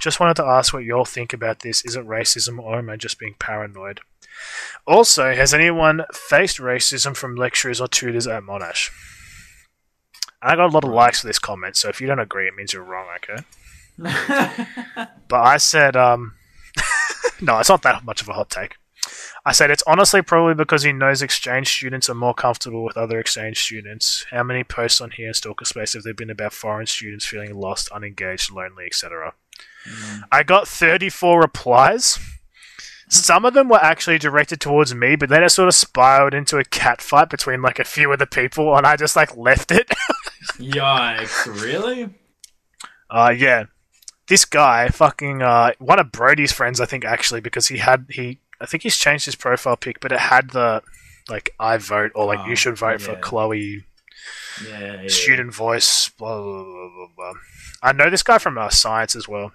Just 0.02 0.20
wanted 0.20 0.36
to 0.36 0.46
ask 0.46 0.74
what 0.74 0.84
you 0.84 0.94
all 0.94 1.06
think 1.06 1.32
about 1.32 1.62
this. 1.62 1.86
Is 1.86 1.96
it 1.96 2.06
racism, 2.06 2.60
or 2.60 2.80
am 2.80 2.90
I 2.90 2.98
just 2.98 3.18
being 3.18 3.36
paranoid? 3.40 4.02
Also, 4.86 5.34
has 5.34 5.54
anyone 5.54 6.04
faced 6.14 6.58
racism 6.58 7.16
from 7.16 7.38
lecturers 7.38 7.80
or 7.80 7.88
tutors 7.88 8.28
at 8.28 8.44
Monash? 8.44 8.90
I 10.44 10.56
got 10.56 10.70
a 10.70 10.74
lot 10.74 10.84
of 10.84 10.92
likes 10.92 11.22
for 11.22 11.28
this 11.28 11.40
comment, 11.40 11.78
so 11.78 11.90
if 11.90 12.02
you 12.02 12.08
don't 12.08 12.20
agree, 12.20 12.48
it 12.48 12.56
means 12.56 12.74
you're 12.74 12.84
wrong, 12.84 13.08
okay? 13.18 13.44
But 15.28 15.42
I 15.42 15.58
said, 15.58 15.96
um, 15.96 16.34
no, 17.42 17.60
it's 17.60 17.70
not 17.70 17.82
that 17.84 18.04
much 18.04 18.22
of 18.22 18.30
a 18.30 18.34
hot 18.34 18.50
take. 18.50 18.76
I 19.46 19.52
said 19.52 19.72
it's 19.72 19.84
honestly 19.86 20.22
probably 20.22 20.54
because 20.54 20.84
he 20.84 20.94
knows 20.94 21.22
exchange 21.22 21.68
students 21.68 22.10
are 22.10 22.16
more 22.16 22.34
comfortable 22.34 22.84
with 22.84 22.96
other 22.98 23.20
exchange 23.20 23.62
students. 23.62 24.26
How 24.32 24.44
many 24.44 24.64
posts 24.64 25.02
on 25.02 25.12
here 25.12 25.28
in 25.28 25.34
Stalker 25.34 25.66
Space 25.66 25.94
have 25.94 26.04
there 26.04 26.14
been 26.14 26.30
about 26.30 26.54
foreign 26.54 26.88
students 26.88 27.26
feeling 27.26 27.54
lost, 27.56 27.90
unengaged, 27.92 28.52
lonely, 28.52 28.86
etc.? 28.86 29.34
I 30.32 30.44
got 30.44 30.68
34 30.68 31.42
replies. 31.42 32.20
Some 33.10 33.44
of 33.44 33.54
them 33.54 33.68
were 33.68 33.84
actually 33.84 34.18
directed 34.18 34.62
towards 34.62 34.96
me, 34.96 35.16
but 35.16 35.30
then 35.30 35.44
it 35.44 35.50
sort 35.50 35.68
of 35.68 35.76
spiraled 35.76 36.34
into 36.34 36.58
a 36.58 36.64
cat 36.64 37.02
fight 37.02 37.30
between 37.30 37.62
like 37.62 37.80
a 37.80 37.84
few 37.84 38.12
of 38.14 38.20
the 38.20 38.26
people, 38.26 38.76
and 38.76 38.88
I 38.88 38.96
just 38.96 39.16
like 39.16 39.36
left 39.36 39.72
it. 39.72 39.92
Yikes! 40.58 41.46
Really? 41.62 42.10
Uh, 43.10 43.34
yeah. 43.36 43.66
This 44.28 44.46
guy, 44.46 44.88
fucking, 44.88 45.42
uh, 45.42 45.74
one 45.80 46.00
of 46.00 46.12
Brody's 46.12 46.52
friends, 46.52 46.80
I 46.80 46.86
think, 46.86 47.04
actually, 47.06 47.42
because 47.42 47.68
he 47.68 47.78
had, 47.78 48.06
he, 48.10 48.40
I 48.62 48.66
think 48.66 48.84
he's 48.84 48.98
changed 48.98 49.26
his 49.26 49.36
profile 49.36 49.76
pic, 49.76 50.00
but 50.00 50.12
it 50.12 50.20
had 50.20 50.52
the, 50.52 50.82
like, 51.30 51.54
I 51.60 51.78
vote, 51.78 52.12
or 52.16 52.26
like, 52.26 52.40
Oh, 52.40 52.48
you 52.48 52.56
should 52.56 52.78
vote 52.78 53.02
for. 53.02 53.16
Chloe, 53.18 53.86
Yeah. 54.66 55.02
yeah. 55.02 55.08
student 55.08 55.54
voice, 55.54 56.10
blah, 56.10 56.42
blah, 56.42 56.64
blah, 56.64 56.90
blah, 56.96 57.08
blah. 57.16 57.34
I 57.82 57.92
know 57.92 58.10
this 58.10 58.24
guy 58.24 58.38
from 58.38 58.58
uh, 58.58 58.70
science 58.70 59.16
as 59.16 59.28
well. 59.28 59.52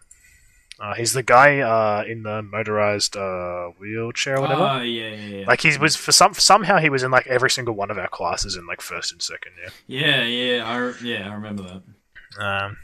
Uh, 0.80 0.94
he's 0.94 1.12
the 1.12 1.24
guy 1.24 1.58
uh, 1.58 2.04
in 2.06 2.22
the 2.22 2.40
motorized 2.40 3.16
uh, 3.16 3.66
wheelchair 3.80 4.36
or 4.36 4.42
whatever. 4.42 4.62
Oh 4.62 4.80
yeah, 4.80 5.08
yeah, 5.08 5.38
yeah. 5.38 5.46
like 5.46 5.62
he 5.62 5.76
was 5.76 5.96
for 5.96 6.12
some 6.12 6.34
somehow 6.34 6.78
he 6.78 6.88
was 6.88 7.02
in 7.02 7.10
like 7.10 7.26
every 7.26 7.50
single 7.50 7.74
one 7.74 7.90
of 7.90 7.98
our 7.98 8.08
classes 8.08 8.54
in 8.54 8.64
like 8.66 8.80
first 8.80 9.10
and 9.10 9.20
second 9.20 9.52
year. 9.56 9.72
Yeah, 9.88 10.22
yeah. 10.22 10.64
I 10.64 10.76
re- 10.76 10.94
yeah, 11.02 11.28
I 11.28 11.34
remember 11.34 11.64
that. 11.64 12.40
Um, 12.40 12.76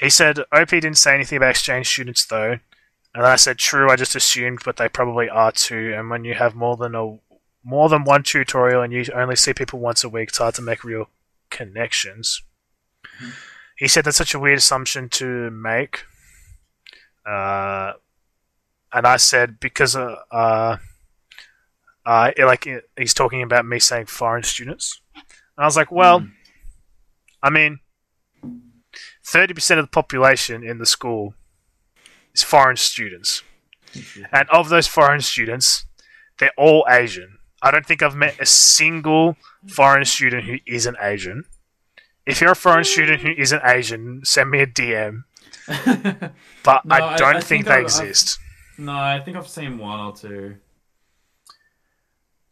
he 0.00 0.10
said 0.10 0.40
OP 0.52 0.68
didn't 0.68 0.98
say 0.98 1.14
anything 1.14 1.38
about 1.38 1.50
exchange 1.50 1.88
students 1.88 2.24
though, 2.26 2.52
and 2.52 3.24
then 3.24 3.24
I 3.24 3.36
said 3.36 3.56
true. 3.56 3.90
I 3.90 3.96
just 3.96 4.14
assumed, 4.14 4.60
but 4.62 4.76
they 4.76 4.88
probably 4.88 5.30
are 5.30 5.52
too. 5.52 5.94
And 5.96 6.10
when 6.10 6.24
you 6.24 6.34
have 6.34 6.54
more 6.54 6.76
than 6.76 6.94
a 6.94 7.18
more 7.64 7.88
than 7.88 8.04
one 8.04 8.22
tutorial 8.22 8.82
and 8.82 8.92
you 8.92 9.04
only 9.14 9.36
see 9.36 9.54
people 9.54 9.78
once 9.78 10.04
a 10.04 10.08
week, 10.08 10.28
it's 10.28 10.38
hard 10.38 10.54
to 10.56 10.62
make 10.62 10.84
real 10.84 11.08
connections. 11.48 12.42
He 13.78 13.88
said 13.88 14.04
that's 14.04 14.18
such 14.18 14.34
a 14.34 14.38
weird 14.38 14.58
assumption 14.58 15.08
to 15.10 15.50
make. 15.50 16.04
Uh, 17.26 17.92
and 18.92 19.06
I 19.06 19.16
said 19.16 19.58
because 19.60 19.96
uh, 19.96 20.16
uh, 20.30 20.76
uh, 22.04 22.30
like 22.38 22.68
he's 22.96 23.14
talking 23.14 23.42
about 23.42 23.66
me 23.66 23.78
saying 23.78 24.06
foreign 24.06 24.44
students, 24.44 25.00
and 25.14 25.24
I 25.58 25.64
was 25.64 25.76
like, 25.76 25.90
well, 25.90 26.20
Hmm. 26.20 26.26
I 27.42 27.50
mean, 27.50 27.80
thirty 29.24 29.54
percent 29.54 29.80
of 29.80 29.86
the 29.86 29.90
population 29.90 30.64
in 30.64 30.78
the 30.78 30.86
school 30.86 31.34
is 32.34 32.42
foreign 32.42 32.76
students, 32.76 33.42
and 34.32 34.48
of 34.50 34.68
those 34.68 34.86
foreign 34.86 35.20
students, 35.20 35.84
they're 36.38 36.52
all 36.56 36.86
Asian. 36.88 37.38
I 37.62 37.70
don't 37.70 37.86
think 37.86 38.02
I've 38.02 38.14
met 38.16 38.40
a 38.40 38.46
single 38.46 39.36
foreign 39.66 40.04
student 40.04 40.44
who 40.44 40.58
isn't 40.66 40.96
Asian. 41.00 41.44
If 42.24 42.40
you're 42.40 42.52
a 42.52 42.56
foreign 42.56 42.84
student 42.84 43.22
who 43.22 43.30
isn't 43.36 43.62
Asian, 43.64 44.24
send 44.24 44.50
me 44.50 44.60
a 44.60 44.66
DM. 44.66 45.24
But 46.64 46.84
No, 46.84 46.94
I 46.94 47.14
I- 47.14 47.16
don't 47.16 47.36
I 47.36 47.40
think, 47.40 47.44
think 47.44 47.64
they 47.66 47.70
I've- 47.72 47.84
I've- 47.86 48.08
exist. 48.08 48.38
no, 48.78 48.92
I 48.92 49.20
think 49.24 49.36
I've 49.36 49.48
seen 49.48 49.78
one 49.78 50.00
or 50.00 50.14
two. 50.16 50.56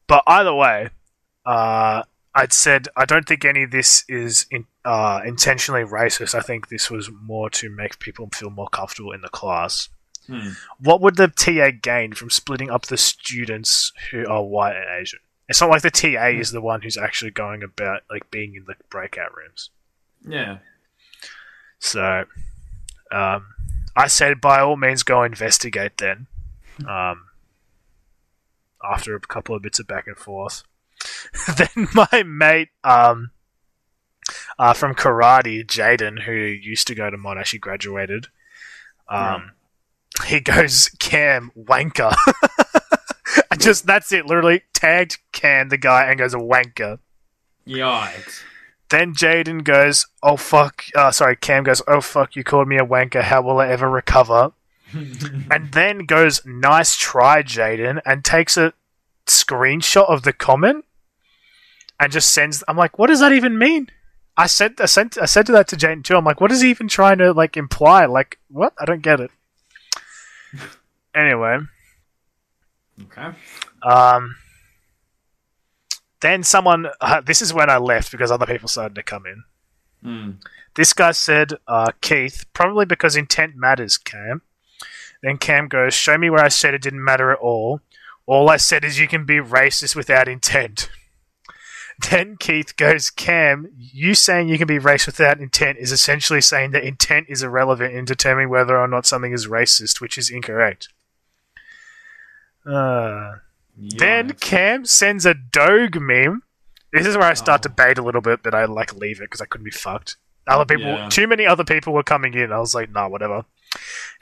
But 0.06 0.22
either 0.26 0.54
way, 0.54 0.90
uh, 1.46 2.02
I'd 2.34 2.52
said 2.52 2.88
I 2.96 3.04
don't 3.04 3.26
think 3.26 3.44
any 3.44 3.62
of 3.62 3.70
this 3.70 4.04
is 4.08 4.46
in, 4.50 4.66
uh, 4.84 5.20
intentionally 5.24 5.84
racist. 5.84 6.34
I 6.34 6.40
think 6.40 6.68
this 6.68 6.90
was 6.90 7.10
more 7.10 7.48
to 7.50 7.70
make 7.70 7.98
people 8.00 8.28
feel 8.34 8.50
more 8.50 8.68
comfortable 8.68 9.12
in 9.12 9.20
the 9.22 9.28
class. 9.28 9.88
Hmm. 10.26 10.50
What 10.78 11.00
would 11.00 11.16
the 11.16 11.28
TA 11.28 11.70
gain 11.70 12.12
from 12.14 12.30
splitting 12.30 12.70
up 12.70 12.86
the 12.86 12.96
students 12.96 13.92
who 14.10 14.26
are 14.26 14.42
white 14.42 14.74
and 14.76 15.00
Asian? 15.00 15.20
It's 15.48 15.60
not 15.60 15.70
like 15.70 15.82
the 15.82 15.90
TA 15.90 16.28
is 16.28 16.50
the 16.50 16.60
one 16.62 16.80
who's 16.82 16.96
actually 16.96 17.30
going 17.30 17.62
about 17.62 18.02
like 18.10 18.30
being 18.30 18.54
in 18.54 18.64
the 18.64 18.74
breakout 18.90 19.34
rooms. 19.36 19.70
Yeah. 20.26 20.58
So, 21.78 22.24
um, 23.14 23.46
I 23.96 24.06
said 24.08 24.40
by 24.40 24.60
all 24.60 24.76
means 24.76 25.02
go 25.02 25.22
investigate 25.22 25.98
then. 25.98 26.26
Um, 26.88 27.26
after 28.82 29.14
a 29.14 29.20
couple 29.20 29.54
of 29.54 29.62
bits 29.62 29.78
of 29.78 29.86
back 29.86 30.06
and 30.06 30.16
forth, 30.16 30.64
then 31.56 31.88
my 31.94 32.22
mate 32.24 32.70
um, 32.82 33.30
uh, 34.58 34.72
from 34.72 34.94
karate, 34.94 35.64
Jaden, 35.64 36.22
who 36.22 36.32
used 36.32 36.86
to 36.88 36.94
go 36.94 37.08
to 37.10 37.16
Monash, 37.16 37.52
he 37.52 37.58
graduated. 37.58 38.26
Um, 39.08 39.52
He 40.26 40.40
goes 40.40 40.90
Cam 40.98 41.50
wanker. 41.56 42.14
Just 43.58 43.86
that's 43.86 44.12
it. 44.12 44.26
Literally 44.26 44.62
tagged 44.72 45.18
Cam 45.32 45.68
the 45.68 45.76
guy 45.76 46.04
and 46.04 46.18
goes 46.18 46.34
a 46.34 46.38
wanker. 46.38 46.98
Yikes. 47.66 48.42
Then 48.94 49.12
Jaden 49.12 49.64
goes, 49.64 50.06
"Oh 50.22 50.36
fuck!" 50.36 50.84
Uh, 50.94 51.10
sorry, 51.10 51.34
Cam 51.34 51.64
goes, 51.64 51.82
"Oh 51.88 52.00
fuck! 52.00 52.36
You 52.36 52.44
called 52.44 52.68
me 52.68 52.76
a 52.76 52.86
wanker. 52.86 53.22
How 53.22 53.42
will 53.42 53.58
I 53.58 53.66
ever 53.66 53.90
recover?" 53.90 54.52
and 54.94 55.72
then 55.72 56.06
goes, 56.06 56.46
"Nice 56.46 56.94
try, 56.94 57.42
Jaden," 57.42 58.00
and 58.06 58.24
takes 58.24 58.56
a 58.56 58.72
screenshot 59.26 60.08
of 60.08 60.22
the 60.22 60.32
comment 60.32 60.84
and 61.98 62.12
just 62.12 62.30
sends. 62.30 62.62
I'm 62.68 62.76
like, 62.76 62.96
"What 62.96 63.08
does 63.08 63.18
that 63.18 63.32
even 63.32 63.58
mean?" 63.58 63.90
I 64.36 64.46
sent, 64.46 64.80
I 64.80 64.86
sent, 64.86 65.18
I 65.18 65.24
said 65.24 65.46
to 65.46 65.52
that 65.52 65.66
to 65.68 65.76
Jaden 65.76 66.04
too. 66.04 66.16
I'm 66.16 66.24
like, 66.24 66.40
"What 66.40 66.52
is 66.52 66.60
he 66.60 66.70
even 66.70 66.86
trying 66.86 67.18
to 67.18 67.32
like 67.32 67.56
imply? 67.56 68.06
Like, 68.06 68.38
what? 68.48 68.74
I 68.78 68.84
don't 68.84 69.02
get 69.02 69.18
it." 69.18 69.32
anyway, 71.16 71.58
okay. 73.02 73.32
um, 73.82 74.36
then 76.24 76.42
someone. 76.42 76.86
Uh, 77.00 77.20
this 77.20 77.42
is 77.42 77.52
when 77.52 77.68
I 77.68 77.76
left 77.76 78.10
because 78.10 78.30
other 78.30 78.46
people 78.46 78.68
started 78.68 78.94
to 78.94 79.02
come 79.02 79.26
in. 79.26 79.44
Hmm. 80.02 80.30
This 80.74 80.92
guy 80.92 81.12
said, 81.12 81.52
uh, 81.68 81.92
Keith, 82.00 82.46
probably 82.52 82.84
because 82.84 83.14
intent 83.14 83.54
matters, 83.56 83.96
Cam. 83.96 84.42
Then 85.22 85.38
Cam 85.38 85.68
goes, 85.68 85.94
Show 85.94 86.18
me 86.18 86.30
where 86.30 86.44
I 86.44 86.48
said 86.48 86.74
it 86.74 86.82
didn't 86.82 87.04
matter 87.04 87.30
at 87.30 87.38
all. 87.38 87.80
All 88.26 88.50
I 88.50 88.56
said 88.56 88.84
is 88.84 88.98
you 88.98 89.06
can 89.06 89.24
be 89.24 89.36
racist 89.36 89.94
without 89.94 90.28
intent. 90.28 90.90
Then 92.10 92.36
Keith 92.36 92.76
goes, 92.76 93.08
Cam, 93.08 93.70
you 93.76 94.14
saying 94.16 94.48
you 94.48 94.58
can 94.58 94.66
be 94.66 94.80
racist 94.80 95.06
without 95.06 95.38
intent 95.38 95.78
is 95.78 95.92
essentially 95.92 96.40
saying 96.40 96.72
that 96.72 96.82
intent 96.82 97.26
is 97.28 97.44
irrelevant 97.44 97.94
in 97.94 98.04
determining 98.04 98.48
whether 98.48 98.76
or 98.76 98.88
not 98.88 99.06
something 99.06 99.32
is 99.32 99.46
racist, 99.46 100.00
which 100.00 100.18
is 100.18 100.28
incorrect. 100.28 100.88
Uh, 102.66 103.34
then 103.76 104.32
Cam 104.34 104.84
sends 104.84 105.26
a 105.26 105.34
dog 105.34 106.00
meme. 106.00 106.42
This 106.92 107.06
is 107.06 107.16
where 107.16 107.26
I 107.26 107.34
start 107.34 107.60
Oh. 107.60 107.62
to 107.64 107.68
bait 107.70 107.98
a 107.98 108.02
little 108.02 108.20
bit, 108.20 108.42
but 108.42 108.54
I 108.54 108.64
like 108.66 108.94
leave 108.94 109.18
it 109.20 109.24
because 109.24 109.40
I 109.40 109.46
couldn't 109.46 109.64
be 109.64 109.70
fucked. 109.70 110.16
Other 110.46 110.64
people, 110.66 110.92
Yeah. 110.92 111.08
too 111.08 111.26
many 111.26 111.46
other 111.46 111.64
people 111.64 111.92
were 111.92 112.02
coming 112.02 112.34
in. 112.34 112.52
I 112.52 112.58
was 112.58 112.74
like, 112.74 112.90
nah, 112.90 113.08
whatever. 113.08 113.44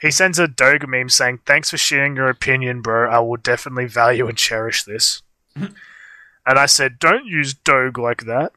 He 0.01 0.09
sends 0.09 0.39
a 0.39 0.47
dog 0.47 0.87
meme 0.87 1.09
saying, 1.09 1.39
"Thanks 1.45 1.69
for 1.69 1.77
sharing 1.77 2.15
your 2.15 2.29
opinion, 2.29 2.81
bro. 2.81 3.07
I 3.09 3.19
will 3.19 3.37
definitely 3.37 3.85
value 3.85 4.27
and 4.27 4.37
cherish 4.37 4.83
this." 4.83 5.21
and 5.55 5.75
I 6.45 6.65
said, 6.65 6.97
"Don't 6.97 7.25
use 7.27 7.53
dog 7.53 7.97
like 7.99 8.21
that." 8.25 8.53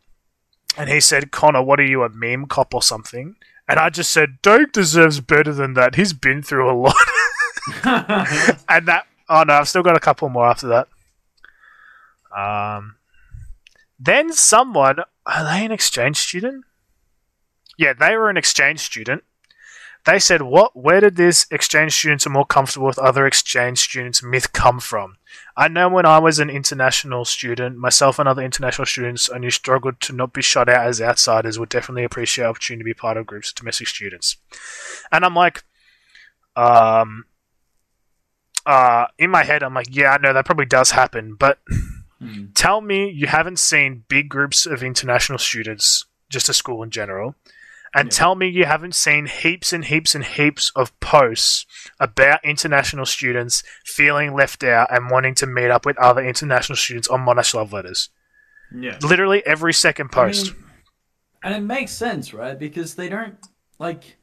And 0.79 0.89
he 0.89 1.01
said, 1.01 1.31
"Connor, 1.33 1.61
what 1.63 1.79
are 1.81 1.85
you, 1.85 2.03
a 2.03 2.09
meme 2.09 2.47
cop 2.47 2.73
or 2.75 2.83
something?" 2.83 3.37
And 3.69 3.79
I 3.79 3.91
just 3.91 4.11
said, 4.13 4.41
"Dog 4.41 4.73
deserves 4.73 5.21
better 5.21 5.53
than 5.53 5.75
that. 5.75 5.97
He's 5.97 6.15
been 6.15 6.43
through 6.43 6.71
a 6.71 6.73
lot." 6.73 6.95
and 7.85 8.87
that 8.89 9.07
oh 9.29 9.43
no, 9.43 9.55
I've 9.55 9.69
still 9.69 9.83
got 9.83 9.97
a 9.97 10.01
couple 10.01 10.29
more 10.29 10.47
after 10.47 10.69
that. 10.69 10.89
Um, 12.37 12.97
then 13.99 14.33
someone 14.33 15.01
are 15.25 15.45
they 15.45 15.65
an 15.65 15.73
exchange 15.73 16.19
student? 16.19 16.65
Yeah, 17.79 17.93
they 17.93 18.17
were 18.17 18.31
an 18.31 18.37
exchange 18.37 18.81
student. 18.81 19.25
They 20.05 20.21
said, 20.21 20.43
"What? 20.43 20.77
Where 20.77 21.01
did 21.01 21.17
this 21.17 21.47
exchange 21.51 21.93
students 21.93 22.27
are 22.27 22.31
more 22.31 22.47
comfortable 22.47 22.87
with 22.87 22.99
other 22.99 23.27
exchange 23.27 23.81
students 23.81 24.23
myth 24.23 24.53
come 24.53 24.79
from?" 24.79 25.17
I 25.57 25.67
know 25.69 25.89
when 25.89 26.07
I 26.07 26.19
was 26.19 26.39
an 26.39 26.49
international 26.49 27.25
student, 27.25 27.77
myself 27.77 28.19
and 28.19 28.29
other 28.29 28.43
international 28.43 28.87
students, 28.87 29.29
and 29.29 29.43
you 29.43 29.51
struggled 29.51 30.01
to 30.03 30.13
not 30.13 30.33
be 30.33 30.43
shut 30.43 30.69
out 30.69 30.87
as 30.87 31.01
outsiders, 31.01 31.59
would 31.59 31.71
definitely 31.71 32.05
appreciate 32.05 32.45
opportunity 32.45 32.83
to 32.83 32.85
be 32.85 32.95
part 32.95 33.17
of 33.17 33.27
groups 33.27 33.51
of 33.51 33.57
domestic 33.57 33.89
students. 33.89 34.37
And 35.11 35.25
I'm 35.25 35.35
like, 35.35 35.65
um, 36.55 37.25
uh, 38.67 39.07
in 39.19 39.31
my 39.31 39.45
head, 39.45 39.63
I'm 39.63 39.75
like, 39.75 39.95
yeah, 39.95 40.13
I 40.13 40.19
know 40.19 40.33
that 40.33 40.45
probably 40.45 40.67
does 40.67 40.91
happen, 40.91 41.35
but 41.35 41.59
Hmm. 42.21 42.47
tell 42.55 42.81
me 42.81 43.11
you 43.11 43.27
haven't 43.27 43.59
seen 43.59 44.05
big 44.09 44.29
groups 44.29 44.65
of 44.67 44.83
international 44.83 45.39
students, 45.39 46.07
just 46.31 46.49
a 46.49 46.55
school 46.55 46.83
in 46.83 46.91
general, 46.91 47.35
and 47.95 48.07
Yeah. 48.07 48.17
tell 48.17 48.35
me 48.35 48.49
you 48.49 48.65
haven't 48.65 48.95
seen 48.95 49.27
heaps 49.27 49.73
and 49.73 49.85
heaps 49.85 50.15
and 50.15 50.25
heaps 50.25 50.73
of 50.75 50.99
posts 51.01 51.67
about 52.01 52.43
international 52.45 53.05
students 53.07 53.63
feeling 53.85 54.35
left 54.35 54.65
out 54.65 54.89
and 54.91 55.11
wanting 55.11 55.35
to 55.37 55.47
meet 55.47 55.71
up 55.71 55.85
with 55.87 55.99
other 55.99 56.23
international 56.25 56.77
students 56.77 57.07
on 57.09 57.21
Monash 57.25 57.53
Love 57.55 57.73
Letters. 57.73 58.09
Yeah. 58.75 58.99
Literally 59.03 59.47
every 59.47 59.75
second 59.75 60.11
post. 60.11 60.49
I 60.49 60.53
mean, 60.55 60.63
and 61.43 61.55
it 61.55 61.61
makes 61.61 61.93
sense, 61.93 62.33
right? 62.35 62.59
Because 62.59 62.95
they 62.95 63.09
don't 63.11 63.37
like, 63.79 64.17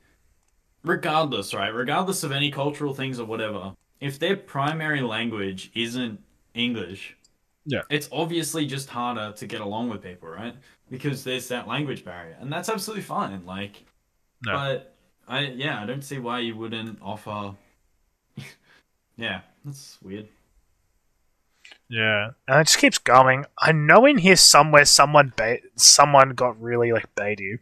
regardless, 0.83 1.53
right? 1.53 1.73
Regardless 1.73 2.23
of 2.23 2.31
any 2.31 2.51
cultural 2.51 2.93
things 2.93 3.19
or 3.19 3.25
whatever, 3.25 3.73
if 4.03 4.19
their 4.19 4.35
primary 4.35 5.01
language 5.01 5.71
isn't 5.73 6.19
English, 6.53 7.15
Yeah. 7.65 7.81
it's 7.89 8.09
obviously 8.11 8.65
just 8.65 8.89
harder 8.89 9.31
to 9.37 9.47
get 9.47 9.61
along 9.61 9.89
with 9.89 10.03
people, 10.03 10.27
right? 10.29 10.55
Because 10.89 11.23
there's 11.23 11.47
that 11.47 11.67
language 11.67 12.03
barrier, 12.03 12.37
and 12.39 12.51
that's 12.51 12.69
absolutely 12.69 13.03
fine. 13.03 13.45
Like, 13.45 13.83
No. 14.45 14.53
but 14.53 14.95
I 15.27 15.39
yeah, 15.41 15.81
I 15.81 15.85
don't 15.85 16.03
see 16.03 16.19
why 16.19 16.39
you 16.39 16.55
wouldn't 16.57 16.99
offer. 17.01 17.55
yeah, 19.17 19.41
that's 19.63 19.97
weird. 20.01 20.27
Yeah, 21.87 22.31
and 22.47 22.59
it 22.61 22.65
just 22.65 22.79
keeps 22.79 22.97
going. 22.97 23.45
I 23.57 23.71
know 23.71 24.05
in 24.05 24.17
here 24.17 24.35
somewhere 24.35 24.85
someone 24.85 25.31
bait, 25.37 25.61
someone 25.75 26.31
got 26.31 26.59
really 26.61 26.91
like 26.91 27.13
bait 27.15 27.39
you. 27.39 27.59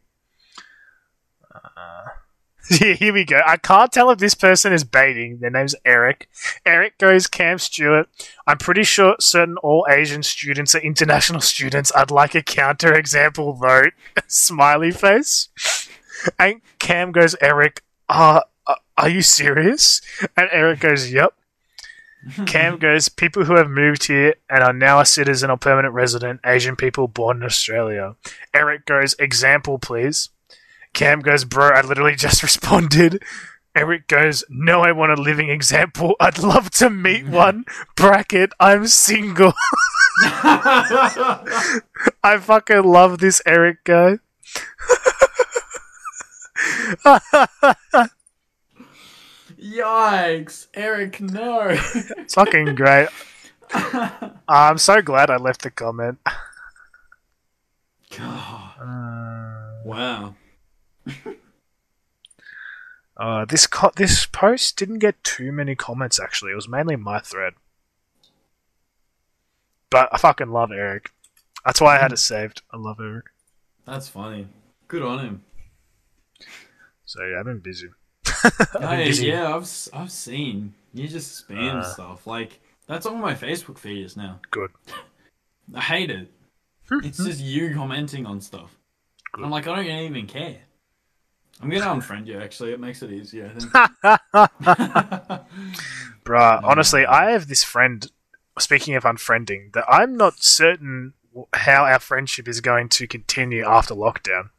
Uh, 1.53 2.05
here 2.69 3.13
we 3.13 3.25
go. 3.25 3.41
I 3.45 3.57
can't 3.57 3.91
tell 3.91 4.09
if 4.11 4.19
this 4.19 4.35
person 4.35 4.71
is 4.71 4.83
baiting. 4.83 5.39
Their 5.39 5.49
name's 5.49 5.75
Eric. 5.83 6.29
Eric 6.65 6.97
goes 6.97 7.27
Cam 7.27 7.57
Stewart. 7.57 8.07
I'm 8.45 8.57
pretty 8.57 8.83
sure 8.83 9.15
certain 9.19 9.57
all 9.57 9.85
Asian 9.89 10.23
students 10.23 10.75
are 10.75 10.79
international 10.79 11.41
students. 11.41 11.91
I'd 11.95 12.11
like 12.11 12.35
a 12.35 12.41
counter 12.41 12.93
example 12.93 13.53
vote. 13.53 13.93
Smiley 14.27 14.91
face. 14.91 15.49
And 16.37 16.61
Cam 16.79 17.11
goes 17.11 17.35
Eric. 17.41 17.83
Uh, 18.07 18.41
uh, 18.67 18.75
are 18.97 19.09
you 19.09 19.21
serious? 19.21 20.01
And 20.37 20.47
Eric 20.51 20.81
goes, 20.81 21.11
Yep. 21.11 21.33
Cam 22.45 22.77
goes, 22.77 23.09
people 23.09 23.45
who 23.45 23.55
have 23.55 23.69
moved 23.69 24.05
here 24.05 24.35
and 24.49 24.63
are 24.63 24.73
now 24.73 24.99
a 24.99 25.05
citizen 25.05 25.49
or 25.49 25.57
permanent 25.57 25.93
resident, 25.93 26.39
Asian 26.45 26.75
people 26.75 27.07
born 27.07 27.37
in 27.37 27.43
Australia. 27.43 28.15
Eric 28.53 28.85
goes, 28.85 29.15
example, 29.17 29.79
please. 29.79 30.29
Cam 30.93 31.21
goes, 31.21 31.45
bro, 31.45 31.69
I 31.69 31.81
literally 31.81 32.15
just 32.15 32.43
responded. 32.49 33.23
Eric 33.73 34.07
goes, 34.07 34.43
no, 34.49 34.81
I 34.81 34.91
want 34.91 35.17
a 35.17 35.21
living 35.21 35.49
example. 35.49 36.17
I'd 36.19 36.39
love 36.39 36.69
to 36.71 36.89
meet 36.89 37.25
one. 37.25 37.63
Bracket, 37.95 38.51
I'm 38.59 38.85
single. 38.87 39.53
I 40.23 42.37
fucking 42.39 42.83
love 42.83 43.19
this 43.19 43.41
Eric 43.45 43.85
guy. 43.85 44.17
Yikes, 49.59 50.67
Eric, 50.73 51.21
no. 51.21 51.67
It's 51.69 52.33
fucking 52.33 52.75
great. 52.75 53.07
I'm 54.47 54.77
so 54.77 55.01
glad 55.01 55.29
I 55.29 55.37
left 55.37 55.61
the 55.61 55.71
comment. 55.71 56.19
God, 58.17 58.71
Uh, 58.81 59.81
wow. 59.85 60.35
Uh, 63.21 63.45
this 63.45 63.67
co- 63.67 63.91
this 63.95 64.25
post 64.25 64.77
didn't 64.77 64.97
get 64.97 65.23
too 65.23 65.51
many 65.51 65.75
comments. 65.75 66.19
Actually, 66.19 66.53
it 66.53 66.55
was 66.55 66.67
mainly 66.67 66.95
my 66.95 67.19
thread. 67.19 67.53
But 69.91 70.09
I 70.11 70.17
fucking 70.17 70.49
love 70.51 70.71
Eric. 70.71 71.11
That's 71.65 71.79
why 71.79 71.97
I 71.97 72.01
had 72.01 72.11
it 72.11 72.17
saved. 72.17 72.63
I 72.73 72.77
love 72.77 72.99
Eric. 72.99 73.25
That's 73.85 74.07
funny. 74.07 74.47
Good 74.87 75.03
on 75.03 75.19
him. 75.19 75.43
So 77.05 77.23
yeah, 77.25 77.39
I've 77.39 77.45
been 77.45 77.59
busy. 77.59 77.89
I've 78.43 78.71
been 78.73 78.81
Hey, 78.81 79.05
busy. 79.09 79.27
yeah, 79.27 79.55
I've 79.55 79.69
I've 79.93 80.11
seen 80.11 80.73
you 80.93 81.07
just 81.07 81.47
spam 81.47 81.75
Uh. 81.81 81.83
stuff 81.83 82.25
like 82.25 82.59
that's 82.87 83.05
all 83.05 83.15
my 83.15 83.35
Facebook 83.35 83.77
feed 83.77 84.03
is 84.03 84.17
now. 84.17 84.39
Good. 84.49 84.71
I 85.75 85.81
hate 85.81 86.09
it. 86.09 86.31
It's 87.03 87.23
just 87.23 87.39
you 87.39 87.73
commenting 87.75 88.25
on 88.25 88.41
stuff. 88.41 88.75
Good. 89.31 89.45
I'm 89.45 89.51
like, 89.51 89.67
I 89.67 89.75
don't 89.75 89.85
even 89.85 90.25
care. 90.27 90.57
I'm 91.59 91.69
gonna 91.69 91.85
unfriend 91.85 92.27
you. 92.27 92.39
Actually, 92.39 92.71
it 92.73 92.79
makes 92.79 93.01
it 93.03 93.11
easier. 93.11 93.49
Bruh, 96.25 96.63
honestly, 96.63 97.05
I 97.05 97.31
have 97.31 97.47
this 97.47 97.63
friend. 97.63 98.09
Speaking 98.59 98.95
of 98.95 99.03
unfriending, 99.03 99.71
that 99.73 99.85
I'm 99.87 100.17
not 100.17 100.43
certain 100.43 101.13
how 101.53 101.85
our 101.85 101.99
friendship 101.99 102.47
is 102.47 102.59
going 102.61 102.89
to 102.89 103.07
continue 103.07 103.65
after 103.65 103.95
lockdown. 103.95 104.49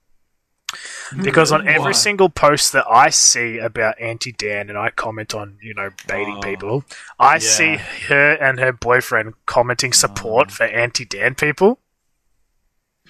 Because 1.23 1.53
on 1.53 1.69
every 1.69 1.81
Why? 1.81 1.93
single 1.93 2.31
post 2.31 2.73
that 2.73 2.87
I 2.91 3.11
see 3.11 3.59
about 3.59 4.01
anti 4.01 4.33
Dan 4.33 4.71
and 4.71 4.79
I 4.79 4.89
comment 4.89 5.35
on, 5.35 5.59
you 5.61 5.75
know, 5.75 5.91
baiting 6.09 6.39
Oh. 6.39 6.41
people, 6.41 6.85
I 7.19 7.35
Yeah. 7.35 7.39
see 7.41 7.77
her 8.09 8.33
and 8.41 8.59
her 8.59 8.73
boyfriend 8.73 9.35
commenting 9.45 9.93
support 9.93 10.49
Oh. 10.51 10.55
for 10.55 10.65
anti 10.65 11.05
Dan 11.05 11.35
people. 11.35 11.79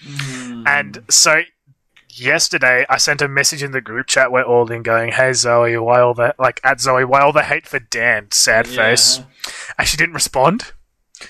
Hmm. 0.05 0.67
And 0.67 1.05
so 1.09 1.43
yesterday 2.13 2.85
I 2.89 2.97
sent 2.99 3.23
a 3.23 3.29
message 3.29 3.63
in 3.63 3.73
the 3.73 3.81
group 3.81 4.07
chat 4.07 4.31
we're 4.33 4.43
all 4.43 4.71
in 4.71 4.83
going, 4.83 5.13
Hey 5.13 5.33
Zoe, 5.33 5.77
why 5.79 6.01
all 6.01 6.15
the 6.15 6.35
like 6.39 6.61
at 6.65 6.81
Zoe, 6.81 7.05
why 7.05 7.21
all 7.21 7.33
the 7.33 7.43
hate 7.43 7.67
for 7.67 7.79
Dan? 7.79 8.29
Sad 8.31 8.67
Yeah. 8.69 8.77
face. 8.77 9.21
And 9.79 9.89
she 9.89 9.97
didn't 9.97 10.15
respond. 10.15 10.73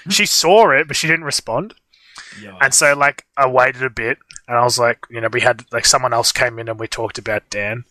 She 0.09 0.26
saw 0.26 0.70
it, 0.70 0.87
but 0.89 0.97
she 0.97 1.07
didn't 1.07 1.24
respond. 1.24 1.74
Yeah. 2.41 2.57
And 2.61 2.74
so 2.74 2.95
like 2.97 3.24
I 3.37 3.47
waited 3.47 3.83
a 3.83 3.91
bit 3.91 4.18
and 4.49 4.57
I 4.57 4.64
was 4.64 4.78
like, 4.78 4.99
you 5.11 5.20
know, 5.20 5.28
we 5.33 5.41
had 5.43 5.64
like 5.72 5.87
someone 5.87 6.12
else 6.12 6.33
came 6.33 6.59
in 6.59 6.68
and 6.68 6.78
we 6.80 6.89
talked 6.89 7.18
about 7.18 7.49
Dan. 7.51 7.85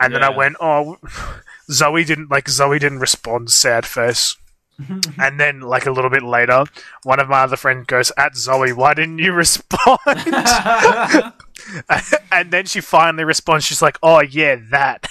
And 0.00 0.14
then 0.14 0.22
I 0.22 0.30
Yeah. 0.30 0.36
went, 0.36 0.56
Oh 0.60 0.98
Zoe 1.70 2.04
didn't 2.04 2.30
like 2.30 2.48
Zoe 2.48 2.78
didn't 2.78 3.00
respond, 3.00 3.50
sad 3.50 3.86
face. 3.86 4.36
and 5.18 5.40
then 5.40 5.60
like 5.60 5.86
a 5.86 5.90
little 5.90 6.10
bit 6.10 6.22
later, 6.22 6.64
one 7.02 7.18
of 7.18 7.28
my 7.28 7.40
other 7.42 7.56
friends 7.56 7.86
goes, 7.86 8.12
At 8.16 8.36
Zoe, 8.36 8.72
why 8.72 8.94
didn't 8.94 9.18
you 9.18 9.32
respond? 9.44 9.98
and 12.32 12.50
then 12.50 12.66
she 12.66 12.80
finally 12.80 13.24
responds. 13.24 13.64
She's 13.64 13.82
like, 13.82 13.98
"Oh 14.02 14.20
yeah, 14.20 14.56
that." 14.70 15.06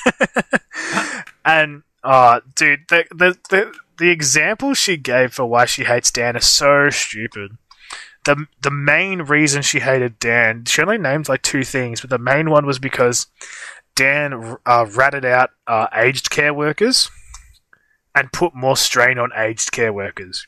and 1.45 1.83
uh, 2.03 2.41
dude, 2.55 2.81
the, 2.89 3.05
the 3.11 3.37
the 3.49 3.73
the 3.97 4.09
example 4.09 4.73
she 4.73 4.97
gave 4.97 5.33
for 5.33 5.45
why 5.45 5.65
she 5.65 5.83
hates 5.83 6.11
Dan 6.11 6.35
is 6.35 6.45
so 6.45 6.89
stupid. 6.89 7.57
the 8.25 8.45
The 8.61 8.71
main 8.71 9.23
reason 9.23 9.61
she 9.61 9.79
hated 9.79 10.19
Dan, 10.19 10.65
she 10.65 10.81
only 10.81 10.97
named 10.97 11.29
like 11.29 11.41
two 11.41 11.63
things, 11.63 12.01
but 12.01 12.09
the 12.09 12.17
main 12.17 12.49
one 12.49 12.65
was 12.65 12.79
because 12.79 13.27
Dan 13.95 14.57
uh, 14.65 14.85
ratted 14.95 15.25
out 15.25 15.51
uh, 15.65 15.87
aged 15.93 16.29
care 16.29 16.53
workers 16.53 17.09
and 18.13 18.31
put 18.31 18.55
more 18.55 18.77
strain 18.77 19.17
on 19.17 19.31
aged 19.35 19.71
care 19.71 19.93
workers. 19.93 20.45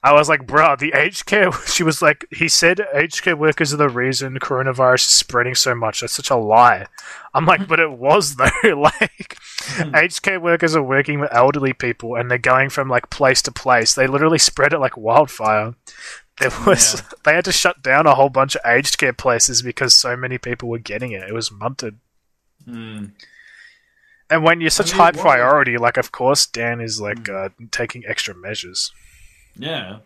I 0.00 0.12
was 0.12 0.28
like, 0.28 0.46
bruh, 0.46 0.78
the 0.78 0.92
aged 0.92 1.26
care. 1.26 1.50
She 1.66 1.82
was 1.82 2.00
like, 2.00 2.24
he 2.30 2.48
said 2.48 2.80
aged 2.94 3.22
care 3.22 3.36
workers 3.36 3.74
are 3.74 3.78
the 3.78 3.88
reason 3.88 4.38
coronavirus 4.38 5.06
is 5.08 5.14
spreading 5.14 5.56
so 5.56 5.74
much. 5.74 6.00
That's 6.00 6.12
such 6.12 6.30
a 6.30 6.36
lie. 6.36 6.86
I'm 7.34 7.46
like, 7.46 7.66
but 7.66 7.80
it 7.80 7.90
was 7.90 8.36
though. 8.36 8.48
like, 8.76 9.36
aged 9.96 10.22
care 10.22 10.38
workers 10.40 10.76
are 10.76 10.82
working 10.82 11.18
with 11.18 11.34
elderly 11.34 11.72
people 11.72 12.14
and 12.14 12.30
they're 12.30 12.38
going 12.38 12.70
from 12.70 12.88
like 12.88 13.10
place 13.10 13.42
to 13.42 13.52
place. 13.52 13.94
They 13.94 14.06
literally 14.06 14.38
spread 14.38 14.72
it 14.72 14.78
like 14.78 14.96
wildfire. 14.96 15.74
There 16.40 16.50
was, 16.64 16.94
Yeah. 16.94 17.00
they 17.24 17.34
had 17.34 17.44
to 17.46 17.52
shut 17.52 17.82
down 17.82 18.06
a 18.06 18.14
whole 18.14 18.28
bunch 18.30 18.54
of 18.54 18.62
aged 18.64 18.98
care 18.98 19.12
places 19.12 19.62
because 19.62 19.96
so 19.96 20.16
many 20.16 20.38
people 20.38 20.68
were 20.68 20.78
getting 20.78 21.10
it. 21.10 21.24
It 21.28 21.34
was 21.34 21.50
munted. 21.50 21.96
Hmm. 22.64 23.06
And 24.30 24.44
when 24.44 24.60
you're 24.60 24.70
such 24.70 24.92
mean, 24.92 25.00
high 25.00 25.10
priority, 25.10 25.76
like 25.76 25.96
of 25.96 26.12
course 26.12 26.46
Dan 26.46 26.80
is 26.80 27.00
like 27.00 27.26
Hmm. 27.26 27.34
uh, 27.34 27.48
taking 27.72 28.04
extra 28.06 28.34
measures. 28.36 28.92
Yeah. 29.58 29.98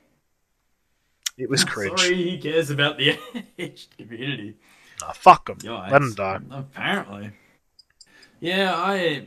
It 1.38 1.48
was 1.48 1.64
cringe. 1.64 1.98
Sorry, 1.98 2.30
he 2.30 2.38
cares 2.38 2.70
about 2.70 2.98
the 2.98 3.18
aged 3.58 3.96
community. 3.96 4.56
Nah, 5.00 5.12
fuck 5.12 5.48
him. 5.48 5.56
Yikes. 5.58 5.90
Let 5.90 6.02
him 6.02 6.14
die. 6.14 6.40
Apparently. 6.50 7.32
Yeah, 8.40 8.74
I 8.74 9.26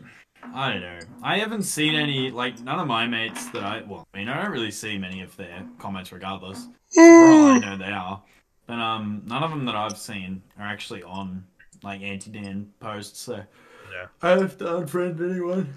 I 0.54 0.72
don't 0.72 0.82
know. 0.82 1.00
I 1.24 1.40
haven't 1.40 1.64
seen 1.64 1.96
any 1.96 2.30
like 2.32 2.60
none 2.62 2.80
of 2.80 2.88
my 2.88 3.08
mates 3.08 3.50
that 3.50 3.64
I 3.64 3.84
well, 3.88 4.08
I 4.14 4.18
mean 4.20 4.30
I 4.30 4.42
don't 4.44 4.52
really 4.52 4.72
see 4.72 4.98
many 4.98 5.22
of 5.22 5.36
their 5.38 5.66
comments 5.80 6.12
regardless. 6.12 6.68
For 6.94 7.02
all 7.02 7.48
I 7.48 7.60
know 7.60 7.78
they 7.78 7.86
are. 7.92 8.22
But 8.68 8.80
um 8.80 9.24
none 9.26 9.44
of 9.44 9.50
them 9.50 9.66
that 9.66 9.76
I've 9.76 9.98
seen 9.98 10.42
are 10.60 10.66
actually 10.66 11.04
on 11.04 11.46
like 11.84 12.02
anti 12.02 12.30
Dan 12.32 12.72
posts, 12.80 13.20
so 13.22 13.44
Yeah. 13.92 14.08
I 14.22 14.30
have 14.32 14.58
to 14.60 14.66
unfriend 14.66 15.20
anyone. 15.32 15.76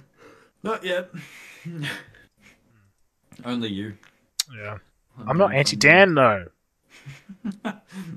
Not 0.62 0.84
yet. 0.84 1.11
Only 3.44 3.68
you. 3.68 3.96
Yeah. 4.57 4.78
I'm 5.26 5.38
not 5.38 5.55
anti 5.55 5.76
Dan 5.76 6.14
though. 6.14 6.46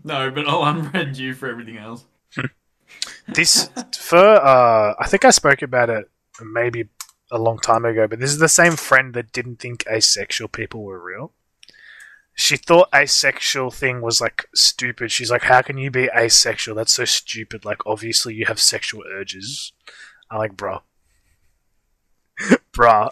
no, 0.04 0.32
but 0.32 0.48
I'll 0.48 0.64
unfriend 0.64 1.18
you 1.18 1.34
for 1.34 1.50
everything 1.50 1.78
else. 1.78 2.06
This 3.28 3.70
for 3.98 4.18
uh 4.18 4.96
I 5.00 5.08
think 5.08 5.24
I 5.24 5.30
spoke 5.30 5.62
about 5.62 5.90
it 5.90 6.10
maybe 6.44 6.90
a 7.32 7.38
long 7.38 7.60
time 7.60 7.86
ago, 7.86 8.08
but 8.08 8.20
this 8.20 8.32
is 8.32 8.40
the 8.40 8.50
same 8.50 8.76
friend 8.76 9.14
that 9.14 9.32
didn't 9.32 9.58
think 9.58 9.86
asexual 9.88 10.50
people 10.50 10.84
were 10.84 11.02
real. 11.02 11.32
She 12.34 12.58
thought 12.58 12.90
asexual 12.94 13.72
thing 13.72 14.02
was 14.02 14.20
like 14.20 14.48
stupid. 14.54 15.12
She's 15.12 15.32
like, 15.32 15.44
How 15.44 15.62
can 15.62 15.78
you 15.78 15.90
be 15.92 16.10
asexual? 16.16 16.76
That's 16.76 16.94
so 16.94 17.06
stupid. 17.06 17.64
Like 17.64 17.86
obviously 17.86 18.34
you 18.34 18.46
have 18.48 18.60
sexual 18.60 19.04
urges. 19.10 19.72
I'm 20.30 20.40
like, 20.40 20.58
bruh. 20.58 20.82
bruh. 22.74 23.10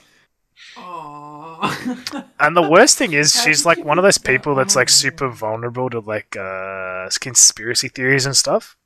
Aww. 0.75 1.38
And 2.39 2.55
the 2.55 2.67
worst 2.69 2.97
thing 2.97 3.13
is, 3.13 3.33
she's 3.43 3.65
like 3.65 3.83
one 3.83 3.97
of 3.99 4.03
those 4.03 4.17
people 4.17 4.55
that's 4.55 4.75
like 4.75 4.89
super 4.89 5.29
vulnerable 5.29 5.89
to 5.89 5.99
like 5.99 6.35
uh, 6.37 7.09
conspiracy 7.19 7.89
theories 7.89 8.25
and 8.25 8.35
stuff. 8.35 8.77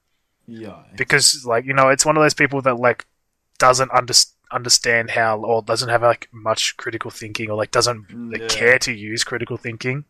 yeah. 0.48 0.84
Because 0.96 1.46
like 1.46 1.66
you 1.66 1.74
know, 1.74 1.90
it's 1.90 2.06
one 2.06 2.18
of 2.18 2.24
those 2.24 2.34
people 2.34 2.62
that 2.64 2.76
like 2.80 3.06
doesn't 3.60 3.92
under- 3.92 4.14
understand 4.52 5.12
how 5.12 5.40
or 5.40 5.62
doesn't 5.62 5.90
have 5.90 6.02
like 6.02 6.28
much 6.32 6.76
critical 6.78 7.12
thinking 7.12 7.50
or 7.50 7.56
like 7.58 7.72
doesn't 7.72 8.06
like, 8.32 8.42
Yeah. 8.42 8.48
care 8.48 8.80
to 8.80 8.92
use 8.92 9.24
critical 9.24 9.58
thinking. 9.58 10.06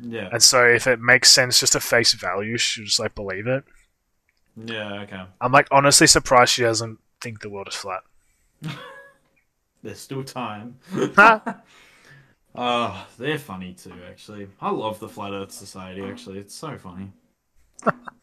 Yeah. 0.00 0.28
And 0.32 0.42
so 0.42 0.64
if 0.64 0.86
it 0.86 1.00
makes 1.00 1.30
sense 1.30 1.60
just 1.60 1.72
to 1.74 1.80
face 1.80 2.12
value, 2.14 2.56
she'll 2.58 2.84
just 2.84 2.98
like 3.00 3.14
believe 3.14 3.46
it. 3.46 3.64
Yeah. 4.56 5.02
Okay. 5.02 5.22
I'm 5.40 5.52
like 5.52 5.68
honestly 5.70 6.06
surprised 6.06 6.52
she 6.52 6.62
doesn't 6.62 6.98
think 7.20 7.40
the 7.40 7.50
world 7.50 7.68
is 7.68 7.74
flat. 7.74 8.02
There's 9.84 10.00
still 10.00 10.24
time. 10.24 10.78
Oh, 12.56 13.08
they're 13.18 13.36
funny 13.36 13.72
too. 13.72 13.92
Actually, 14.08 14.46
I 14.60 14.70
love 14.70 15.00
the 15.00 15.08
Flat 15.08 15.32
Earth 15.32 15.50
Society. 15.50 16.04
Actually, 16.04 16.38
it's 16.38 16.54
so 16.54 16.78
funny. 16.78 17.10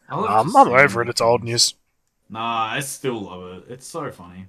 I 0.07 0.15
love 0.15 0.45
just 0.45 0.55
I'm 0.55 0.65
seeing 0.65 0.77
over 0.77 1.01
it. 1.01 1.09
It's 1.09 1.19
old 1.19 1.43
news. 1.43 1.73
Nah, 2.29 2.69
I 2.71 2.79
still 2.79 3.19
love 3.19 3.57
it. 3.57 3.63
It's 3.67 3.85
so 3.85 4.09
funny. 4.09 4.45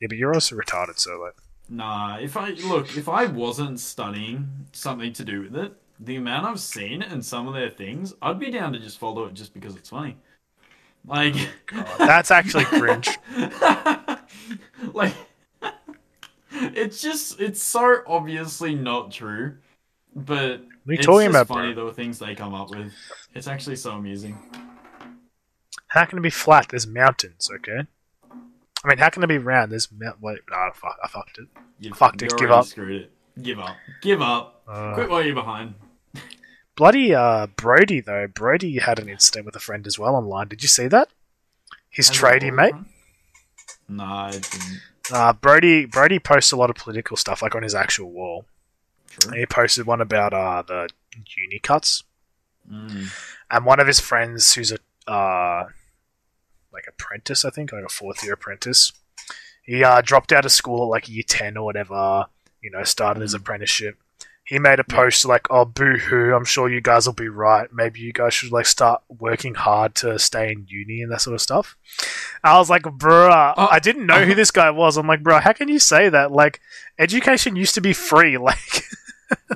Yeah, 0.00 0.06
but 0.08 0.16
you're 0.16 0.32
also 0.32 0.56
retarded, 0.56 0.98
so 0.98 1.20
like. 1.20 1.34
Nah, 1.68 2.16
if 2.16 2.38
I 2.38 2.52
look, 2.52 2.96
if 2.96 3.06
I 3.06 3.26
wasn't 3.26 3.80
studying 3.80 4.48
something 4.72 5.12
to 5.12 5.24
do 5.26 5.42
with 5.42 5.56
it, 5.56 5.74
the 6.00 6.16
amount 6.16 6.46
I've 6.46 6.58
seen 6.58 7.02
and 7.02 7.22
some 7.22 7.46
of 7.46 7.52
their 7.52 7.68
things, 7.68 8.14
I'd 8.22 8.38
be 8.38 8.50
down 8.50 8.72
to 8.72 8.78
just 8.78 8.98
follow 8.98 9.26
it 9.26 9.34
just 9.34 9.52
because 9.52 9.76
it's 9.76 9.90
funny. 9.90 10.16
Like, 11.06 11.34
oh, 11.74 11.94
That's 11.98 12.30
actually 12.30 12.64
cringe. 12.64 13.10
like, 14.94 15.14
it's 16.74 17.00
just, 17.02 17.40
it's 17.40 17.62
so 17.62 18.02
obviously 18.06 18.74
not 18.74 19.10
true, 19.10 19.56
but 20.14 20.60
you 20.86 20.94
it's 20.94 21.06
talking 21.06 21.32
just 21.32 21.42
about, 21.42 21.48
funny 21.48 21.74
bro? 21.74 21.86
the 21.86 21.92
things 21.92 22.18
they 22.18 22.34
come 22.34 22.54
up 22.54 22.70
with. 22.70 22.92
It's 23.34 23.46
actually 23.46 23.76
so 23.76 23.92
amusing. 23.92 24.36
How 25.88 26.04
can 26.04 26.18
it 26.18 26.22
be 26.22 26.30
flat? 26.30 26.68
There's 26.70 26.86
mountains, 26.86 27.48
okay? 27.56 27.86
I 28.84 28.88
mean, 28.88 28.98
how 28.98 29.08
can 29.10 29.22
it 29.22 29.26
be 29.26 29.38
round? 29.38 29.72
There's 29.72 29.88
mount. 29.90 30.20
Wait, 30.20 30.40
nah, 30.50 30.70
fuck, 30.72 30.96
I 31.02 31.08
fucked 31.08 31.38
it. 31.38 31.48
You, 31.80 31.94
Fucked 31.94 32.22
it, 32.22 32.36
give 32.36 32.50
up. 32.50 32.66
Screwed 32.66 33.02
it. 33.02 33.12
Give 33.42 33.58
up. 33.58 33.76
Give 34.02 34.20
up. 34.20 34.62
Uh, 34.66 34.94
Quit 34.94 35.08
while 35.08 35.22
you're 35.24 35.34
behind. 35.34 35.74
bloody 36.76 37.14
uh, 37.14 37.46
Brody 37.46 38.00
though. 38.00 38.26
Brody 38.26 38.78
had 38.78 38.98
an 38.98 39.08
incident 39.08 39.46
with 39.46 39.56
a 39.56 39.60
friend 39.60 39.86
as 39.86 39.98
well 39.98 40.14
online. 40.16 40.48
Did 40.48 40.62
you 40.62 40.68
see 40.68 40.88
that? 40.88 41.08
His 41.88 42.08
Has 42.08 42.16
tradie 42.18 42.52
mate. 42.52 42.74
Nah, 43.88 44.26
I 44.26 44.30
didn't. 44.32 44.80
Uh, 45.12 45.32
Brody 45.32 45.84
Brody 45.86 46.18
posts 46.18 46.52
a 46.52 46.56
lot 46.56 46.70
of 46.70 46.76
political 46.76 47.16
stuff 47.16 47.42
like 47.42 47.54
on 47.54 47.62
his 47.62 47.74
actual 47.74 48.10
wall. 48.10 48.44
True. 49.08 49.32
He 49.38 49.46
posted 49.46 49.86
one 49.86 50.00
about 50.00 50.32
uh, 50.34 50.62
the 50.66 50.88
uni 51.36 51.58
cuts, 51.58 52.04
Mm. 52.70 53.10
and 53.50 53.64
one 53.64 53.80
of 53.80 53.86
his 53.86 53.98
friends 53.98 54.52
who's 54.54 54.72
a 54.72 55.10
uh, 55.10 55.68
like 56.72 56.84
apprentice, 56.86 57.44
I 57.46 57.50
think, 57.50 57.72
like 57.72 57.84
a 57.84 57.88
fourth 57.88 58.22
year 58.22 58.34
apprentice. 58.34 58.92
He 59.62 59.82
uh, 59.82 60.02
dropped 60.02 60.32
out 60.32 60.44
of 60.44 60.52
school 60.52 60.82
at 60.84 60.88
like 60.90 61.08
year 61.08 61.24
ten 61.26 61.56
or 61.56 61.64
whatever. 61.64 62.26
You 62.60 62.70
know, 62.70 62.82
started 62.84 63.20
his 63.22 63.34
Mm. 63.34 63.38
apprenticeship. 63.40 63.96
He 64.48 64.58
made 64.58 64.80
a 64.80 64.84
post 64.84 65.26
like, 65.26 65.46
"Oh, 65.50 65.66
boo 65.66 65.98
hoo! 65.98 66.32
I'm 66.34 66.46
sure 66.46 66.70
you 66.70 66.80
guys 66.80 67.04
will 67.04 67.12
be 67.12 67.28
right. 67.28 67.68
Maybe 67.70 68.00
you 68.00 68.14
guys 68.14 68.32
should 68.32 68.50
like 68.50 68.64
start 68.64 69.02
working 69.08 69.54
hard 69.54 69.94
to 69.96 70.18
stay 70.18 70.50
in 70.50 70.64
uni 70.66 71.02
and 71.02 71.12
that 71.12 71.20
sort 71.20 71.34
of 71.34 71.42
stuff." 71.42 71.76
I 72.42 72.58
was 72.58 72.70
like, 72.70 72.84
"Bruh, 72.84 73.52
Oh, 73.58 73.68
I 73.70 73.78
didn't 73.78 74.06
know 74.06 74.20
who 74.20 74.22
uh-huh. 74.22 74.34
this 74.34 74.50
guy 74.50 74.70
was." 74.70 74.96
I'm 74.96 75.06
like, 75.06 75.22
"Bruh, 75.22 75.42
how 75.42 75.52
can 75.52 75.68
you 75.68 75.78
say 75.78 76.08
that? 76.08 76.32
Like, 76.32 76.60
education 76.98 77.56
used 77.56 77.74
to 77.74 77.80
be 77.82 77.92
free. 77.92 78.38
Like, 78.48 78.84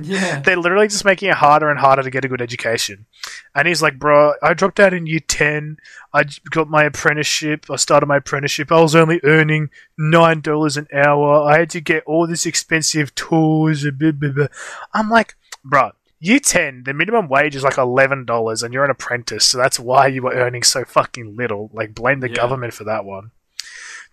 Yeah. 0.03 0.41
they're 0.41 0.57
literally 0.57 0.89
just 0.89 1.05
making 1.05 1.29
it 1.31 1.37
harder 1.37 1.71
and 1.71 1.79
harder 1.79 2.03
to 2.03 2.11
get 2.11 2.25
a 2.25 2.29
good 2.29 2.43
education. 2.43 3.07
And 3.55 3.67
he's 3.69 3.81
like, 3.83 3.99
bro, 3.99 4.35
I 4.43 4.53
dropped 4.55 4.81
out 4.81 4.93
in 4.93 5.07
year 5.07 5.21
10. 5.21 5.77
I 6.13 6.25
got 6.51 6.69
my 6.69 6.85
apprenticeship. 6.85 7.67
I 7.71 7.77
started 7.77 8.07
my 8.07 8.17
apprenticeship. 8.19 8.71
I 8.73 8.81
was 8.81 8.95
only 8.95 9.21
earning 9.25 9.71
$9 10.01 10.77
an 10.77 10.89
hour. 10.93 11.43
I 11.51 11.59
had 11.61 11.71
to 11.71 11.81
get 11.81 12.05
all 12.07 12.27
this 12.27 12.47
expensive 12.47 13.15
tools. 13.15 13.87
Blah, 13.99 14.13
blah, 14.13 14.31
blah. 14.31 14.47
I'm 14.93 15.09
like, 15.09 15.37
bro, 15.65 15.93
year 16.21 16.41
10, 16.41 16.85
the 16.85 16.93
minimum 16.95 17.29
wage 17.29 17.57
is 17.57 17.63
like 17.63 17.75
$11 17.75 18.63
and 18.63 18.75
you're 18.75 18.85
an 18.85 18.91
apprentice. 18.91 19.45
So 19.47 19.59
that's 19.59 19.79
why 19.81 20.07
you 20.09 20.23
were 20.23 20.35
earning 20.35 20.63
so 20.65 20.85
fucking 20.85 21.37
little. 21.37 21.71
Like, 21.73 21.95
blame 21.95 22.21
the 22.21 22.29
Yeah. 22.29 22.37
government 22.37 22.75
for 22.75 22.85
that 22.85 23.05
one. 23.05 23.31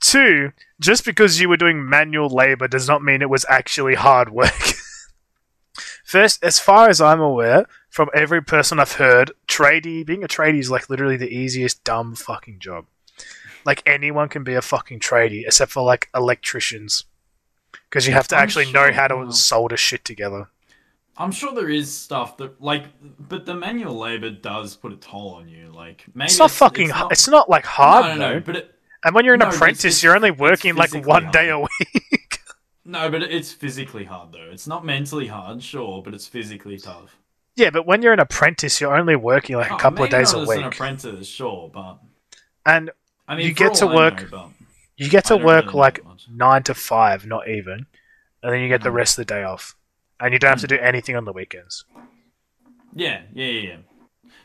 Two, 0.01 0.53
just 0.79 1.03
because 1.03 1.41
you 1.41 1.49
were 1.49 1.57
doing 1.57 1.87
manual 1.89 2.29
labor 2.29 2.67
does 2.69 2.87
not 2.87 3.03
mean 3.03 3.21
it 3.21 3.29
was 3.29 3.45
actually 3.49 3.95
hard 3.95 4.29
work. 4.29 4.53
First, 6.09 6.43
as 6.43 6.59
far 6.59 6.89
as 6.89 6.99
I'm 6.99 7.21
aware, 7.21 7.67
from 7.87 8.09
every 8.15 8.41
person 8.41 8.79
I've 8.79 8.93
heard, 8.93 9.31
tradie 9.47 10.03
being 10.03 10.23
a 10.23 10.27
tradie 10.27 10.57
is 10.59 10.71
like 10.71 10.89
literally 10.89 11.17
the 11.17 11.29
easiest 11.29 11.83
dumb 11.83 12.15
fucking 12.15 12.57
job. 12.57 12.85
Like 13.63 13.83
anyone 13.85 14.27
can 14.27 14.43
be 14.43 14.55
a 14.55 14.61
fucking 14.63 15.01
tradie, 15.01 15.45
except 15.45 15.71
for 15.71 15.83
like 15.83 16.09
electricians, 16.15 17.03
because 17.87 18.07
you 18.07 18.13
have 18.13 18.27
to 18.29 18.35
I'm 18.37 18.41
actually 18.41 18.71
know 18.71 18.91
how 18.91 19.07
to 19.07 19.31
solder 19.31 19.77
shit 19.77 20.03
together. 20.03 20.49
I'm 21.15 21.31
sure 21.31 21.53
there 21.53 21.69
is 21.69 21.95
stuff 21.95 22.37
that 22.37 22.59
like, 22.59 22.85
but 23.19 23.45
the 23.45 23.53
manual 23.53 23.93
labor 23.95 24.31
does 24.31 24.75
put 24.75 24.91
a 24.91 24.95
toll 24.95 25.35
on 25.35 25.47
you. 25.47 25.69
Like 25.71 26.05
maybe 26.15 26.25
It's 26.25 26.39
not 26.39 26.49
fucking. 26.49 26.89
It's 27.11 27.27
not, 27.27 27.51
like 27.51 27.65
hard 27.65 28.05
no, 28.05 28.13
no, 28.15 28.19
though. 28.29 28.33
no, 28.35 28.39
but 28.39 28.55
it, 28.55 28.75
And 29.03 29.13
when 29.13 29.25
you're 29.25 29.35
an 29.35 29.41
No, 29.41 29.45
it's- 29.45 29.57
apprentice, 29.57 29.85
it's- 29.85 30.01
you're 30.03 30.15
only 30.15 30.31
working 30.31 30.73
like 30.73 30.91
one 31.05 31.29
day 31.29 31.49
a 31.49 31.59
week. 31.59 31.98
No, 32.89 33.09
but 33.09 33.21
it's 33.23 33.51
physically 33.51 34.05
hard 34.05 34.31
though. 34.31 34.49
It's 34.51 34.67
not 34.67 34.85
mentally 34.85 35.27
hard, 35.27 35.61
sure, 35.63 36.01
but 36.03 36.13
it's 36.13 36.27
physically 36.27 36.77
tough. 36.77 37.17
yeah, 37.55 37.69
but 37.69 37.85
when 37.85 38.01
you're 38.01 38.13
an 38.13 38.19
apprentice, 38.19 38.79
you're 38.81 38.95
only 38.95 39.15
working 39.15 39.55
like 39.57 39.69
a 39.71 39.75
Oh, 39.75 39.77
couple 39.77 40.03
of 40.03 40.09
days 40.09 40.33
a 40.33 40.37
as 40.39 40.49
an 40.49 40.57
week, 40.57 40.65
apprentice, 40.73 41.27
sure, 41.27 41.69
but 41.73 41.99
and 42.65 42.91
I 43.27 43.35
mean, 43.35 43.47
You 43.47 43.53
get 43.53 43.73
to 43.75 43.87
I 43.87 43.95
work- 43.95 44.31
know, 44.31 44.53
you 44.97 45.09
get 45.09 45.25
to 45.25 45.37
work 45.37 45.65
really 45.67 45.77
like 45.77 46.03
nine 46.29 46.63
to 46.63 46.73
five, 46.73 47.25
not 47.25 47.47
even, 47.47 47.85
and 48.43 48.53
then 48.53 48.61
you 48.61 48.67
get 48.67 48.81
the 48.83 48.89
Mhm. 48.89 48.93
rest 49.01 49.17
of 49.19 49.27
the 49.27 49.33
day 49.33 49.43
off, 49.43 49.75
and 50.19 50.33
you 50.33 50.39
don't 50.39 50.49
have 50.49 50.61
to 50.61 50.67
do 50.67 50.77
anything 50.77 51.15
on 51.15 51.25
the 51.25 51.33
weekends. 51.33 51.85
Yeah, 52.95 53.21
yeah, 53.33 53.45
yeah, 53.45 53.61
yeah. 53.69 53.77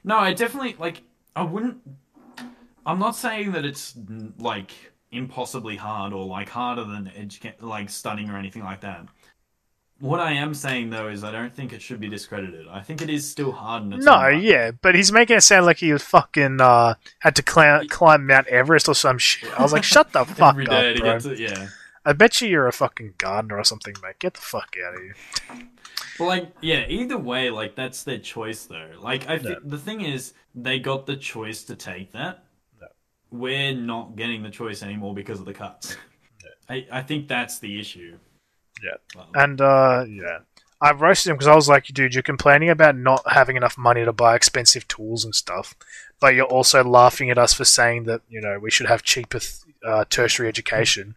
No, 0.05 0.19
I 0.19 0.33
definitely 0.35 0.77
like. 0.79 1.03
I 1.37 1.43
wouldn't. 1.43 1.79
I'm 2.87 2.99
not 2.99 3.17
saying 3.17 3.53
that 3.53 3.65
it's 3.65 3.95
mm, 3.95 4.33
like 4.39 4.71
impossibly 5.15 5.77
hard 5.77 6.13
or 6.13 6.27
like 6.27 6.49
harder 6.49 6.85
than 6.85 7.11
educa- 7.17 7.61
like 7.63 7.91
studying 7.91 8.31
or 8.31 8.37
anything 8.37 8.63
like 8.63 8.81
that. 8.83 9.07
What 10.01 10.21
I 10.21 10.33
am 10.33 10.55
saying 10.55 10.91
though 10.91 11.09
is 11.09 11.23
I 11.23 11.31
don't 11.31 11.55
think 11.55 11.73
it 11.73 11.81
should 11.81 12.01
be 12.01 12.09
discredited. 12.09 12.67
I 12.69 12.83
think 12.83 13.01
it 13.01 13.09
is 13.09 13.29
still 13.29 13.53
hard. 13.53 13.87
No, 13.87 14.29
yeah, 14.29 14.73
but 14.83 14.95
he's 14.95 15.13
making 15.13 15.37
it 15.37 15.43
sound 15.43 15.67
like 15.67 15.79
he 15.79 15.93
was 15.93 16.03
fucking 16.03 16.61
uh, 16.61 16.95
had 17.21 17.37
to 17.37 17.43
climb, 17.43 17.87
climb 17.89 18.27
Mount 18.27 18.49
Everest 18.49 18.89
or 18.89 18.95
some 18.95 19.19
shit. 19.19 19.49
I 19.59 19.63
was 19.63 19.73
like, 19.73 19.85
shut 19.85 20.13
the 20.13 20.25
fuck 20.25 20.55
Every 20.55 20.67
up, 20.67 20.97
to 20.97 21.01
bro. 21.01 21.19
to 21.21 21.41
yeah. 21.41 21.69
I 22.05 22.13
bet 22.13 22.41
you 22.41 22.49
you're 22.49 22.67
a 22.67 22.73
fucking 22.73 23.15
gardener 23.19 23.57
or 23.57 23.65
something, 23.65 23.95
mate. 24.03 24.19
Get 24.19 24.35
the 24.35 24.41
fuck 24.41 24.75
out 24.87 24.95
of 24.95 25.01
here. 25.01 25.17
But 26.19 26.25
like, 26.25 26.53
yeah, 26.61 26.85
either 26.89 27.17
way, 27.17 27.51
like 27.51 27.75
that's 27.75 28.03
their 28.03 28.19
choice 28.19 28.65
though. 28.67 28.91
Like, 29.01 29.29
I 29.29 29.39
think 29.39 29.59
the 29.65 29.79
thing 29.79 30.03
is, 30.03 30.35
they 30.55 30.79
got 30.79 31.07
the 31.07 31.17
choice 31.17 31.65
to 31.65 31.77
take 31.77 32.13
that. 32.13 32.44
We're 33.35 33.75
not 33.75 34.15
getting 34.15 34.43
the 34.45 34.51
choice 34.51 34.83
anymore 34.83 35.13
because 35.15 35.41
of 35.41 35.47
the 35.47 35.55
cuts. 35.55 35.97
I, 36.69 36.87
I 36.91 37.03
think 37.03 37.27
that's 37.29 37.59
the 37.59 37.81
issue. 37.81 38.17
Yeah. 38.83 38.97
Well, 39.17 39.29
And 39.35 39.61
uh, 39.61 40.05
yeah, 40.09 40.39
I 40.81 40.93
roasted 40.93 41.31
him 41.31 41.37
because 41.37 41.49
I 41.49 41.55
was 41.55 41.69
like, 41.69 41.87
dude, 41.87 42.15
you're 42.15 42.23
complaining 42.23 42.71
about 42.71 42.97
not 42.97 43.23
having 43.27 43.57
enough 43.57 43.77
money 43.77 44.05
to 44.05 44.13
buy 44.13 44.37
expensive 44.37 44.87
tools 44.87 45.25
and 45.25 45.35
stuff, 45.35 45.75
but 46.21 46.35
you're 46.35 46.47
also 46.47 46.85
laughing 46.85 47.29
at 47.29 47.37
us 47.39 47.53
for 47.53 47.65
saying 47.65 48.05
that 48.05 48.23
you 48.29 48.41
know 48.41 48.59
we 48.61 48.71
should 48.71 48.87
have 48.87 49.03
cheaper 49.03 49.41
th- 49.41 49.53
uh, 49.85 50.05
tertiary 50.09 50.49
education. 50.49 51.17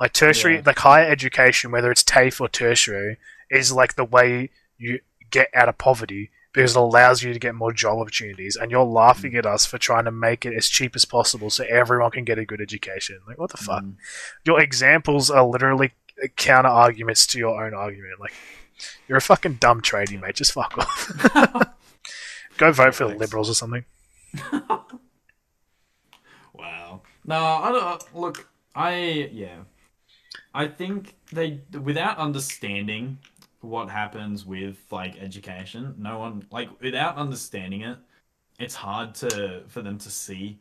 Like 0.00 0.12
tertiary, 0.14 0.56
Yeah. 0.56 0.62
like 0.66 0.78
higher 0.78 1.08
education, 1.08 1.70
whether 1.70 1.90
it's 1.90 2.02
TAFE 2.02 2.40
or 2.40 2.48
tertiary, 2.48 3.18
is 3.50 3.72
like 3.72 3.94
the 3.94 4.04
way 4.04 4.50
you 4.78 5.00
get 5.30 5.48
out 5.54 5.68
of 5.68 5.76
poverty 5.78 6.30
because 6.52 6.76
it 6.76 6.78
allows 6.78 7.22
you 7.22 7.32
to 7.32 7.38
get 7.38 7.54
more 7.54 7.72
job 7.72 7.98
opportunities. 7.98 8.56
And 8.56 8.70
you're 8.70 8.84
laughing 8.84 9.34
at 9.34 9.46
us 9.46 9.66
for 9.66 9.78
trying 9.78 10.04
to 10.04 10.10
make 10.10 10.46
it 10.46 10.54
as 10.54 10.68
cheap 10.68 10.96
as 10.96 11.04
possible 11.04 11.50
so 11.50 11.64
everyone 11.68 12.10
can 12.10 12.24
get 12.24 12.38
a 12.38 12.44
good 12.44 12.60
education. 12.60 13.20
Like, 13.26 13.38
what 13.38 13.50
the 13.50 13.58
fuck? 13.58 13.84
mm. 13.84 13.94
your 14.44 14.60
examples 14.60 15.30
are 15.30 15.44
literally 15.44 15.92
counter 16.36 16.68
arguments 16.68 17.26
to 17.28 17.38
your 17.38 17.64
own 17.64 17.74
argument. 17.74 18.20
Like, 18.20 18.32
you're 19.06 19.18
a 19.18 19.22
fucking 19.22 19.54
dumb 19.54 19.82
tradie, 19.82 20.20
mate. 20.20 20.36
Just 20.36 20.52
fuck 20.52 20.78
off. 20.78 21.74
Go 22.56 22.72
vote 22.72 22.94
for 22.94 23.08
the 23.08 23.14
liberals 23.14 23.50
or 23.50 23.54
something. 23.54 23.84
Wow. 26.58 27.02
No, 27.24 27.36
I 27.36 27.72
don't. 27.72 28.14
Look, 28.16 28.48
I 28.74 29.30
yeah, 29.32 29.58
I 30.54 30.66
think 30.66 31.14
they 31.32 31.60
without 31.72 32.18
understanding 32.18 33.18
what 33.60 33.88
happens 33.90 34.44
with 34.46 34.78
like 34.90 35.18
education, 35.20 35.94
no 35.98 36.18
one 36.18 36.46
like 36.50 36.68
without 36.80 37.16
understanding 37.16 37.82
it, 37.82 37.98
it's 38.58 38.74
hard 38.74 39.14
to 39.16 39.62
for 39.68 39.82
them 39.82 39.98
to 39.98 40.10
see 40.10 40.58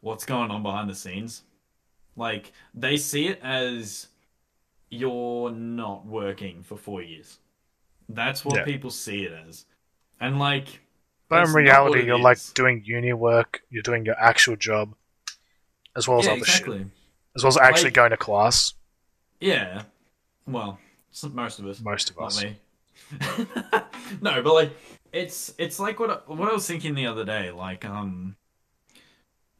what's 0.00 0.24
going 0.24 0.50
on 0.50 0.62
behind 0.62 0.88
the 0.90 0.94
scenes. 0.94 1.42
Like 2.16 2.52
they 2.74 2.96
see 2.96 3.28
it 3.28 3.40
as 3.42 4.08
you're 4.90 5.50
not 5.52 6.04
working 6.06 6.62
for 6.62 6.76
four 6.76 7.02
years. 7.02 7.38
That's 8.08 8.44
what 8.44 8.56
Yeah. 8.56 8.64
people 8.64 8.90
see 8.90 9.24
it 9.24 9.32
as, 9.48 9.66
and 10.20 10.38
like. 10.38 10.80
But 11.28 11.46
in 11.46 11.54
reality, 11.54 12.04
you're 12.04 12.18
like 12.18 12.38
doing 12.54 12.82
uni 12.84 13.12
work, 13.12 13.62
you're 13.70 13.84
doing 13.84 14.04
your 14.04 14.16
actual 14.20 14.56
job, 14.56 14.94
as 15.94 16.08
well 16.08 16.18
as 16.18 16.24
yeah, 16.26 16.32
other 16.32 16.38
exactly. 16.40 16.78
shit, 16.78 16.86
as 17.36 17.44
well 17.44 17.50
as 17.50 17.56
actually 17.58 17.84
Like- 17.84 17.94
going 17.94 18.10
to 18.10 18.16
class. 18.16 18.74
Yeah. 19.38 19.84
Well, 20.48 20.80
most 21.32 21.58
of 21.58 21.66
us. 21.66 21.80
Most 21.80 22.10
of 22.10 22.18
Not 22.18 22.26
us. 22.26 22.42
me. 22.42 22.56
no, 24.20 24.42
but 24.42 24.54
like 24.54 24.72
it's 25.12 25.54
it's 25.58 25.80
like 25.80 25.98
what 25.98 26.10
I, 26.10 26.32
what 26.32 26.48
I 26.48 26.52
was 26.52 26.66
thinking 26.66 26.94
the 26.94 27.06
other 27.06 27.24
day. 27.24 27.50
Like 27.50 27.84
um, 27.84 28.36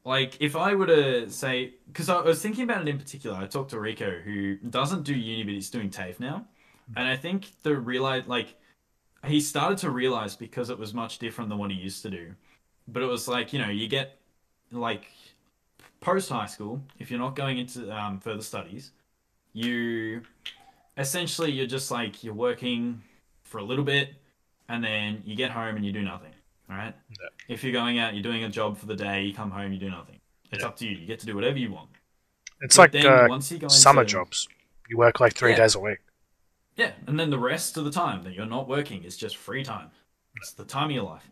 like 0.05 0.37
if 0.41 0.57
I 0.57 0.75
were 0.75 0.87
to 0.87 1.31
say, 1.31 1.75
because 1.87 2.09
I 2.09 2.21
was 2.21 2.41
thinking 2.41 2.65
about 2.65 2.83
it 2.83 2.89
in 2.89 2.99
particular. 2.99 3.37
I 3.37 3.47
talked 3.47 3.71
to 3.71 3.81
Rico 3.81 4.11
who 4.11 4.57
doesn't 4.57 5.05
do 5.05 5.15
uni, 5.15 5.45
but 5.45 5.55
he's 5.55 5.71
doing 5.71 5.91
TAFE 5.91 6.21
now, 6.21 6.47
and 6.97 7.07
I 7.07 7.17
think 7.17 7.49
the 7.63 7.77
realize 7.77 8.27
like 8.27 8.55
he 9.27 9.41
started 9.41 9.79
to 9.79 9.91
realize 9.91 10.37
because 10.37 10.71
it 10.71 10.79
was 10.79 10.95
much 10.95 11.19
different 11.19 11.51
than 11.51 11.59
what 11.59 11.71
he 11.71 11.77
used 11.77 12.03
to 12.03 12.11
do. 12.11 12.35
But 12.89 13.03
it 13.03 13.07
was 13.07 13.29
like 13.29 13.53
you 13.53 13.59
know 13.59 13.71
you 13.71 13.89
get 13.89 14.19
like 14.73 15.07
post 16.01 16.31
high 16.31 16.47
school 16.47 16.81
if 16.99 17.11
you're 17.11 17.21
not 17.21 17.37
going 17.37 17.59
into 17.59 17.91
um, 17.95 18.21
further 18.21 18.43
studies, 18.43 18.93
you 19.53 20.23
essentially 21.01 21.51
you're 21.51 21.67
just 21.67 21.91
like 21.91 22.23
you're 22.25 22.35
working 22.49 23.01
for 23.43 23.59
a 23.59 23.65
little 23.65 23.85
bit 23.85 24.15
and 24.69 24.83
then 24.85 25.23
you 25.25 25.35
get 25.37 25.51
home 25.51 25.75
and 25.77 25.85
you 25.85 25.93
do 25.93 26.03
nothing 26.03 26.33
all 26.71 26.77
right 26.77 26.95
Yeah. 27.11 27.29
if 27.55 27.65
you're 27.65 27.73
going 27.73 27.99
out 27.99 28.15
you're 28.15 28.23
doing 28.31 28.45
a 28.45 28.49
job 28.49 28.77
for 28.79 28.87
the 28.87 28.97
day 28.97 29.23
you 29.25 29.35
come 29.35 29.51
home 29.51 29.73
you 29.73 29.79
do 29.79 29.91
nothing 29.91 30.21
it's 30.53 30.63
Yeah. 30.63 30.69
up 30.69 30.77
to 30.79 30.87
you 30.87 30.97
you 30.97 31.07
get 31.07 31.19
to 31.21 31.27
do 31.27 31.35
whatever 31.35 31.59
you 31.59 31.73
want 31.73 31.91
It's 32.61 32.77
But 32.77 32.95
like 32.95 33.05
uh, 33.05 33.27
once 33.29 33.51
you 33.51 33.59
go 33.59 33.69
summer 33.69 34.03
into- 34.03 34.13
jobs. 34.13 34.47
You 34.89 34.99
work 34.99 35.21
like 35.21 35.35
three 35.35 35.53
Yeah. 35.53 35.57
days 35.63 35.75
a 35.75 35.81
week. 35.81 35.99
yeah 36.77 36.93
and 37.07 37.19
then 37.19 37.31
the 37.31 37.39
rest 37.39 37.77
of 37.79 37.85
the 37.85 37.91
time 38.03 38.23
that 38.25 38.33
you're 38.35 38.53
not 38.59 38.69
working 38.69 39.05
is 39.05 39.17
just 39.17 39.37
free 39.37 39.65
time 39.65 39.91
it's 40.37 40.53
the 40.53 40.65
time 40.65 40.87
of 40.91 40.95
your 40.99 41.05
life 41.05 41.27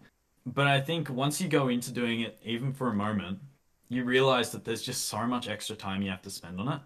but 0.46 0.66
i 0.66 0.80
think 0.80 1.08
once 1.10 1.40
you 1.40 1.48
go 1.48 1.68
into 1.68 1.90
doing 1.92 2.20
it 2.26 2.38
even 2.44 2.72
for 2.72 2.88
a 2.88 2.94
moment 2.94 3.38
you 3.90 4.04
realize 4.04 4.50
that 4.52 4.64
there's 4.64 4.82
just 4.82 5.06
so 5.06 5.26
much 5.26 5.48
extra 5.48 5.74
time 5.76 6.02
you 6.02 6.10
have 6.10 6.20
to 6.20 6.28
spend 6.30 6.60
on 6.60 6.68
it. 6.76 6.80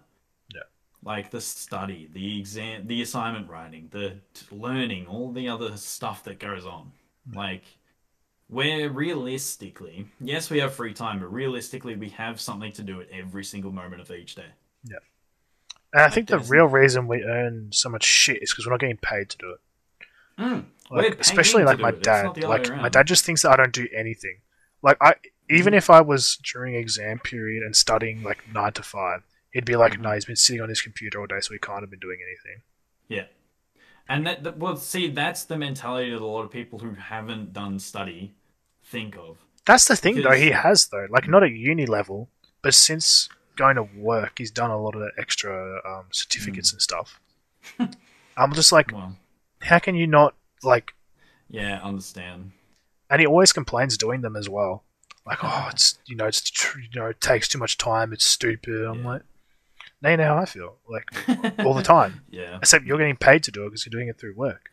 Like 1.03 1.31
the 1.31 1.41
study, 1.41 2.09
the 2.13 2.39
exam, 2.39 2.87
the 2.87 3.01
assignment 3.01 3.49
writing, 3.49 3.89
the 3.91 4.17
t- 4.33 4.45
learning, 4.51 5.07
all 5.07 5.31
the 5.31 5.49
other 5.49 5.75
stuff 5.77 6.23
that 6.23 6.39
goes 6.39 6.65
on. 6.65 6.91
Like, 7.33 7.63
where 8.47 8.89
realistically, 8.89 10.07
yes, 10.19 10.49
we 10.49 10.59
have 10.59 10.73
free 10.73 10.93
time, 10.93 11.19
but 11.19 11.31
realistically, 11.31 11.95
we 11.95 12.09
have 12.09 12.39
something 12.39 12.71
to 12.73 12.83
do 12.83 13.01
at 13.01 13.07
every 13.11 13.43
single 13.43 13.71
moment 13.71 14.01
of 14.01 14.11
each 14.11 14.35
day. 14.35 14.51
Yeah. 14.83 14.97
And 15.93 16.03
I 16.03 16.09
think 16.09 16.27
the 16.27 16.37
there's- 16.37 16.49
real 16.49 16.65
reason 16.65 17.07
we 17.07 17.23
earn 17.23 17.69
so 17.71 17.89
much 17.89 18.03
shit 18.03 18.41
is 18.41 18.51
because 18.51 18.65
we're 18.65 18.73
not 18.73 18.79
getting 18.79 18.97
paid 18.97 19.29
to 19.29 19.37
do 19.37 19.51
it. 19.51 19.59
Mm. 20.39 20.65
Like, 20.89 21.19
especially 21.19 21.63
like 21.63 21.79
my 21.79 21.89
it. 21.89 22.03
Dad. 22.03 22.43
Like 22.43 22.69
my 22.69 22.89
dad 22.89 23.07
just 23.07 23.23
thinks 23.23 23.43
that 23.43 23.51
I 23.51 23.55
don't 23.55 23.73
do 23.73 23.87
anything. 23.95 24.39
Like 24.81 24.97
I, 25.01 25.15
even 25.49 25.73
if 25.73 25.89
I 25.89 26.01
was 26.01 26.37
during 26.37 26.75
exam 26.75 27.19
period 27.19 27.63
and 27.63 27.75
studying 27.75 28.23
like 28.23 28.39
nine 28.53 28.73
to 28.73 28.83
five, 28.83 29.23
he'd 29.53 29.65
be 29.65 29.75
like. 29.77 29.97
"No, 29.99 30.11
he's 30.11 30.25
been 30.25 30.35
sitting 30.35 30.61
on 30.61 30.67
his 30.69 30.81
computer 30.81 31.21
all 31.21 31.27
day, 31.27 31.39
so 31.39 31.53
he 31.53 31.59
can't 31.59 31.81
have 31.81 31.89
been 31.89 31.99
doing 31.99 32.19
anything." 32.21 32.61
Yeah. 33.07 33.25
And 34.09 34.27
that, 34.27 34.43
that, 34.43 34.57
well, 34.57 34.75
see, 34.75 35.07
that's 35.09 35.45
the 35.45 35.57
mentality 35.57 36.11
that 36.11 36.19
a 36.21 36.25
lot 36.25 36.43
of 36.43 36.51
people 36.51 36.79
who 36.79 36.91
haven't 36.95 37.53
done 37.53 37.79
study 37.79 38.35
think 38.83 39.15
of. 39.15 39.37
That's 39.65 39.87
the 39.87 39.95
thing, 39.95 40.21
though. 40.21 40.31
He 40.31 40.49
has 40.51 40.87
though, 40.87 41.07
like 41.09 41.29
not 41.29 41.43
at 41.43 41.51
uni 41.53 41.85
level, 41.85 42.27
but 42.61 42.73
since 42.73 43.29
going 43.55 43.77
to 43.77 43.83
work, 43.95 44.33
he's 44.39 44.51
done 44.51 44.71
a 44.71 44.77
lot 44.81 44.93
of 44.95 45.01
the 45.01 45.11
extra 45.17 45.79
um, 45.87 46.05
certificates 46.11 46.71
Hmm. 46.71 46.75
and 46.75 46.81
stuff. 46.81 47.19
I'm 48.37 48.53
just 48.53 48.71
like, 48.73 48.91
Well, 48.91 49.15
how 49.61 49.79
can 49.79 49.95
you 49.95 50.05
not 50.07 50.35
like? 50.63 50.93
yeah, 51.49 51.79
understand. 51.81 52.51
And 53.09 53.21
he 53.21 53.27
always 53.27 53.53
complains 53.53 53.97
doing 53.97 54.21
them 54.21 54.35
as 54.35 54.49
well. 54.49 54.83
Like, 55.25 55.39
oh, 55.43 55.69
it's 55.71 55.97
you 56.07 56.15
know, 56.17 56.25
it's 56.25 56.41
tr- 56.41 56.79
you 56.79 56.89
know, 56.99 57.05
it 57.07 57.21
takes 57.21 57.47
too 57.47 57.57
much 57.59 57.77
time. 57.77 58.11
It's 58.11 58.25
stupid. 58.25 58.83
I'm 58.85 59.03
Yeah. 59.03 59.07
like, 59.07 59.21
now 60.03 60.09
you 60.11 60.17
know 60.17 60.25
how 60.35 60.37
I 60.37 60.45
feel, 60.45 60.75
like 60.87 61.59
all 61.65 61.73
the 61.73 61.81
time. 61.83 62.21
yeah. 62.29 62.57
Except 62.57 62.85
you're 62.85 62.97
getting 62.99 63.15
paid 63.15 63.41
to 63.43 63.51
do 63.51 63.63
it 63.63 63.69
because 63.69 63.85
you're 63.85 63.91
doing 63.91 64.09
it 64.09 64.19
through 64.19 64.35
work. 64.35 64.69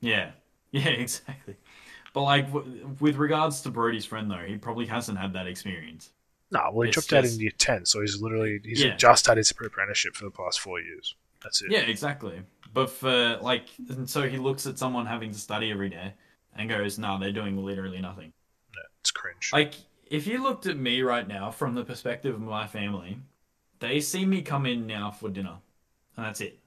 Yeah, 0.00 0.30
yeah, 0.70 0.88
exactly. 0.88 1.56
But 2.14 2.22
like 2.22 2.46
w- 2.52 2.88
with 3.00 3.16
regards 3.16 3.60
to 3.62 3.70
Brody's 3.70 4.04
friend 4.04 4.30
though, 4.30 4.44
he 4.46 4.56
probably 4.56 4.86
hasn't 4.86 5.18
had 5.18 5.32
that 5.34 5.46
experience. 5.46 6.10
No, 6.50 6.70
well, 6.72 6.82
he 6.82 6.88
It's 6.90 6.94
dropped 7.06 7.12
out 7.12 7.24
just- 7.24 7.36
in 7.36 7.40
year 7.42 7.52
ten, 7.58 7.84
so 7.86 8.00
he's 8.00 8.20
literally 8.20 8.60
he's 8.64 8.82
Yeah. 8.82 8.96
just 8.96 9.26
had 9.26 9.36
his 9.36 9.50
apprenticeship 9.50 10.14
for 10.14 10.24
the 10.24 10.30
past 10.30 10.60
four 10.60 10.80
years. 10.80 11.14
That's 11.42 11.60
it. 11.62 11.70
Yeah, 11.70 11.80
exactly. 11.80 12.40
But 12.74 12.88
for 12.90 13.38
like, 13.42 13.64
and 13.88 14.08
so 14.08 14.28
he 14.28 14.38
looks 14.38 14.66
at 14.66 14.78
someone 14.78 15.06
having 15.06 15.32
to 15.32 15.38
study 15.38 15.70
every 15.70 15.88
day 15.88 16.14
and 16.54 16.68
goes, 16.70 16.98
"No, 16.98 17.18
they're 17.18 17.32
doing 17.32 17.56
literally 17.56 18.00
nothing." 18.00 18.32
It's 19.00 19.10
cringe. 19.10 19.50
Like, 19.52 19.74
if 20.06 20.26
you 20.28 20.42
looked 20.42 20.66
at 20.66 20.76
me 20.76 21.02
right 21.02 21.26
now 21.26 21.50
from 21.50 21.74
the 21.74 21.84
perspective 21.84 22.34
of 22.34 22.40
my 22.40 22.66
family, 22.68 23.18
they 23.82 24.00
see 24.00 24.24
me 24.24 24.42
come 24.42 24.64
in 24.64 24.86
now 24.86 25.10
for 25.10 25.28
dinner, 25.28 25.58
and 26.16 26.24
that's 26.24 26.40
it. 26.40 26.58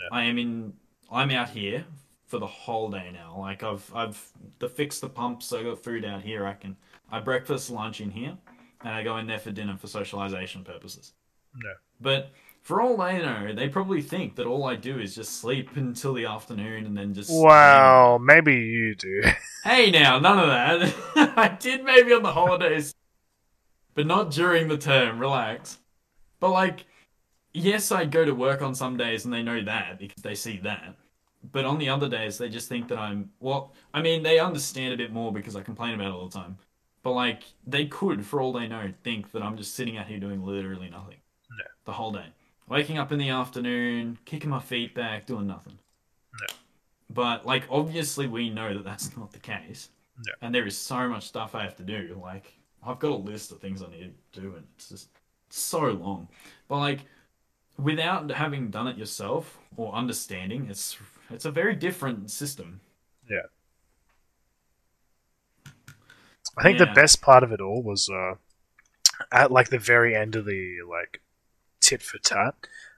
Yeah. 0.00 0.08
I 0.16 0.24
am 0.24 0.38
in. 0.38 0.72
I'm 1.12 1.30
out 1.30 1.50
here 1.50 1.84
for 2.26 2.38
the 2.38 2.46
whole 2.46 2.90
day 2.90 3.10
now. 3.12 3.36
Like 3.38 3.62
I've 3.62 3.88
I've 3.94 4.32
the 4.58 4.68
fixed 4.68 5.02
the 5.02 5.08
pumps. 5.08 5.52
I 5.52 5.62
got 5.62 5.84
food 5.84 6.04
out 6.04 6.22
here. 6.22 6.46
I 6.46 6.54
can 6.54 6.76
I 7.12 7.20
breakfast 7.20 7.70
lunch 7.70 8.00
in 8.00 8.10
here, 8.10 8.36
and 8.82 8.94
I 8.94 9.04
go 9.04 9.18
in 9.18 9.26
there 9.26 9.38
for 9.38 9.52
dinner 9.52 9.76
for 9.76 9.86
socialization 9.86 10.64
purposes. 10.64 11.12
No. 11.54 11.70
But 12.00 12.32
for 12.62 12.80
all 12.80 12.96
they 12.96 13.18
know, 13.18 13.52
they 13.54 13.68
probably 13.68 14.00
think 14.00 14.36
that 14.36 14.46
all 14.46 14.64
I 14.64 14.74
do 14.74 14.98
is 14.98 15.14
just 15.14 15.38
sleep 15.40 15.76
until 15.76 16.14
the 16.14 16.24
afternoon 16.24 16.86
and 16.86 16.96
then 16.96 17.12
just. 17.12 17.30
Wow, 17.30 18.18
maybe 18.18 18.54
you 18.56 18.94
do. 18.94 19.22
Hey 19.64 19.90
now, 19.90 20.18
none 20.18 20.38
of 20.38 20.48
that. 20.48 20.94
I 21.38 21.48
did 21.48 21.84
maybe 21.84 22.12
on 22.12 22.22
the 22.22 22.32
holidays, 22.32 22.94
but 23.94 24.06
not 24.06 24.30
during 24.30 24.68
the 24.68 24.76
term. 24.76 25.18
Relax. 25.18 25.78
But 26.44 26.50
like, 26.50 26.84
yes, 27.54 27.90
I 27.90 28.04
go 28.04 28.22
to 28.26 28.34
work 28.34 28.60
on 28.60 28.74
some 28.74 28.98
days 28.98 29.24
and 29.24 29.32
they 29.32 29.42
know 29.42 29.64
that 29.64 29.98
because 29.98 30.22
they 30.22 30.34
see 30.34 30.58
that. 30.58 30.94
But 31.52 31.64
on 31.64 31.78
the 31.78 31.88
other 31.88 32.06
days, 32.06 32.36
they 32.36 32.50
just 32.50 32.68
think 32.68 32.86
that 32.88 32.98
I'm. 32.98 33.30
Well, 33.40 33.72
I 33.94 34.02
mean, 34.02 34.22
they 34.22 34.38
understand 34.38 34.92
a 34.92 34.98
bit 34.98 35.10
more 35.10 35.32
because 35.32 35.56
I 35.56 35.62
complain 35.62 35.94
about 35.94 36.08
it 36.08 36.12
all 36.12 36.28
the 36.28 36.38
time. 36.38 36.58
But 37.02 37.12
like, 37.12 37.44
they 37.66 37.86
could, 37.86 38.26
for 38.26 38.42
all 38.42 38.52
they 38.52 38.68
know, 38.68 38.92
think 39.04 39.32
that 39.32 39.42
I'm 39.42 39.56
just 39.56 39.74
sitting 39.74 39.96
out 39.96 40.06
here 40.06 40.20
doing 40.20 40.44
literally 40.44 40.90
nothing. 40.90 41.16
No. 41.50 41.64
The 41.86 41.92
whole 41.92 42.12
day. 42.12 42.26
Waking 42.68 42.98
up 42.98 43.10
in 43.10 43.18
the 43.18 43.30
afternoon, 43.30 44.18
kicking 44.26 44.50
my 44.50 44.60
feet 44.60 44.94
back, 44.94 45.24
doing 45.24 45.46
nothing. 45.46 45.78
No. 46.42 46.54
But 47.08 47.46
like, 47.46 47.64
obviously, 47.70 48.26
we 48.26 48.50
know 48.50 48.74
that 48.74 48.84
that's 48.84 49.16
not 49.16 49.32
the 49.32 49.38
case. 49.38 49.88
No. 50.26 50.32
And 50.42 50.54
there 50.54 50.66
is 50.66 50.76
so 50.76 51.08
much 51.08 51.26
stuff 51.26 51.54
I 51.54 51.62
have 51.62 51.76
to 51.76 51.84
do. 51.84 52.20
Like, 52.22 52.52
I've 52.86 52.98
got 52.98 53.12
a 53.12 53.16
list 53.16 53.50
of 53.50 53.60
things 53.60 53.82
I 53.82 53.88
need 53.88 54.12
to 54.32 54.40
do, 54.42 54.56
and 54.56 54.66
it's 54.76 54.90
just 54.90 55.08
so 55.56 55.80
long. 55.80 56.28
But 56.68 56.78
like, 56.78 57.00
without 57.78 58.30
having 58.32 58.70
done 58.70 58.88
it 58.88 58.98
yourself 58.98 59.58
or 59.76 59.94
understanding, 59.94 60.68
it's 60.70 60.96
it's 61.30 61.44
a 61.46 61.50
very 61.50 61.74
different 61.76 62.30
system. 62.30 62.80
Yeah. 63.28 63.46
I 66.56 66.62
think 66.62 66.78
Yeah. 66.78 66.84
the 66.84 66.86
best 66.86 67.20
part 67.20 67.42
of 67.42 67.52
it 67.52 67.60
all 67.60 67.82
was 67.82 68.08
uh, 68.08 68.34
at 69.32 69.50
like 69.52 69.70
the 69.70 69.78
very 69.78 70.14
end 70.16 70.36
of 70.36 70.44
the 70.46 70.78
like 70.88 71.22
tit 71.80 72.02
for 72.02 72.18
tat. 72.18 72.54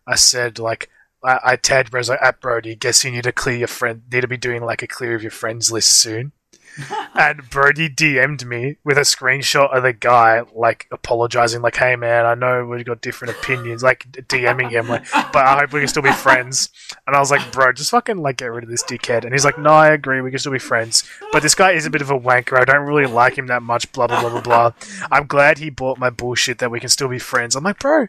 I 0.06 0.16
said 0.16 0.58
like 0.58 0.90
I, 1.24 1.40
I 1.44 1.56
tagged 1.56 1.90
Bro, 1.90 1.98
I 1.98 2.02
was 2.02 2.08
like, 2.10 2.22
"At 2.22 2.40
Brody, 2.40 2.76
guess 2.76 3.04
you 3.04 3.10
need 3.10 3.24
to 3.24 3.32
clear 3.32 3.56
your 3.58 3.68
friend. 3.68 4.02
Need 4.12 4.22
to 4.22 4.28
be 4.28 4.36
doing 4.36 4.62
like 4.64 4.82
a 4.82 4.86
clear 4.86 5.14
of 5.14 5.22
your 5.22 5.30
friends 5.32 5.72
list 5.72 5.90
soon." 5.92 6.32
and 7.14 7.48
Brody 7.50 7.88
DM'd 7.88 8.44
me 8.46 8.76
with 8.84 8.98
a 8.98 9.02
screenshot 9.02 9.74
of 9.74 9.82
the 9.82 9.92
guy 9.92 10.42
like 10.54 10.86
apologizing, 10.92 11.62
like, 11.62 11.76
"Hey 11.76 11.96
man, 11.96 12.26
I 12.26 12.34
know 12.34 12.64
we've 12.66 12.84
got 12.84 13.00
different 13.00 13.34
opinions." 13.36 13.82
Like 13.82 14.06
DMing 14.12 14.70
him, 14.70 14.88
like, 14.88 15.04
but 15.12 15.36
I 15.44 15.58
hope 15.60 15.72
we 15.72 15.80
can 15.80 15.88
still 15.88 16.02
be 16.02 16.12
friends. 16.12 16.70
And 17.06 17.16
I 17.16 17.18
was 17.20 17.30
like, 17.30 17.50
"Bro, 17.52 17.72
just 17.74 17.90
fucking 17.90 18.18
like 18.18 18.36
get 18.38 18.46
rid 18.52 18.64
of 18.64 18.70
this 18.70 18.82
dickhead." 18.84 19.24
And 19.24 19.32
he's 19.32 19.44
like, 19.44 19.58
"No, 19.58 19.70
I 19.70 19.88
agree, 19.90 20.20
we 20.20 20.30
can 20.30 20.38
still 20.38 20.52
be 20.52 20.58
friends." 20.58 21.04
But 21.32 21.42
this 21.42 21.54
guy 21.54 21.72
is 21.72 21.86
a 21.86 21.90
bit 21.90 22.02
of 22.02 22.10
a 22.10 22.18
wanker. 22.18 22.58
I 22.60 22.64
don't 22.64 22.86
really 22.86 23.06
like 23.10 23.36
him 23.38 23.46
that 23.48 23.62
much. 23.62 23.90
Blah 23.92 24.06
blah 24.08 24.20
blah 24.20 24.30
blah 24.30 24.40
blah. 24.40 24.72
I'm 25.10 25.26
glad 25.26 25.58
he 25.58 25.70
bought 25.70 25.98
my 25.98 26.10
bullshit 26.10 26.58
that 26.58 26.70
we 26.70 26.80
can 26.80 26.88
still 26.88 27.08
be 27.08 27.18
friends. 27.18 27.56
I'm 27.56 27.64
like, 27.64 27.78
bro, 27.78 28.06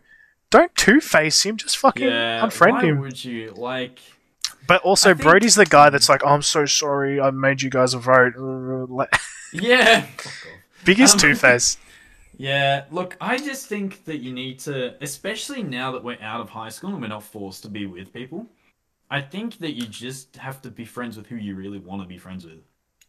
don't 0.50 0.74
two 0.76 1.00
face 1.02 1.46
him. 1.46 1.58
Just 1.58 1.78
fucking 1.78 2.08
Yeah, 2.08 2.42
unfriend 2.42 2.72
why 2.74 2.84
him. 2.86 3.00
would 3.02 3.24
you 3.24 3.54
like? 3.56 4.00
But 4.68 4.82
also, 4.82 5.10
think- 5.14 5.22
Brody's 5.24 5.56
the 5.56 5.66
guy 5.66 5.90
that's 5.90 6.10
like, 6.10 6.22
oh, 6.24 6.30
I'm 6.30 6.42
so 6.42 6.66
sorry, 6.66 7.20
I 7.22 7.32
made 7.32 7.62
you 7.62 7.70
guys 7.70 7.94
a 7.94 8.00
vote. 8.00 8.34
Yeah. 9.54 10.06
Biggest 10.84 11.16
Um, 11.16 11.20
two 11.20 11.36
face. 11.36 11.78
Yeah, 12.40 12.84
look, 12.92 13.18
I 13.20 13.38
just 13.38 13.66
think 13.66 14.06
that 14.06 14.18
you 14.18 14.32
need 14.32 14.60
to, 14.60 14.94
especially 15.02 15.64
now 15.64 15.92
that 15.94 16.04
we're 16.04 16.22
out 16.22 16.40
of 16.40 16.50
high 16.52 16.70
school 16.70 16.92
and 16.92 17.02
we're 17.02 17.08
not 17.08 17.24
forced 17.24 17.64
to 17.64 17.68
be 17.68 17.88
with 17.88 18.14
people, 18.14 18.46
I 19.10 19.22
think 19.22 19.58
that 19.58 19.72
you 19.72 19.88
just 19.88 20.36
have 20.36 20.62
to 20.62 20.70
be 20.70 20.86
friends 20.86 21.18
with 21.18 21.26
who 21.26 21.36
you 21.36 21.56
really 21.56 21.80
want 21.80 22.04
to 22.04 22.08
be 22.08 22.20
friends 22.20 22.46
with. 22.46 22.60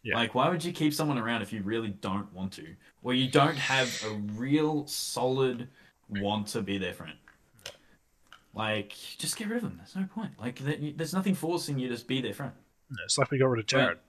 Yeah. 0.01 0.15
Like, 0.15 0.33
why 0.33 0.49
would 0.49 0.63
you 0.63 0.71
keep 0.71 0.95
someone 0.95 1.19
around 1.19 1.43
if 1.43 1.53
you 1.53 1.61
really 1.61 1.89
don't 1.89 2.33
want 2.33 2.53
to? 2.53 2.73
Or 3.03 3.13
you 3.13 3.29
don't 3.29 3.55
have 3.57 4.03
a 4.07 4.13
real 4.33 4.87
solid 4.87 5.67
want 6.09 6.47
to 6.47 6.61
be 6.63 6.79
their 6.79 6.93
friend? 6.95 7.17
Like, 8.53 8.93
just 9.17 9.37
get 9.37 9.47
rid 9.47 9.57
of 9.57 9.63
them. 9.63 9.77
There's 9.77 9.95
no 9.95 10.05
point. 10.13 10.31
Like, 10.39 10.59
there's 10.97 11.13
nothing 11.13 11.35
forcing 11.35 11.77
you 11.79 11.87
to 11.87 11.93
just 11.95 12.07
be 12.07 12.21
their 12.21 12.33
friend. 12.33 12.51
It's 13.05 13.17
like 13.17 13.29
we 13.31 13.37
got 13.37 13.47
rid 13.49 13.59
of 13.59 13.67
Jared. 13.67 13.99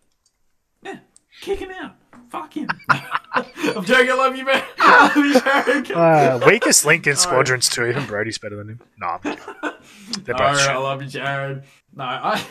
Yeah, 0.82 0.98
kick 1.40 1.58
him 1.58 1.70
out. 1.70 1.96
Fuck 2.30 2.54
him. 2.54 2.68
I'm 2.88 3.84
joking. 3.84 4.10
I 4.10 4.14
love 4.14 4.36
you, 4.36 4.44
man. 4.46 4.62
I 4.78 5.12
love 5.14 5.16
you, 5.16 5.40
Jared. 5.40 5.92
Uh, 5.92 6.46
weakest 6.46 6.86
link 6.86 7.06
in. 7.06 7.16
Squadrons 7.16 7.68
2, 7.68 7.86
even 7.86 8.06
Brody's 8.06 8.38
better 8.38 8.56
than 8.56 8.70
him. 8.70 8.80
Nah, 8.98 9.14
I'm 9.14 9.20
kidding. 9.20 9.44
They're 10.24 10.34
both 10.34 10.56
right. 10.56 10.70
I 10.70 10.76
love 10.78 11.02
you, 11.02 11.08
Jared. 11.08 11.64
No, 11.94 12.04
I 12.04 12.42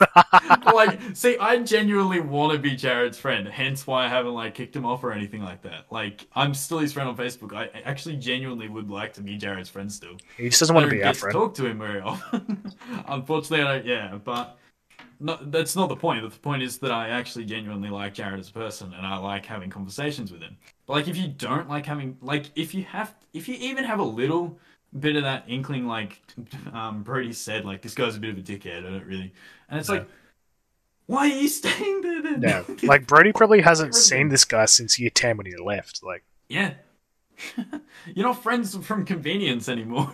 like 0.74 0.98
see. 1.14 1.38
I 1.38 1.58
genuinely 1.58 2.20
want 2.20 2.52
to 2.52 2.58
be 2.58 2.74
Jared's 2.74 3.18
friend. 3.18 3.46
Hence 3.46 3.86
why 3.86 4.06
I 4.06 4.08
haven't 4.08 4.34
like 4.34 4.54
kicked 4.54 4.74
him 4.74 4.84
off 4.84 5.04
or 5.04 5.12
anything 5.12 5.42
like 5.42 5.62
that. 5.62 5.86
Like 5.90 6.26
I'm 6.34 6.54
still 6.54 6.78
his 6.78 6.92
friend 6.92 7.08
on 7.08 7.16
Facebook. 7.16 7.54
I 7.54 7.68
actually 7.84 8.16
genuinely 8.16 8.68
would 8.68 8.90
like 8.90 9.12
to 9.14 9.20
be 9.20 9.36
Jared's 9.36 9.68
friend 9.68 9.90
still. 9.90 10.16
He 10.36 10.48
just 10.48 10.60
doesn't 10.60 10.74
I 10.74 10.80
want 10.80 10.90
to 10.90 10.96
be 10.96 11.02
our 11.04 11.12
to 11.12 11.18
friend. 11.18 11.32
talk 11.32 11.54
to 11.54 11.66
him 11.66 11.78
very 11.78 12.00
often. 12.00 12.72
Unfortunately, 13.08 13.64
I 13.64 13.74
don't. 13.74 13.86
Yeah, 13.86 14.18
but 14.22 14.58
no, 15.20 15.38
that's 15.42 15.76
not 15.76 15.88
the 15.88 15.96
point. 15.96 16.28
The 16.28 16.38
point 16.38 16.62
is 16.62 16.78
that 16.78 16.90
I 16.90 17.08
actually 17.08 17.44
genuinely 17.44 17.88
like 17.88 18.14
Jared 18.14 18.40
as 18.40 18.48
a 18.48 18.52
person, 18.52 18.92
and 18.94 19.06
I 19.06 19.16
like 19.16 19.46
having 19.46 19.70
conversations 19.70 20.32
with 20.32 20.42
him. 20.42 20.56
But 20.86 20.94
like, 20.94 21.08
if 21.08 21.16
you 21.16 21.28
don't 21.28 21.68
like 21.68 21.86
having, 21.86 22.16
like, 22.20 22.50
if 22.56 22.74
you 22.74 22.84
have, 22.84 23.14
if 23.32 23.48
you 23.48 23.54
even 23.54 23.84
have 23.84 24.00
a 24.00 24.04
little 24.04 24.58
bit 24.98 25.16
of 25.16 25.22
that 25.22 25.44
inkling, 25.48 25.86
like 25.86 26.20
um, 26.72 27.02
Brody 27.02 27.32
said, 27.32 27.64
like 27.64 27.82
this 27.82 27.94
guy's 27.94 28.16
a 28.16 28.20
bit 28.20 28.30
of 28.30 28.38
a 28.38 28.42
dickhead. 28.42 28.86
I 28.86 28.90
don't 28.90 29.06
really, 29.06 29.32
and 29.68 29.80
it's 29.80 29.88
Yeah. 29.88 29.94
like, 29.96 30.08
why 31.06 31.30
are 31.30 31.36
you 31.40 31.48
staying 31.60 32.00
there 32.02 32.22
then? 32.22 32.42
Yeah, 32.42 32.62
like 32.88 33.06
Brody 33.06 33.32
probably 33.32 33.60
hasn't 33.62 33.94
seen 33.94 34.28
this 34.28 34.44
guy 34.44 34.64
since 34.66 34.98
year 34.98 35.10
10 35.10 35.36
when 35.36 35.46
he 35.46 35.56
left. 35.56 36.02
Like, 36.02 36.24
Yeah. 36.48 36.74
you're 38.14 38.26
not 38.26 38.42
friends 38.42 38.76
from 38.86 39.04
convenience 39.04 39.68
anymore. 39.68 40.12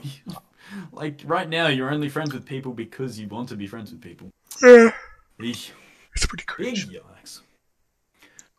like 0.92 1.20
right 1.26 1.48
now, 1.48 1.66
you're 1.68 1.90
only 1.92 2.08
friends 2.08 2.32
with 2.32 2.46
people 2.46 2.72
because 2.72 3.18
you 3.20 3.28
want 3.28 3.48
to 3.50 3.56
be 3.56 3.66
friends 3.66 3.90
with 3.92 4.00
people. 4.00 4.30
Eh. 4.62 4.90
Eesh. 5.40 5.70
it's 6.16 6.26
pretty 6.26 6.44
cringe. 6.44 6.88
yikes. 6.88 7.40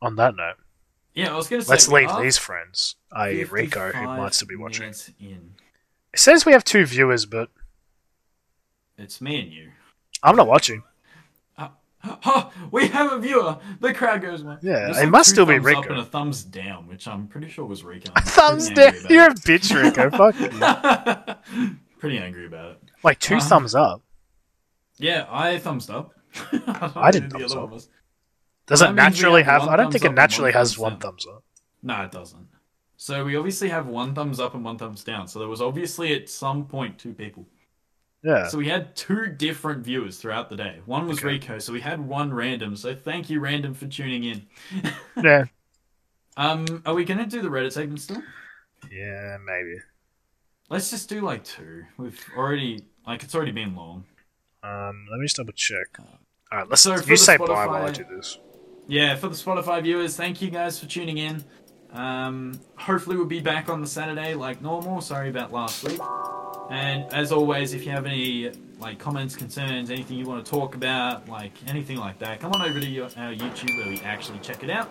On 0.01 0.15
that 0.15 0.35
note, 0.35 0.55
Yeah, 1.13 1.33
I 1.33 1.35
was 1.37 1.47
gonna 1.47 1.61
say. 1.61 1.69
let's 1.69 1.87
leave 1.87 2.09
these 2.19 2.37
friends, 2.37 2.95
i.e., 3.11 3.43
Rico, 3.43 3.87
who 3.87 3.91
55 3.91 4.17
might 4.17 4.33
still 4.33 4.47
be 4.47 4.55
watching. 4.55 4.93
In. 5.19 5.53
It 6.13 6.19
says 6.19 6.45
we 6.45 6.53
have 6.53 6.63
two 6.63 6.85
viewers, 6.85 7.25
but 7.25 7.49
It's 8.97 9.21
me 9.21 9.41
and 9.41 9.51
you. 9.51 9.71
I'm 10.23 10.35
not 10.35 10.47
watching. 10.47 10.83
Oh, 12.03 12.51
we 12.71 12.87
have 12.87 13.11
a 13.11 13.19
viewer. 13.19 13.57
The 13.79 13.93
crowd 13.93 14.21
goes 14.23 14.43
wild. 14.43 14.63
Yeah, 14.63 14.73
There's 14.85 14.97
it 14.97 15.01
like 15.01 15.09
must 15.09 15.29
still 15.29 15.45
be 15.45 15.59
Rico. 15.59 15.81
up 15.81 15.89
and 15.89 15.99
a 15.99 16.03
thumbs 16.05 16.43
down, 16.43 16.87
which 16.87 17.07
I'm 17.07 17.27
pretty 17.27 17.47
sure 17.47 17.63
was 17.65 17.83
Rico. 17.83 18.11
I'm 18.15 18.23
Thumbs 18.23 18.69
down. 18.71 18.93
You're 19.09 19.27
a 19.27 19.33
bitch, 19.35 19.71
Rico. 19.71 20.09
Fuck 20.17 20.39
you. 20.39 21.75
pretty 21.99 22.17
angry 22.17 22.47
about 22.47 22.71
it. 22.71 22.77
Like 23.03 23.19
two 23.19 23.35
Uh-huh. 23.35 23.47
thumbs 23.47 23.75
up. 23.75 24.01
Yeah, 24.97 25.27
I 25.29 25.59
thumbs 25.59 25.89
up. 25.91 26.13
I, 26.51 26.91
I 26.95 27.11
didn't 27.11 27.29
thumbs 27.31 27.51
other 27.53 27.61
up. 27.61 27.69
was. 27.71 27.89
Does 28.67 28.81
it 28.81 28.93
naturally 28.93 29.43
have? 29.43 29.63
I 29.67 29.75
don't 29.75 29.91
think 29.91 30.05
it 30.05 30.13
naturally 30.13 30.53
has 30.53 30.77
one 30.79 30.97
thumbs 30.97 31.27
up. 31.27 31.43
No, 31.83 32.01
it 32.03 32.11
doesn't. 32.11 32.47
So 32.97 33.25
we 33.25 33.35
obviously 33.35 33.69
have 33.69 33.87
one 33.87 34.13
thumbs 34.15 34.39
up 34.39 34.53
and 34.55 34.63
one 34.63 34.77
thumbs 34.77 35.03
down. 35.03 35.27
So 35.27 35.39
there 35.39 35.47
was 35.47 35.61
obviously 35.61 36.13
at 36.15 36.29
some 36.29 36.65
point 36.65 36.97
two 36.99 37.13
people. 37.13 37.47
Yeah. 38.23 38.47
So 38.47 38.57
we 38.57 38.67
had 38.67 38.95
two 38.95 39.27
different 39.27 39.83
viewers 39.83 40.17
throughout 40.17 40.49
the 40.49 40.55
day. 40.55 40.79
One 40.85 41.07
was 41.07 41.17
Okay. 41.19 41.27
Rico, 41.27 41.59
so 41.59 41.73
we 41.73 41.81
had 41.81 41.99
one 41.99 42.33
random. 42.33 42.75
So 42.75 42.93
thank 42.93 43.29
you, 43.29 43.39
random, 43.39 43.73
for 43.73 43.87
tuning 43.87 44.23
in. 44.23 44.45
Yeah. 45.23 45.45
Um, 46.37 46.81
are 46.85 46.93
we 46.93 47.03
gonna 47.03 47.25
do 47.25 47.41
the 47.41 47.49
Reddit 47.49 47.73
segment 47.73 47.99
still? 47.99 48.21
Yeah, 48.91 49.37
maybe. 49.45 49.75
Let's 50.69 50.89
just 50.89 51.09
do 51.09 51.21
like 51.21 51.43
two. 51.43 51.83
We've 51.97 52.19
already 52.37 52.85
like 53.05 53.23
it's 53.23 53.35
already 53.35 53.51
been 53.51 53.75
long. 53.75 54.05
Um, 54.63 55.05
let 55.11 55.19
me 55.19 55.25
just 55.25 55.35
double 55.35 55.53
check. 55.53 55.87
Alright, 56.51 56.69
let's 56.69 56.81
So 56.81 56.95
you 56.95 57.17
say 57.17 57.37
bye 57.37 57.45
while 57.45 57.85
I 57.85 57.91
do 57.91 58.05
this. 58.15 58.37
Yeah, 58.87 59.15
for 59.15 59.27
the 59.27 59.35
Spotify 59.35 59.81
viewers, 59.83 60.15
thank 60.15 60.41
you 60.41 60.49
guys 60.49 60.79
for 60.79 60.85
tuning 60.85 61.17
in. 61.17 61.43
Um, 61.91 62.59
hopefully 62.77 63.17
we'll 63.17 63.25
be 63.25 63.41
back 63.41 63.69
on 63.69 63.81
the 63.81 63.87
Saturday 63.87 64.33
like 64.33 64.61
normal. 64.61 65.01
Sorry 65.01 65.29
about 65.29 65.51
last 65.51 65.83
week. 65.83 65.99
And 66.71 67.03
as 67.13 67.31
always, 67.33 67.73
if 67.73 67.85
you 67.85 67.91
have 67.91 68.05
any 68.05 68.49
like 68.79 68.97
comments, 68.97 69.35
concerns, 69.35 69.91
anything 69.91 70.17
you 70.17 70.25
want 70.25 70.43
to 70.43 70.49
talk 70.49 70.73
about, 70.73 71.27
like 71.27 71.51
anything 71.67 71.97
like 71.97 72.17
that, 72.19 72.39
come 72.39 72.53
on 72.53 72.61
over 72.61 72.79
to 72.79 72.87
your, 72.87 73.07
our 73.17 73.33
YouTube 73.33 73.77
where 73.77 73.89
we 73.89 73.99
actually 73.99 74.39
check 74.39 74.63
it 74.63 74.69
out. 74.69 74.89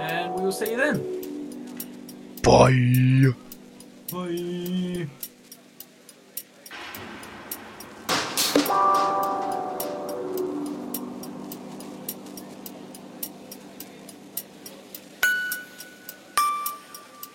And 0.00 0.34
we 0.34 0.40
will 0.42 0.52
see 0.52 0.70
you 0.70 0.78
then. 0.78 1.02
Bye. 2.42 3.34
Bye. 4.10 5.06